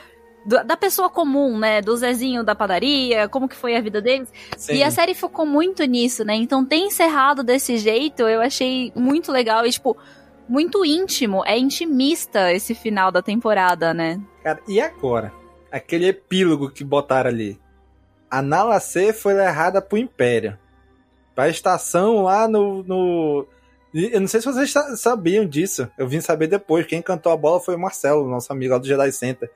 da 0.45 0.75
pessoa 0.75 1.09
comum, 1.09 1.57
né? 1.57 1.81
Do 1.81 1.95
Zezinho 1.95 2.43
da 2.43 2.53
padaria, 2.53 3.29
como 3.29 3.47
que 3.47 3.55
foi 3.55 3.75
a 3.77 3.81
vida 3.81 4.01
deles. 4.01 4.31
Sim. 4.57 4.75
E 4.75 4.83
a 4.83 4.91
série 4.91 5.13
focou 5.13 5.45
muito 5.45 5.83
nisso, 5.85 6.25
né? 6.25 6.35
Então 6.35 6.65
ter 6.65 6.77
encerrado 6.77 7.43
desse 7.43 7.77
jeito, 7.77 8.23
eu 8.23 8.41
achei 8.41 8.91
muito 8.93 9.31
legal. 9.31 9.65
E, 9.65 9.71
tipo, 9.71 9.97
muito 10.47 10.85
íntimo, 10.85 11.43
é 11.45 11.57
intimista 11.57 12.51
esse 12.51 12.75
final 12.75 13.11
da 13.11 13.21
temporada, 13.21 13.93
né? 13.93 14.21
Cara, 14.43 14.59
e 14.67 14.79
agora? 14.79 15.33
Aquele 15.71 16.07
epílogo 16.07 16.69
que 16.69 16.83
botaram 16.83 17.29
ali. 17.29 17.59
A 18.29 18.41
Nala 18.41 18.79
C 18.79 19.13
foi 19.13 19.33
levada 19.33 19.81
pro 19.81 19.97
Império. 19.97 20.57
Pra 21.35 21.49
estação 21.49 22.23
lá 22.23 22.47
no, 22.47 22.83
no. 22.83 23.47
Eu 23.93 24.21
não 24.21 24.27
sei 24.27 24.41
se 24.41 24.45
vocês 24.45 24.73
sabiam 24.97 25.45
disso. 25.45 25.89
Eu 25.97 26.07
vim 26.07 26.21
saber 26.21 26.47
depois. 26.47 26.85
Quem 26.85 27.01
cantou 27.01 27.31
a 27.31 27.37
bola 27.37 27.59
foi 27.59 27.75
o 27.75 27.79
Marcelo, 27.79 28.29
nosso 28.29 28.51
amigo 28.51 28.73
lá 28.73 28.79
do 28.79 28.87
Jedi 28.87 29.11
Center. 29.11 29.51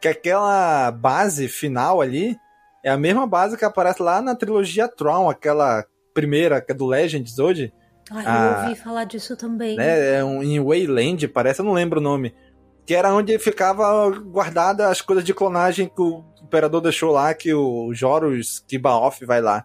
Que 0.00 0.08
aquela 0.08 0.90
base 0.90 1.48
final 1.48 2.00
ali 2.00 2.36
é 2.84 2.90
a 2.90 2.96
mesma 2.96 3.26
base 3.26 3.56
que 3.56 3.64
aparece 3.64 4.02
lá 4.02 4.20
na 4.20 4.34
trilogia 4.34 4.88
Tron, 4.88 5.28
aquela 5.28 5.84
primeira, 6.14 6.60
que 6.60 6.72
é 6.72 6.74
do 6.74 6.86
Legends 6.86 7.38
hoje 7.38 7.72
ah, 8.10 8.22
eu 8.22 8.30
a, 8.30 8.62
ouvi 8.62 8.76
falar 8.76 9.04
disso 9.04 9.36
também. 9.36 9.76
Né, 9.76 10.18
é 10.18 10.24
um, 10.24 10.42
em 10.42 10.62
Wayland, 10.62 11.26
parece, 11.28 11.60
eu 11.60 11.64
não 11.64 11.72
lembro 11.72 12.00
o 12.00 12.02
nome. 12.02 12.34
Que 12.84 12.94
era 12.94 13.12
onde 13.12 13.36
ficava 13.38 14.08
guardada 14.10 14.88
as 14.88 15.00
coisas 15.00 15.24
de 15.24 15.34
clonagem 15.34 15.88
que 15.88 16.00
o 16.00 16.24
imperador 16.42 16.80
deixou 16.80 17.10
lá, 17.10 17.34
que 17.34 17.52
o 17.52 17.92
Joros 17.92 18.60
Kibaoff 18.68 19.24
vai 19.24 19.40
lá. 19.40 19.64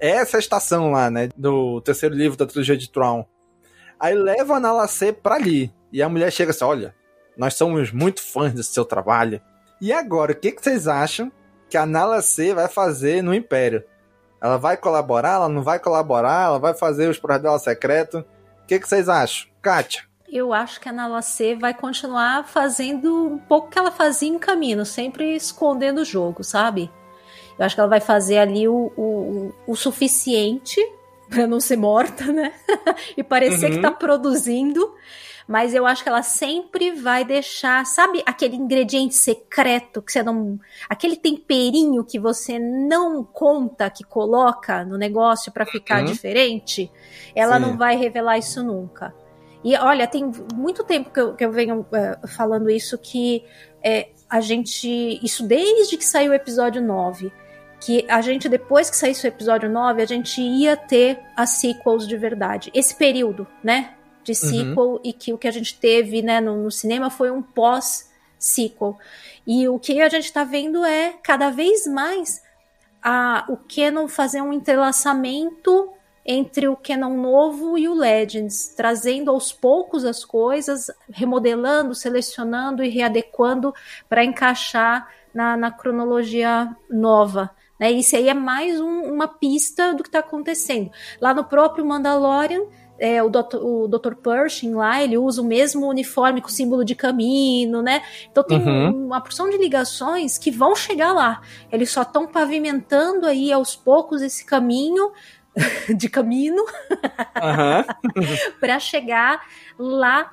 É 0.00 0.10
essa 0.12 0.38
estação 0.38 0.90
lá, 0.90 1.10
né? 1.10 1.28
Do 1.36 1.80
terceiro 1.82 2.14
livro 2.14 2.36
da 2.36 2.46
trilogia 2.46 2.76
de 2.76 2.90
Tron. 2.90 3.26
Aí 4.00 4.14
leva 4.14 4.56
a 4.56 4.60
Nalacê 4.60 5.12
pra 5.12 5.34
ali. 5.34 5.72
E 5.92 6.02
a 6.02 6.08
mulher 6.08 6.32
chega 6.32 6.50
assim: 6.50 6.64
olha, 6.64 6.94
nós 7.36 7.54
somos 7.54 7.92
muito 7.92 8.22
fãs 8.22 8.52
desse 8.52 8.72
seu 8.72 8.84
trabalho. 8.84 9.40
E 9.80 9.92
agora, 9.92 10.32
o 10.32 10.34
que, 10.34 10.52
que 10.52 10.62
vocês 10.62 10.88
acham 10.88 11.30
que 11.68 11.76
a 11.76 11.86
Nalacê 11.86 12.54
vai 12.54 12.66
fazer 12.66 13.22
no 13.22 13.34
Império? 13.34 13.84
Ela 14.42 14.56
vai 14.58 14.76
colaborar, 14.76 15.34
ela 15.34 15.48
não 15.48 15.62
vai 15.62 15.78
colaborar, 15.78 16.46
ela 16.46 16.58
vai 16.58 16.74
fazer 16.74 17.08
os 17.08 17.18
projetos 17.18 17.44
dela 17.44 17.58
secreto. 17.60 18.18
O 18.18 18.66
que, 18.66 18.80
que 18.80 18.88
vocês 18.88 19.08
acham? 19.08 19.48
Kátia? 19.62 20.02
Eu 20.28 20.52
acho 20.52 20.80
que 20.80 20.88
a 20.88 20.92
Nalacê 20.92 21.54
vai 21.54 21.72
continuar 21.74 22.48
fazendo 22.48 23.26
um 23.34 23.38
pouco 23.38 23.68
que 23.68 23.78
ela 23.78 23.92
fazia 23.92 24.28
em 24.28 24.38
caminho, 24.38 24.84
sempre 24.84 25.36
escondendo 25.36 26.00
o 26.00 26.04
jogo, 26.04 26.42
sabe? 26.42 26.90
Eu 27.58 27.64
acho 27.64 27.74
que 27.74 27.80
ela 27.80 27.90
vai 27.90 28.00
fazer 28.00 28.38
ali 28.38 28.66
o, 28.66 28.90
o, 28.96 29.54
o 29.66 29.76
suficiente 29.76 30.80
para 31.28 31.46
não 31.46 31.60
ser 31.60 31.76
morta, 31.76 32.24
né? 32.32 32.52
e 33.16 33.22
parecer 33.22 33.70
Uhum. 33.70 33.76
que 33.76 33.82
tá 33.82 33.90
produzindo. 33.90 34.94
Mas 35.48 35.74
eu 35.74 35.86
acho 35.86 36.02
que 36.02 36.08
ela 36.08 36.22
sempre 36.22 36.92
vai 36.92 37.24
deixar, 37.24 37.84
sabe, 37.86 38.22
aquele 38.24 38.56
ingrediente 38.56 39.14
secreto 39.14 40.00
que 40.00 40.12
você 40.12 40.22
não. 40.22 40.58
aquele 40.88 41.16
temperinho 41.16 42.04
que 42.04 42.18
você 42.18 42.58
não 42.58 43.24
conta 43.24 43.90
que 43.90 44.04
coloca 44.04 44.84
no 44.84 44.96
negócio 44.96 45.50
para 45.52 45.66
ficar 45.66 46.00
Uhum. 46.00 46.04
diferente. 46.06 46.90
Ela 47.34 47.56
Sim. 47.56 47.62
não 47.62 47.76
vai 47.76 47.96
revelar 47.96 48.38
isso 48.38 48.62
nunca. 48.62 49.14
E 49.64 49.76
olha, 49.76 50.06
tem 50.08 50.30
muito 50.54 50.82
tempo 50.82 51.10
que 51.10 51.20
eu, 51.20 51.34
que 51.34 51.44
eu 51.44 51.52
venho 51.52 51.86
eh, 51.92 52.18
falando 52.26 52.68
isso 52.70 52.98
que 52.98 53.44
é, 53.82 54.08
a 54.28 54.40
gente. 54.40 54.88
Isso 55.24 55.46
desde 55.46 55.96
que 55.96 56.04
saiu 56.04 56.32
o 56.32 56.34
episódio 56.34 56.82
9. 56.82 57.32
Que 57.80 58.06
a 58.08 58.20
gente, 58.20 58.48
depois 58.48 58.88
que 58.88 58.96
saísse 58.96 59.26
o 59.26 59.28
episódio 59.28 59.68
9, 59.68 60.02
a 60.02 60.06
gente 60.06 60.40
ia 60.40 60.76
ter 60.76 61.18
as 61.36 61.50
sequels 61.50 62.06
de 62.06 62.16
verdade. 62.16 62.70
Esse 62.72 62.94
período, 62.94 63.44
né? 63.62 63.94
De 64.24 64.34
sequel, 64.34 65.00
e 65.02 65.12
que 65.12 65.32
o 65.32 65.38
que 65.38 65.48
a 65.48 65.50
gente 65.50 65.78
teve 65.78 66.22
né, 66.22 66.40
no, 66.40 66.56
no 66.64 66.70
cinema 66.70 67.10
foi 67.10 67.30
um 67.30 67.42
pós-sequel. 67.42 68.96
E 69.46 69.68
o 69.68 69.78
que 69.78 70.00
a 70.00 70.08
gente 70.08 70.32
tá 70.32 70.44
vendo 70.44 70.84
é 70.84 71.14
cada 71.22 71.50
vez 71.50 71.86
mais 71.86 72.42
a, 73.02 73.44
o 73.48 73.56
Canon 73.56 74.06
fazer 74.08 74.40
um 74.40 74.52
entrelaçamento 74.52 75.90
entre 76.24 76.68
o 76.68 76.76
Canon 76.76 77.16
novo 77.16 77.76
e 77.76 77.88
o 77.88 77.94
Legends, 77.94 78.68
trazendo 78.76 79.30
aos 79.30 79.52
poucos 79.52 80.04
as 80.04 80.24
coisas, 80.24 80.88
remodelando, 81.10 81.94
selecionando 81.96 82.84
e 82.84 82.88
readequando 82.88 83.74
para 84.08 84.24
encaixar 84.24 85.08
na, 85.34 85.56
na 85.56 85.72
cronologia 85.72 86.76
nova. 86.88 87.50
Né? 87.80 87.90
Isso 87.90 88.14
aí 88.14 88.28
é 88.28 88.34
mais 88.34 88.80
um- 88.80 89.12
uma 89.12 89.26
pista 89.26 89.92
do 89.94 90.04
que 90.04 90.08
está 90.08 90.20
acontecendo. 90.20 90.92
Lá 91.20 91.34
no 91.34 91.42
próprio 91.42 91.84
Mandalorian, 91.84 92.62
é, 93.04 93.20
o, 93.22 93.28
Dr., 93.28 93.56
o 93.60 93.88
Dr. 93.88 94.14
Pershing 94.14 94.74
lá, 94.74 95.02
ele 95.02 95.18
usa 95.18 95.42
o 95.42 95.44
mesmo 95.44 95.88
uniforme 95.88 96.40
com 96.40 96.48
símbolo 96.48 96.84
de 96.84 96.94
caminho, 96.94 97.82
né? 97.82 98.00
Então 98.30 98.44
tem 98.44 98.58
Uhum. 98.58 98.90
um- 98.90 99.06
uma 99.06 99.20
porção 99.20 99.50
de 99.50 99.58
ligações 99.58 100.38
que 100.38 100.50
vão 100.52 100.76
chegar 100.76 101.12
lá. 101.12 101.40
Eles 101.72 101.90
só 101.90 102.02
estão 102.02 102.28
pavimentando 102.28 103.26
aí 103.26 103.50
aos 103.52 103.74
poucos 103.74 104.22
esse 104.22 104.44
caminho 104.46 105.10
de 105.98 106.08
caminho 106.08 106.64
Aham. 107.36 107.84
para 108.60 108.78
chegar 108.78 109.40
lá 109.78 110.30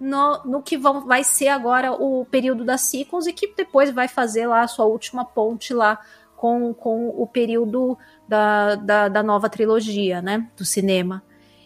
no, 0.00 0.42
no 0.44 0.62
que 0.62 0.76
vão, 0.76 1.00
vai 1.06 1.24
ser 1.24 1.48
agora 1.48 1.92
o 1.92 2.24
período 2.30 2.64
das 2.64 2.82
sequels 2.82 3.26
e 3.26 3.32
que 3.32 3.52
depois 3.56 3.90
vai 3.90 4.08
fazer 4.08 4.46
lá 4.46 4.60
a 4.62 4.68
sua 4.68 4.84
última 4.84 5.24
ponte 5.24 5.72
lá 5.74 5.98
com, 6.36 6.72
com 6.74 7.08
o 7.10 7.26
período 7.26 7.96
da, 8.28 8.74
da, 8.76 9.08
da 9.08 9.22
nova 9.22 9.48
trilogia, 9.48 10.20
né? 10.22 10.48
Do 10.56 10.64
cinema. 10.64 11.22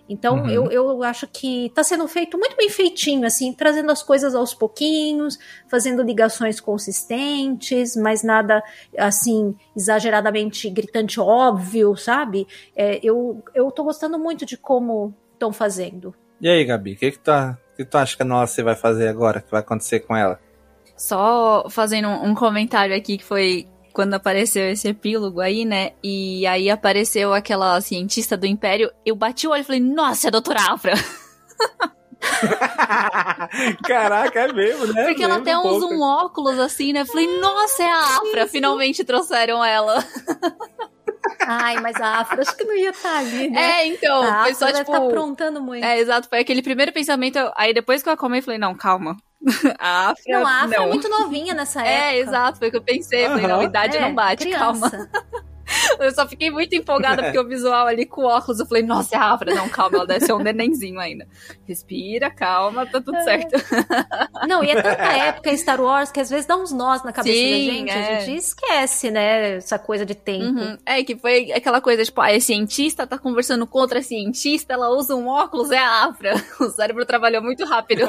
Então, 0.08 0.42
Uhum. 0.44 0.50
eu, 0.50 0.70
eu 0.70 1.02
acho 1.02 1.26
que 1.26 1.70
tá 1.74 1.82
sendo 1.82 2.06
feito 2.06 2.38
muito 2.38 2.56
bem 2.56 2.68
feitinho, 2.70 3.26
assim, 3.26 3.52
trazendo 3.52 3.90
as 3.90 4.02
coisas 4.02 4.34
aos 4.34 4.54
pouquinhos, 4.54 5.38
fazendo 5.68 6.02
ligações 6.02 6.60
consistentes, 6.60 7.96
mas 7.96 8.22
nada, 8.22 8.62
assim, 8.96 9.54
exageradamente 9.76 10.68
gritante 10.70 11.18
óbvio, 11.20 11.96
sabe? 11.96 12.46
É, 12.74 13.00
eu, 13.02 13.42
eu 13.54 13.70
tô 13.70 13.84
gostando 13.84 14.18
muito 14.18 14.46
de 14.46 14.56
como 14.56 15.14
estão 15.32 15.52
fazendo. 15.52 16.14
E 16.40 16.48
aí, 16.48 16.64
Gabi, 16.64 16.92
o 16.92 16.96
que, 16.96 17.10
que, 17.12 17.18
tu, 17.18 17.30
o 17.30 17.76
que 17.76 17.84
tu 17.84 17.98
acha 17.98 18.16
que 18.16 18.22
a 18.22 18.24
Nalacê 18.26 18.62
vai 18.62 18.74
fazer 18.74 19.08
agora? 19.08 19.38
O 19.38 19.42
que 19.42 19.50
vai 19.50 19.60
acontecer 19.60 20.00
com 20.00 20.16
ela? 20.16 20.38
Só 20.96 21.66
fazendo 21.68 22.08
um 22.08 22.34
comentário 22.34 22.96
aqui 22.96 23.18
que 23.18 23.24
foi 23.24 23.66
quando 23.96 24.12
apareceu 24.12 24.68
esse 24.68 24.88
epílogo 24.88 25.40
aí, 25.40 25.64
né? 25.64 25.92
E 26.04 26.46
aí 26.46 26.68
apareceu 26.68 27.32
aquela 27.32 27.80
cientista 27.80 28.36
do 28.36 28.44
Império. 28.44 28.92
Eu 29.06 29.16
bati 29.16 29.46
o 29.46 29.52
olho 29.52 29.62
e 29.62 29.64
falei, 29.64 29.80
nossa, 29.80 30.26
é 30.26 30.28
a 30.28 30.32
doutora 30.32 30.60
Afra. 30.70 30.92
Caraca, 33.88 34.38
é 34.38 34.52
mesmo, 34.52 34.92
né? 34.92 35.06
Porque 35.06 35.24
ela 35.24 35.38
até 35.38 35.56
um 35.56 35.66
usa 35.68 35.86
um 35.86 36.02
óculos 36.02 36.58
assim, 36.58 36.92
né? 36.92 37.06
Falei, 37.06 37.40
nossa, 37.40 37.84
é 37.84 37.90
a 37.90 38.18
Afra. 38.18 38.46
Finalmente 38.46 39.02
trouxeram 39.02 39.64
ela. 39.64 40.04
Ai, 41.40 41.80
mas 41.80 41.98
a 41.98 42.20
Afra 42.20 42.42
acho 42.42 42.54
que 42.54 42.64
não 42.64 42.76
ia 42.76 42.90
estar 42.90 43.16
ali, 43.16 43.48
né? 43.48 43.80
É, 43.80 43.86
então, 43.86 44.22
a 44.22 44.42
foi 44.42 44.50
Afra 44.50 44.54
só 44.54 44.66
deve 44.66 44.80
tipo. 44.80 44.92
tá 44.92 44.98
aprontando 44.98 45.62
muito. 45.62 45.82
É, 45.82 45.98
exato, 45.98 46.28
foi 46.28 46.40
aquele 46.40 46.60
primeiro 46.60 46.92
pensamento. 46.92 47.38
Aí 47.56 47.72
depois 47.72 48.02
que 48.02 48.10
eu 48.10 48.12
acalmei, 48.12 48.42
falei, 48.42 48.58
não, 48.58 48.74
calma. 48.74 49.16
A 49.78 50.10
Afra. 50.10 50.22
não, 50.28 50.46
a 50.46 50.62
Afra 50.62 50.78
não. 50.78 50.84
é 50.84 50.88
muito 50.88 51.08
novinha 51.08 51.54
nessa 51.54 51.80
época. 51.82 51.90
É, 51.90 52.18
exato, 52.18 52.58
foi 52.58 52.68
o 52.68 52.70
que 52.70 52.76
eu 52.76 52.82
pensei. 52.82 53.26
Falei, 53.26 53.46
não, 53.46 53.62
idade 53.62 53.96
É, 53.96 54.00
não 54.00 54.14
bate, 54.14 54.44
criança. 54.44 54.90
calma. 54.90 55.10
Eu 55.98 56.14
só 56.14 56.26
fiquei 56.26 56.50
muito 56.50 56.74
empolgada 56.74 57.22
porque 57.22 57.38
o 57.38 57.46
visual 57.46 57.86
ali 57.86 58.06
com 58.06 58.22
o 58.22 58.26
óculos, 58.26 58.60
eu 58.60 58.66
falei, 58.66 58.82
nossa, 58.82 59.14
é 59.16 59.18
a 59.18 59.32
Afra. 59.32 59.54
Não, 59.54 59.68
calma, 59.68 59.98
ela 59.98 60.06
deve 60.06 60.26
ser 60.26 60.32
um 60.32 60.38
nenenzinho 60.38 60.98
ainda. 61.00 61.26
Respira, 61.66 62.30
calma, 62.30 62.86
tá 62.86 63.00
tudo 63.00 63.20
certo. 63.22 63.56
Não, 64.46 64.62
e 64.62 64.70
é 64.70 64.74
tanta 64.74 65.02
época 65.02 65.50
em 65.50 65.56
Star 65.56 65.80
Wars 65.80 66.10
que 66.10 66.20
às 66.20 66.30
vezes 66.30 66.46
dá 66.46 66.56
uns 66.56 66.72
nós 66.72 67.02
na 67.02 67.12
cabeça 67.12 67.36
Sim, 67.36 67.66
da 67.66 67.72
gente. 67.72 67.90
é. 67.90 68.16
A 68.16 68.20
gente 68.20 68.38
esquece, 68.38 69.10
né? 69.10 69.56
Essa 69.56 69.78
coisa 69.78 70.04
de 70.04 70.14
tempo. 70.14 70.60
Uhum. 70.60 70.78
É, 70.84 71.02
que 71.02 71.16
foi 71.16 71.52
aquela 71.52 71.80
coisa, 71.80 72.04
tipo, 72.04 72.20
a 72.20 72.38
cientista 72.40 73.06
tá 73.06 73.18
conversando 73.18 73.66
com 73.66 73.78
outra 73.78 74.02
cientista, 74.02 74.74
ela 74.74 74.90
usa 74.90 75.14
um 75.14 75.28
óculos, 75.28 75.70
é 75.70 75.78
a 75.78 76.04
Afra. 76.04 76.34
O 76.60 76.70
cérebro 76.70 77.04
trabalhou 77.04 77.42
muito 77.42 77.64
rápido. 77.64 78.02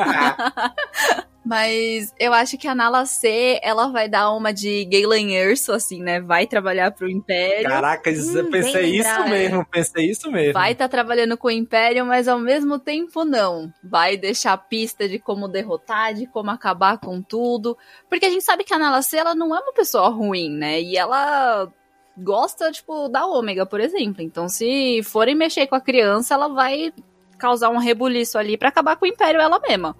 Mas 1.48 2.14
eu 2.20 2.34
acho 2.34 2.58
que 2.58 2.68
a 2.68 2.76
Nala 2.76 3.06
C, 3.06 3.60
ela 3.64 3.88
vai 3.88 4.10
dar 4.10 4.32
uma 4.34 4.54
de 4.54 4.84
Galen 4.86 5.34
Erso, 5.36 5.72
assim, 5.72 6.02
né? 6.04 6.20
Vai 6.20 6.45
trabalhar 6.45 6.91
pro 6.91 7.10
Império. 7.10 7.70
Caraca, 7.70 8.10
eu 8.10 8.22
Hum, 8.22 8.52
pensei 8.52 8.82
bem 8.82 8.95
isso 8.95 9.08
lembrado. 9.10 9.30
mesmo, 9.30 9.66
pensei 9.66 10.10
isso 10.10 10.32
mesmo. 10.32 10.54
Vai 10.54 10.74
estar 10.74 10.89
trabalhando 10.89 11.38
com 11.38 11.48
o 11.48 11.52
Império, 11.52 12.06
mas 12.06 12.28
ao 12.28 12.38
mesmo 12.38 12.78
tempo 12.78 13.24
não. 13.24 13.72
Vai 13.84 14.18
deixar 14.18 14.54
a 14.54 14.58
pista 14.58 15.08
de 15.08 15.20
como 15.20 15.48
derrotar, 15.48 16.14
de 16.14 16.28
como 16.28 16.52
acabar 16.52 16.98
com 16.98 17.22
tudo. 17.22 17.78
Porque 18.10 18.26
a 18.26 18.30
gente 18.30 18.43
sabe 18.43 18.64
que 18.64 18.74
a 18.74 18.78
Nala 18.80 19.02
C, 19.02 19.18
ela 19.18 19.34
não 19.34 19.56
é 19.56 19.60
uma 19.60 19.74
pessoa 19.74 20.10
ruim, 20.10 20.50
né? 20.52 20.82
E 20.82 20.98
ela 20.98 21.72
gosta, 22.18 22.72
tipo, 22.72 23.08
da 23.08 23.26
Ômega, 23.26 23.66
por 23.66 23.80
exemplo. 23.80 24.22
Então, 24.22 24.50
se 24.50 25.02
forem 25.04 25.36
mexer 25.36 25.68
com 25.68 25.76
a 25.76 25.82
criança, 25.82 26.34
ela 26.34 26.48
vai 26.50 26.91
causar 27.38 27.70
um 27.70 27.78
rebuliço 27.78 28.38
ali 28.38 28.58
pra 28.58 28.70
acabar 28.70 28.95
com 28.95 29.06
o 29.06 29.08
Império 29.08 29.39
ela 29.39 29.60
mesma. 29.60 29.95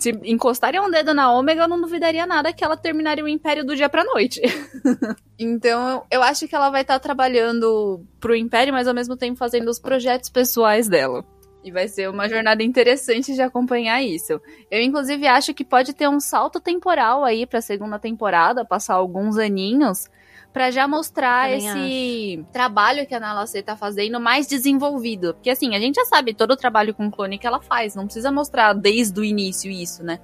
Se 0.00 0.18
encostarem 0.24 0.80
um 0.80 0.90
dedo 0.90 1.12
na 1.12 1.30
Ômega, 1.30 1.62
eu 1.62 1.68
não 1.68 1.80
duvidaria 1.80 2.26
nada 2.26 2.52
que 2.54 2.64
ela 2.64 2.76
terminaria 2.76 3.22
o 3.22 3.28
Império 3.28 3.64
do 3.64 3.76
dia 3.76 3.88
pra 3.88 4.02
noite. 4.02 4.40
então, 5.38 6.04
eu 6.10 6.22
acho 6.22 6.48
que 6.48 6.54
ela 6.54 6.70
vai 6.70 6.80
estar 6.80 6.98
trabalhando 6.98 8.02
pro 8.18 8.34
Império, 8.34 8.72
mas 8.72 8.88
ao 8.88 8.94
mesmo 8.94 9.14
tempo 9.14 9.38
fazendo 9.38 9.68
os 9.68 9.78
projetos 9.78 10.30
pessoais 10.30 10.88
dela. 10.88 11.22
E 11.62 11.70
vai 11.70 11.86
ser 11.86 12.08
uma 12.08 12.26
jornada 12.26 12.62
interessante 12.62 13.34
de 13.34 13.42
acompanhar 13.42 14.02
isso. 14.02 14.40
Eu, 14.70 14.80
inclusive, 14.80 15.26
acho 15.26 15.52
que 15.52 15.64
pode 15.64 15.92
ter 15.92 16.08
um 16.08 16.18
salto 16.18 16.58
temporal 16.58 17.22
aí 17.22 17.44
pra 17.44 17.60
segunda 17.60 17.98
temporada, 17.98 18.64
passar 18.64 18.94
alguns 18.94 19.36
aninhos, 19.36 20.08
pra 20.52 20.70
já 20.70 20.88
mostrar 20.88 21.48
Também 21.50 21.58
esse 21.66 22.44
trabalho 22.52 23.06
que 23.06 23.14
a 23.14 23.20
Nala 23.20 23.46
C 23.46 23.62
tá 23.62 23.76
fazendo 23.76 24.18
mais 24.20 24.46
desenvolvido. 24.46 25.34
Porque, 25.34 25.50
assim, 25.50 25.74
a 25.76 25.80
gente 25.80 25.96
já 25.96 26.04
sabe 26.04 26.34
todo 26.34 26.52
o 26.52 26.56
trabalho 26.56 26.94
com 26.94 27.10
clone 27.10 27.38
que 27.38 27.46
ela 27.46 27.60
faz, 27.60 27.94
não 27.94 28.04
precisa 28.04 28.32
mostrar 28.32 28.72
desde 28.72 29.20
o 29.20 29.24
início 29.24 29.70
isso, 29.70 30.02
né? 30.02 30.18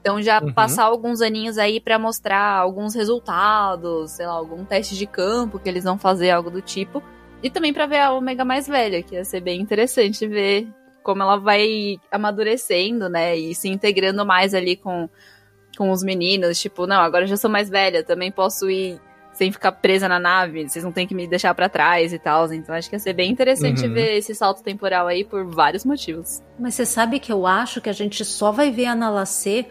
Então 0.00 0.20
já 0.22 0.40
Uhum. 0.42 0.52
passar 0.52 0.84
alguns 0.84 1.20
aninhos 1.20 1.58
aí 1.58 1.78
pra 1.78 1.98
mostrar 1.98 2.56
alguns 2.56 2.94
resultados, 2.94 4.12
sei 4.12 4.26
lá, 4.26 4.32
algum 4.32 4.64
teste 4.64 4.96
de 4.96 5.06
campo 5.06 5.58
que 5.58 5.68
eles 5.68 5.84
vão 5.84 5.98
fazer, 5.98 6.30
algo 6.30 6.50
do 6.50 6.62
tipo. 6.62 7.02
E 7.42 7.50
também 7.50 7.72
pra 7.72 7.86
ver 7.86 8.00
a 8.00 8.12
Omega 8.12 8.44
mais 8.44 8.66
velha, 8.66 9.02
que 9.02 9.14
ia 9.14 9.24
ser 9.24 9.40
bem 9.40 9.60
interessante 9.60 10.26
ver 10.26 10.68
como 11.02 11.22
ela 11.22 11.36
vai 11.36 11.96
amadurecendo, 12.10 13.08
né? 13.08 13.36
E 13.36 13.54
se 13.54 13.68
integrando 13.68 14.24
mais 14.24 14.54
ali 14.54 14.76
com, 14.76 15.08
com 15.76 15.90
os 15.90 16.02
meninos. 16.02 16.58
Tipo, 16.60 16.86
não, 16.86 17.00
agora 17.00 17.24
eu 17.24 17.28
já 17.28 17.36
sou 17.36 17.50
mais 17.50 17.68
velha, 17.68 18.02
também 18.02 18.32
posso 18.32 18.70
ir 18.70 18.98
sem 19.40 19.50
ficar 19.50 19.72
presa 19.72 20.06
na 20.06 20.18
nave, 20.20 20.68
vocês 20.68 20.84
não 20.84 20.92
têm 20.92 21.06
que 21.06 21.14
me 21.14 21.26
deixar 21.26 21.54
pra 21.54 21.66
trás 21.66 22.12
e 22.12 22.18
tal. 22.18 22.52
Então 22.52 22.74
acho 22.74 22.90
que 22.90 22.94
ia 22.96 23.00
ser 23.00 23.14
bem 23.14 23.30
interessante 23.30 23.86
Uhum. 23.86 23.94
ver 23.94 24.18
esse 24.18 24.34
salto 24.34 24.62
temporal 24.62 25.06
aí 25.06 25.24
por 25.24 25.46
vários 25.46 25.82
motivos. 25.82 26.42
Mas 26.58 26.74
você 26.74 26.84
sabe 26.84 27.18
que 27.18 27.32
eu 27.32 27.46
acho 27.46 27.80
que 27.80 27.88
a 27.88 27.92
gente 27.94 28.22
só 28.22 28.52
vai 28.52 28.70
ver 28.70 28.84
a 28.84 28.94
Nalacê 28.94 29.64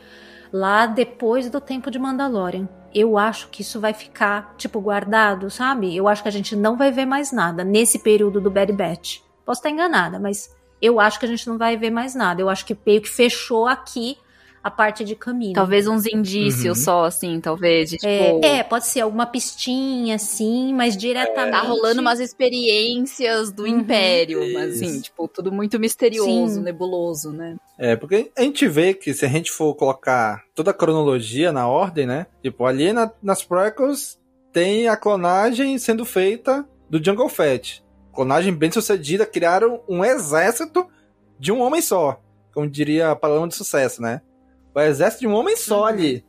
lá 0.52 0.88
depois 0.88 1.52
do 1.52 1.62
tempo 1.62 1.92
de 1.92 2.00
Mandalorian. 2.00 2.68
Eu 2.96 3.16
acho 3.16 3.50
que 3.50 3.62
isso 3.62 3.80
vai 3.80 3.94
ficar, 3.94 4.56
tipo, 4.58 4.82
guardado, 4.82 5.52
sabe? 5.52 5.96
Eu 5.96 6.08
acho 6.08 6.24
que 6.24 6.30
a 6.30 6.32
gente 6.32 6.56
não 6.56 6.76
vai 6.76 6.92
ver 6.92 7.06
mais 7.06 7.32
nada 7.32 7.64
nesse 7.64 8.00
período 8.00 8.42
do 8.42 8.50
Bad 8.50 8.74
Batch. 8.74 9.20
Posso 9.46 9.60
estar 9.60 9.70
enganada, 9.70 10.18
mas 10.20 10.50
eu 10.82 11.00
acho 11.00 11.20
que 11.20 11.26
a 11.28 11.30
gente 11.30 11.48
não 11.48 11.60
vai 11.60 11.78
ver 11.78 11.92
mais 11.92 12.16
nada. 12.16 12.42
Eu 12.42 12.50
acho 12.50 12.66
que 12.66 12.76
meio 12.84 13.02
que 13.02 13.08
fechou 13.10 13.68
aqui 13.68 14.18
a 14.70 14.72
parte 14.72 15.04
de 15.04 15.16
caminho. 15.16 15.54
Talvez 15.54 15.88
uns 15.88 16.06
indícios 16.06 16.78
Uhum. 16.80 16.84
só, 16.84 17.06
assim, 17.06 17.40
talvez. 17.42 17.90
De, 17.90 17.98
tipo, 17.98 18.08
É, 18.46 18.60
é, 18.60 18.64
pode 18.64 18.86
ser 18.88 19.02
alguma 19.02 19.26
pistinha, 19.26 20.16
assim, 20.16 20.74
mas 20.74 20.96
diretamente. 20.96 21.52
Tá 21.52 21.62
rolando 21.62 22.00
umas 22.02 22.20
experiências 22.20 23.52
do 23.52 23.64
Uhum. 23.64 23.68
Império, 23.80 24.40
mas 24.54 24.76
assim, 24.76 24.86
Isso. 24.88 25.02
tipo, 25.04 25.28
tudo 25.28 25.52
muito 25.52 25.80
misterioso, 25.80 26.56
Sim. 26.56 26.62
nebuloso, 26.62 27.32
né? 27.32 27.56
É, 27.78 27.96
porque 27.96 28.32
a 28.38 28.42
gente 28.42 28.68
vê 28.68 28.94
que 28.94 29.14
se 29.14 29.26
a 29.26 29.30
gente 29.30 29.52
for 29.52 29.74
colocar 29.76 30.44
toda 30.56 30.72
a 30.72 30.74
cronologia 30.74 31.52
na 31.52 31.68
ordem, 31.68 32.06
né? 32.06 32.28
Tipo, 32.42 32.66
ali 32.66 32.92
na- 32.94 33.12
nas 33.22 33.44
prequels 33.44 34.20
tem 34.52 34.88
a 34.88 34.98
clonagem 34.98 35.78
sendo 35.78 36.06
feita 36.06 36.66
do 36.90 37.04
Jungle 37.04 37.30
Fett. 37.30 37.84
Clonagem 38.14 38.54
bem 38.54 38.72
sucedida, 38.72 39.26
criaram 39.26 39.82
um 39.88 40.04
exército 40.04 40.86
de 41.40 41.52
um 41.52 41.62
homem 41.62 41.82
só. 41.82 42.20
Como 42.54 42.68
diria 42.70 43.12
a 43.12 43.16
palavra 43.16 43.48
de 43.48 43.56
sucesso, 43.56 44.02
né? 44.02 44.22
O 44.74 44.80
exército 44.80 45.22
de 45.22 45.28
um 45.28 45.34
homem 45.34 45.56
só 45.56 45.82
Uhum. 45.82 45.86
ali. 45.86 46.26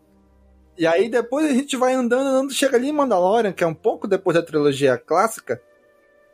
E 0.78 0.86
aí 0.86 1.08
depois 1.08 1.46
a 1.50 1.52
gente 1.52 1.76
vai 1.76 1.92
andando, 1.92 2.26
andando, 2.26 2.52
chega 2.54 2.76
ali 2.76 2.88
em 2.88 2.92
Mandalorian, 2.92 3.52
que 3.52 3.62
é 3.62 3.66
um 3.66 3.74
pouco 3.74 4.08
depois 4.08 4.34
da 4.34 4.42
trilogia 4.42 4.96
clássica. 4.96 5.60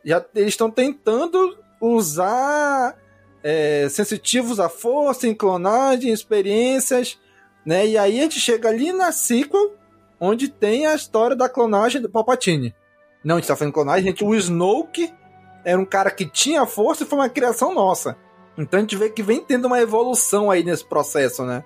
Já 0.05 0.25
eles 0.35 0.51
estão 0.51 0.71
tentando 0.71 1.59
usar 1.81 2.97
é, 3.43 3.89
sensitivos 3.89 4.61
à 4.61 4.69
força, 4.69 5.27
em 5.27 5.35
clonagem, 5.35 6.13
experiências, 6.13 7.19
né? 7.65 7.87
E 7.87 7.99
aí 7.99 8.21
a 8.21 8.23
gente 8.23 8.39
chega 8.39 8.69
ali 8.69 8.93
na 8.93 9.11
sequel, 9.11 9.75
onde 10.21 10.49
tem 10.49 10.87
a 10.87 10.95
história 10.95 11.35
da 11.35 11.49
clonagem 11.49 12.01
do 12.01 12.09
Palpatine. 12.09 12.75
Não, 13.25 13.37
a 13.37 13.39
gente 13.39 13.49
tá 13.49 13.57
falando 13.57 13.75
clonagem, 13.75 14.05
gente, 14.05 14.25
o 14.25 14.35
Snoke 14.35 15.13
era 15.65 15.81
um 15.81 15.85
cara 15.85 16.13
que 16.13 16.25
tinha 16.25 16.65
força 16.65 17.03
e 17.03 17.07
foi 17.07 17.19
uma 17.19 17.29
criação 17.29 17.75
nossa. 17.75 18.17
Então 18.57 18.79
a 18.79 18.81
gente 18.81 18.97
vê 18.97 19.11
que 19.11 19.23
vem 19.23 19.41
tendo 19.41 19.67
uma 19.67 19.81
evolução 19.81 20.51
aí 20.51 20.63
nesse 20.63 20.85
processo, 20.85 21.45
né? 21.45 21.65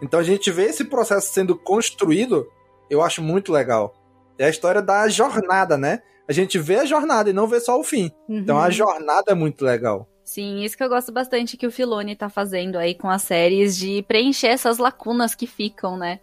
Então 0.00 0.20
a 0.20 0.22
gente 0.22 0.50
vê 0.50 0.64
esse 0.64 0.84
processo 0.84 1.32
sendo 1.32 1.56
construído, 1.56 2.46
eu 2.90 3.02
acho 3.02 3.22
muito 3.22 3.52
legal. 3.52 3.94
É 4.38 4.46
a 4.46 4.50
história 4.50 4.82
da 4.82 5.08
jornada, 5.08 5.78
né? 5.78 6.02
A 6.28 6.32
gente 6.32 6.58
vê 6.58 6.76
a 6.76 6.84
jornada 6.84 7.30
e 7.30 7.32
não 7.32 7.46
vê 7.46 7.60
só 7.60 7.78
o 7.78 7.84
fim. 7.84 8.10
Uhum. 8.28 8.38
Então 8.38 8.58
a 8.58 8.68
jornada 8.70 9.32
é 9.32 9.34
muito 9.34 9.64
legal. 9.64 10.08
Sim, 10.24 10.64
isso 10.64 10.76
que 10.76 10.82
eu 10.82 10.88
gosto 10.88 11.12
bastante 11.12 11.56
que 11.56 11.66
o 11.66 11.70
Filoni 11.70 12.16
tá 12.16 12.28
fazendo 12.28 12.76
aí 12.76 12.94
com 12.94 13.08
as 13.08 13.22
séries 13.22 13.76
de 13.76 14.02
preencher 14.08 14.48
essas 14.48 14.78
lacunas 14.78 15.36
que 15.36 15.46
ficam, 15.46 15.96
né? 15.96 16.18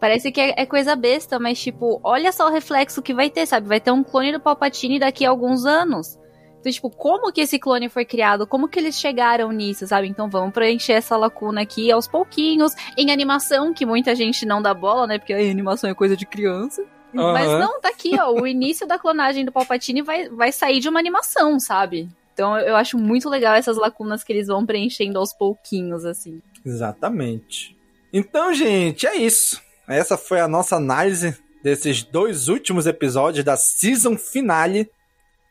Parece 0.00 0.32
que 0.32 0.40
é, 0.40 0.54
é 0.56 0.66
coisa 0.66 0.96
besta, 0.96 1.38
mas 1.38 1.58
tipo, 1.60 2.00
olha 2.02 2.32
só 2.32 2.48
o 2.48 2.52
reflexo 2.52 3.00
que 3.00 3.14
vai 3.14 3.30
ter, 3.30 3.46
sabe? 3.46 3.68
Vai 3.68 3.80
ter 3.80 3.92
um 3.92 4.02
clone 4.02 4.32
do 4.32 4.40
Palpatine 4.40 4.98
daqui 4.98 5.24
a 5.24 5.30
alguns 5.30 5.64
anos. 5.64 6.18
Então, 6.64 6.72
tipo, 6.72 6.88
como 6.88 7.30
que 7.30 7.42
esse 7.42 7.58
clone 7.58 7.90
foi 7.90 8.06
criado? 8.06 8.46
Como 8.46 8.68
que 8.68 8.78
eles 8.78 8.98
chegaram 8.98 9.52
nisso, 9.52 9.86
sabe? 9.86 10.08
Então 10.08 10.30
vamos 10.30 10.54
preencher 10.54 10.94
essa 10.94 11.14
lacuna 11.14 11.60
aqui 11.60 11.92
aos 11.92 12.08
pouquinhos. 12.08 12.72
Em 12.96 13.10
animação, 13.10 13.74
que 13.74 13.84
muita 13.84 14.14
gente 14.14 14.46
não 14.46 14.62
dá 14.62 14.72
bola, 14.72 15.06
né? 15.06 15.18
Porque 15.18 15.34
a 15.34 15.38
animação 15.38 15.90
é 15.90 15.94
coisa 15.94 16.16
de 16.16 16.24
criança. 16.24 16.82
Mas 17.12 17.48
Aham. 17.48 17.58
não, 17.58 17.80
tá 17.82 17.90
aqui, 17.90 18.18
ó. 18.18 18.32
O 18.32 18.46
início 18.46 18.86
da 18.86 18.98
clonagem 18.98 19.44
do 19.44 19.52
Palpatine 19.52 20.00
vai, 20.00 20.30
vai 20.30 20.50
sair 20.50 20.80
de 20.80 20.88
uma 20.88 20.98
animação, 20.98 21.60
sabe? 21.60 22.08
Então 22.32 22.58
eu 22.58 22.74
acho 22.76 22.96
muito 22.96 23.28
legal 23.28 23.54
essas 23.54 23.76
lacunas 23.76 24.24
que 24.24 24.32
eles 24.32 24.46
vão 24.46 24.64
preenchendo 24.64 25.18
aos 25.18 25.34
pouquinhos, 25.34 26.06
assim. 26.06 26.40
Exatamente. 26.64 27.76
Então, 28.10 28.54
gente, 28.54 29.06
é 29.06 29.16
isso. 29.16 29.60
Essa 29.86 30.16
foi 30.16 30.40
a 30.40 30.48
nossa 30.48 30.76
análise 30.76 31.36
desses 31.62 32.02
dois 32.02 32.48
últimos 32.48 32.86
episódios 32.86 33.44
da 33.44 33.54
season 33.54 34.16
finale 34.16 34.90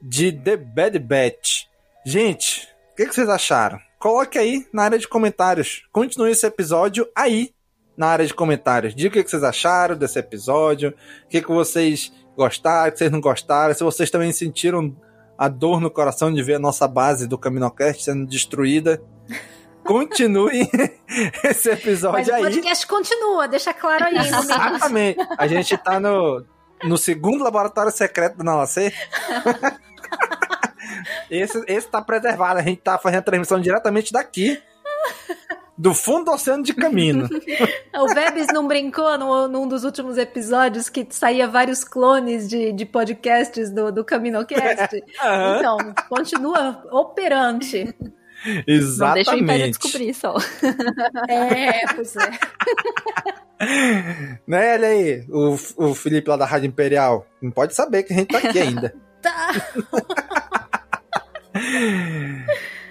de 0.04 0.34
The 0.34 0.58
Bad 0.58 1.00
Batch. 1.00 1.64
Gente, 2.06 2.68
o 2.92 2.96
que, 2.98 3.06
que 3.06 3.16
vocês 3.16 3.30
acharam? 3.30 3.80
Coloque 3.98 4.38
aí 4.38 4.68
na 4.74 4.84
área 4.84 5.00
de 5.00 5.08
comentários. 5.08 5.88
Continue 5.94 6.32
esse 6.32 6.46
episódio 6.46 7.08
aí 7.16 7.54
na 7.96 8.08
área 8.08 8.26
de 8.26 8.34
comentários. 8.34 8.94
Diga 8.94 9.10
o 9.10 9.12
que, 9.14 9.24
que 9.24 9.30
vocês 9.30 9.44
acharam 9.44 9.96
desse 9.96 10.20
episódio, 10.20 10.94
o 11.26 11.30
que, 11.30 11.42
que 11.42 11.48
vocês 11.48 12.12
gostaram, 12.36 12.90
o 12.90 12.92
que 12.92 12.98
vocês 12.98 13.12
não 13.12 13.22
gostaram, 13.22 13.74
se 13.74 13.84
vocês 13.84 14.12
também 14.12 14.34
sentiram 14.34 14.94
a 15.38 15.48
dor 15.48 15.80
no 15.80 15.90
coração 15.90 16.34
de 16.34 16.44
ver 16.44 16.56
a 16.56 16.60
nossa 16.60 16.86
base 16.86 17.26
do 17.26 17.38
CaminoCast 17.38 18.04
sendo 18.04 18.26
destruída. 18.26 19.02
Continue 19.86 20.62
esse 21.44 21.70
Mas 21.70 21.80
episódio 21.80 22.32
o 22.32 22.36
aí. 22.36 22.42
podcast 22.42 22.88
continua, 22.88 23.50
deixa 23.50 23.74
claro 23.74 24.06
aí. 24.06 24.14
no 24.14 24.22
meio. 24.22 24.38
Exatamente. 24.40 25.20
A 25.38 25.46
gente 25.46 25.78
tá 25.78 26.00
no, 26.00 26.46
no 26.86 26.98
segundo 26.98 27.44
laboratório 27.44 27.92
secreto 27.92 28.38
do 28.38 28.46
Nalacê. 28.46 28.94
esse, 31.30 31.64
esse 31.68 31.88
tá 31.88 32.02
preservado. 32.02 32.60
A 32.60 32.64
gente 32.64 32.82
tá 32.82 32.98
fazendo 32.98 33.20
a 33.20 33.24
transmissão 33.24 33.60
diretamente 33.60 34.12
daqui. 34.12 34.62
Do 35.78 35.94
fundo 35.94 36.26
do 36.26 36.32
oceano 36.32 36.64
de 36.64 36.74
caminho. 36.74 37.28
O 37.96 38.08
Vebs 38.08 38.48
não 38.52 38.68
brincou 38.68 39.18
no, 39.20 39.48
num 39.48 39.68
dos 39.68 39.84
últimos 39.84 40.18
episódios 40.18 40.90
que 40.90 41.06
saía 41.12 41.48
vários 41.48 41.84
clones 41.84 42.50
de, 42.50 42.72
de 42.72 42.86
podcasts 42.86 43.70
do, 43.70 43.92
do 43.92 44.04
CaminoCast? 44.04 45.04
Aham. 45.24 45.58
Então, 45.58 45.78
continua 46.10 46.84
operante. 46.92 47.96
Não 48.46 49.14
deixa 49.14 49.32
o 49.32 49.38
Império 49.38 49.66
Exatamente. 49.66 49.80
descobrir 49.80 50.14
só. 50.14 50.36
É, 51.30 51.94
pois 51.94 52.16
é. 52.16 52.32
Né, 54.46 54.74
olha 54.74 54.88
aí, 54.90 55.26
o, 55.30 55.58
o 55.78 55.96
Felipe 55.96 56.30
lá 56.30 56.36
da 56.36 56.46
Rádio 56.46 56.68
Imperial. 56.68 57.26
Não 57.42 57.50
pode 57.50 57.74
saber 57.74 58.04
que 58.04 58.12
a 58.12 58.18
gente 58.18 58.28
tá 58.28 58.40
aqui 58.40 58.60
ainda. 58.60 58.94
Tá. 59.22 59.54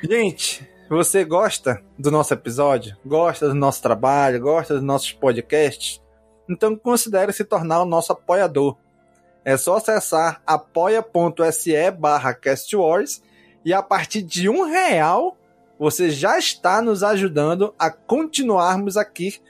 Gente, 0.02 0.68
você 0.88 1.24
gosta 1.24 1.82
do 1.98 2.10
nosso 2.10 2.32
episódio? 2.32 2.96
Gosta 3.04 3.48
do 3.48 3.54
nosso 3.54 3.82
trabalho? 3.82 4.40
Gosta 4.40 4.74
dos 4.74 4.82
nossos 4.82 5.12
podcasts? 5.12 6.00
Então 6.48 6.76
considere 6.76 7.32
se 7.32 7.44
tornar 7.44 7.82
o 7.82 7.86
nosso 7.86 8.12
apoiador. 8.12 8.76
É 9.44 9.56
só 9.56 9.76
acessar 9.76 10.40
apoia.se 10.46 11.90
barra 11.90 12.34
castwars 12.34 13.22
e 13.64 13.72
a 13.72 13.82
partir 13.82 14.22
de 14.22 14.48
um 14.48 14.64
real 14.64 15.36
você 15.78 16.10
já 16.10 16.38
está 16.38 16.80
nos 16.80 17.02
ajudando 17.02 17.74
a 17.76 17.90
continuarmos 17.90 18.96
aqui 18.96 19.40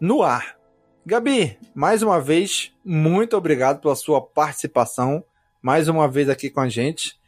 no 0.00 0.22
ar. 0.22 0.56
Gabi, 1.04 1.58
mais 1.74 2.02
uma 2.02 2.20
vez, 2.20 2.72
muito 2.84 3.36
obrigado 3.36 3.80
pela 3.80 3.96
sua 3.96 4.22
participação, 4.22 5.22
mais 5.60 5.88
uma 5.88 6.08
vez 6.08 6.30
aqui 6.30 6.48
com 6.48 6.60
a 6.60 6.68
gente. 6.68 7.20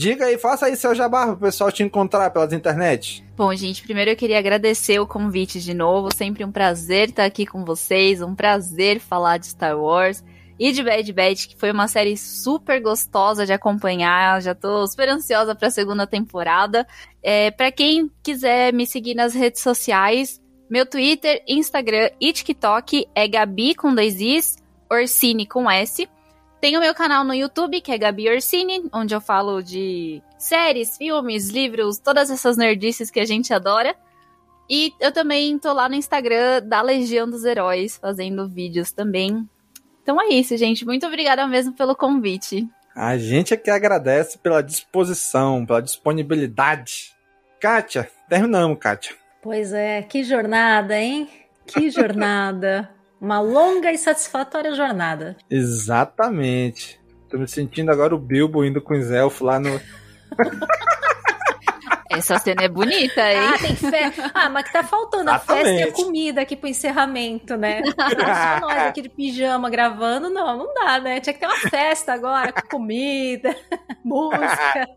Diga 0.00 0.24
aí, 0.24 0.38
faça 0.38 0.64
aí 0.64 0.76
seu 0.76 0.94
jabá 0.94 1.26
para 1.26 1.34
o 1.34 1.36
pessoal 1.36 1.70
te 1.70 1.82
encontrar 1.82 2.30
pelas 2.30 2.54
internet. 2.54 3.22
Bom, 3.36 3.54
gente, 3.54 3.82
primeiro 3.82 4.10
eu 4.10 4.16
queria 4.16 4.38
agradecer 4.38 4.98
o 4.98 5.06
convite 5.06 5.60
de 5.60 5.74
novo. 5.74 6.08
Sempre 6.10 6.42
um 6.42 6.50
prazer 6.50 7.10
estar 7.10 7.26
aqui 7.26 7.44
com 7.44 7.66
vocês, 7.66 8.22
um 8.22 8.34
prazer 8.34 8.98
falar 8.98 9.36
de 9.36 9.48
Star 9.48 9.78
Wars 9.78 10.24
e 10.58 10.72
de 10.72 10.82
Bad 10.82 11.12
Batch, 11.12 11.48
que 11.48 11.56
foi 11.58 11.70
uma 11.70 11.86
série 11.86 12.16
super 12.16 12.80
gostosa 12.80 13.44
de 13.44 13.52
acompanhar. 13.52 14.40
Já 14.40 14.54
tô 14.54 14.86
super 14.86 15.06
ansiosa 15.10 15.54
para 15.54 15.68
a 15.68 15.70
segunda 15.70 16.06
temporada. 16.06 16.86
É, 17.22 17.50
para 17.50 17.70
quem 17.70 18.10
quiser 18.22 18.72
me 18.72 18.86
seguir 18.86 19.14
nas 19.14 19.34
redes 19.34 19.60
sociais, 19.60 20.40
meu 20.70 20.86
Twitter, 20.86 21.42
Instagram 21.46 22.08
e 22.18 22.32
TikTok 22.32 23.06
é 23.14 23.28
Gabi 23.28 23.74
com 23.74 23.94
dois 23.94 24.18
Is, 24.18 24.56
Orsini 24.90 25.46
com 25.46 25.70
S. 25.70 26.08
Tem 26.60 26.76
o 26.76 26.80
meu 26.80 26.94
canal 26.94 27.24
no 27.24 27.34
YouTube, 27.34 27.80
que 27.80 27.90
é 27.90 27.96
Gabi 27.96 28.28
Orsini, 28.28 28.88
onde 28.92 29.14
eu 29.14 29.20
falo 29.20 29.62
de 29.62 30.22
séries, 30.36 30.98
filmes, 30.98 31.48
livros, 31.48 31.98
todas 31.98 32.30
essas 32.30 32.58
nerdices 32.58 33.10
que 33.10 33.18
a 33.18 33.24
gente 33.24 33.52
adora. 33.54 33.96
E 34.68 34.92
eu 35.00 35.10
também 35.10 35.58
tô 35.58 35.72
lá 35.72 35.88
no 35.88 35.94
Instagram 35.94 36.62
da 36.62 36.82
Legião 36.82 37.28
dos 37.28 37.44
Heróis, 37.44 37.96
fazendo 37.96 38.46
vídeos 38.46 38.92
também. 38.92 39.48
Então 40.02 40.20
é 40.20 40.28
isso, 40.28 40.54
gente. 40.58 40.84
Muito 40.84 41.06
obrigada 41.06 41.46
mesmo 41.46 41.72
pelo 41.72 41.96
convite. 41.96 42.68
A 42.94 43.16
gente 43.16 43.54
é 43.54 43.56
que 43.56 43.70
agradece 43.70 44.36
pela 44.36 44.62
disposição, 44.62 45.64
pela 45.64 45.80
disponibilidade. 45.80 47.16
Kátia, 47.58 48.10
terminamos, 48.28 48.78
Kátia. 48.78 49.16
Pois 49.42 49.72
é, 49.72 50.02
que 50.02 50.22
jornada, 50.22 50.98
hein? 50.98 51.26
Que 51.66 51.88
jornada. 51.88 52.90
Uma 53.20 53.40
longa 53.40 53.92
e 53.92 53.98
satisfatória 53.98 54.74
jornada. 54.74 55.36
Exatamente. 55.50 56.98
Tô 57.28 57.38
me 57.38 57.46
sentindo 57.46 57.90
agora 57.90 58.14
o 58.14 58.18
Bilbo 58.18 58.64
indo 58.64 58.80
com 58.80 58.94
os 58.94 59.10
elfos 59.10 59.40
lá 59.40 59.60
no. 59.60 59.80
Essa 62.10 62.38
cena 62.38 62.64
é 62.64 62.68
bonita, 62.68 63.20
hein? 63.20 63.38
Ah, 63.54 63.58
tem 63.58 63.76
festa. 63.76 64.30
Ah, 64.34 64.48
mas 64.50 64.64
que 64.64 64.72
tá 64.72 64.82
faltando 64.82 65.30
a 65.30 65.38
festa 65.38 65.54
e 65.54 65.58
a 65.58 65.74
Exatamente. 65.74 66.02
comida 66.04 66.40
aqui 66.40 66.56
pro 66.56 66.68
encerramento, 66.68 67.56
né? 67.56 67.82
Só 67.94 68.60
nós 68.60 68.78
aqui 68.78 69.02
de 69.02 69.08
pijama 69.08 69.70
gravando, 69.70 70.28
não, 70.28 70.56
não 70.58 70.74
dá, 70.74 70.98
né? 70.98 71.20
Tinha 71.20 71.32
que 71.32 71.38
ter 71.38 71.46
uma 71.46 71.56
festa 71.70 72.12
agora, 72.12 72.52
com 72.52 72.62
comida, 72.68 73.54
música. 74.04 74.88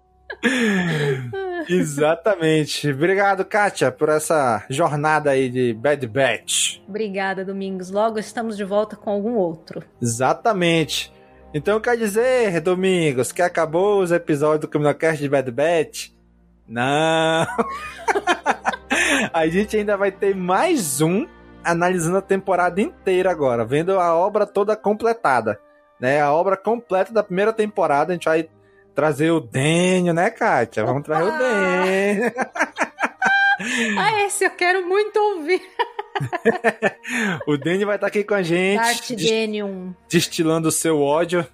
Exatamente. 1.70 2.92
Obrigado, 2.92 3.46
Kátia, 3.46 3.92
por 3.92 4.10
essa 4.10 4.66
jornada 4.70 5.32
aí 5.32 5.50
de 5.50 5.74
Bad 5.74 6.06
Batch. 6.08 6.80
Obrigada, 6.88 7.46
Domingos. 7.46 7.90
Logo 7.90 8.20
estamos 8.20 8.58
de 8.58 8.64
volta 8.64 8.96
com 8.96 9.10
algum 9.10 9.36
outro. 9.36 9.84
Exatamente. 10.02 11.14
Então 11.54 11.80
quer 11.80 11.98
dizer, 11.98 12.60
Domingos, 12.62 13.32
que 13.32 13.42
acabou 13.42 14.02
os 14.02 14.12
episódios 14.12 14.62
do 14.62 14.68
CaminoCast 14.68 15.22
de 15.22 15.30
Bad 15.30 15.52
Batch? 15.52 16.10
Não! 16.68 17.46
a 19.32 19.48
gente 19.48 19.78
ainda 19.78 19.96
vai 19.96 20.12
ter 20.12 20.36
mais 20.36 21.00
um 21.02 21.28
analisando 21.64 22.18
a 22.18 22.22
temporada 22.22 22.82
inteira 22.82 23.32
agora, 23.32 23.64
vendo 23.64 24.00
a 24.00 24.16
obra 24.16 24.46
toda 24.46 24.76
completada, 24.76 25.60
né? 26.00 26.22
A 26.22 26.32
obra 26.34 26.58
completa 26.58 27.14
da 27.14 27.24
primeira 27.24 27.54
temporada, 27.54 28.12
a 28.12 28.16
gente 28.16 28.26
vai 28.26 28.50
trazer 28.94 29.32
o 29.32 29.39
Daniel, 29.39 30.14
né, 30.14 30.30
Kátia? 30.30 30.86
Vamos 30.86 31.04
trazer 31.04 31.30
o 31.30 31.38
Daniel. 31.38 32.32
ah, 34.00 34.22
esse 34.24 34.46
eu 34.46 34.52
quero 34.52 34.88
muito 34.88 35.18
ouvir. 35.18 35.62
o 37.48 37.58
Danny 37.58 37.86
vai 37.86 37.96
estar 37.96 38.08
aqui 38.08 38.24
com 38.24 38.34
a 38.34 38.44
gente. 38.44 38.80
Darth 38.80 39.12
Daniel. 39.12 39.96
Destilando 40.08 40.68
o 40.68 40.72
seu 40.72 41.02
ódio. 41.02 41.46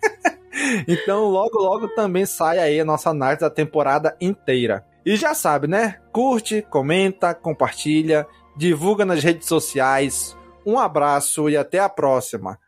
então, 0.86 1.24
logo, 1.24 1.58
logo 1.58 1.88
também 1.88 2.26
sai 2.26 2.58
aí 2.58 2.80
a 2.80 2.84
nossa 2.84 3.10
análise 3.10 3.40
da 3.40 3.50
temporada 3.50 4.16
inteira. 4.20 4.84
E 5.04 5.16
já 5.16 5.34
sabe, 5.34 5.66
né? 5.66 5.98
Curte, 6.12 6.62
comenta, 6.68 7.34
compartilha, 7.34 8.26
divulga 8.56 9.04
nas 9.04 9.22
redes 9.22 9.48
sociais. 9.48 10.36
Um 10.66 10.78
abraço 10.78 11.48
e 11.48 11.56
até 11.56 11.78
a 11.78 11.88
próxima. 11.88 12.58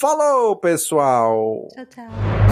Falou, 0.00 0.56
pessoal! 0.56 1.66
Tchau, 1.74 1.86
tchau. 1.86 2.51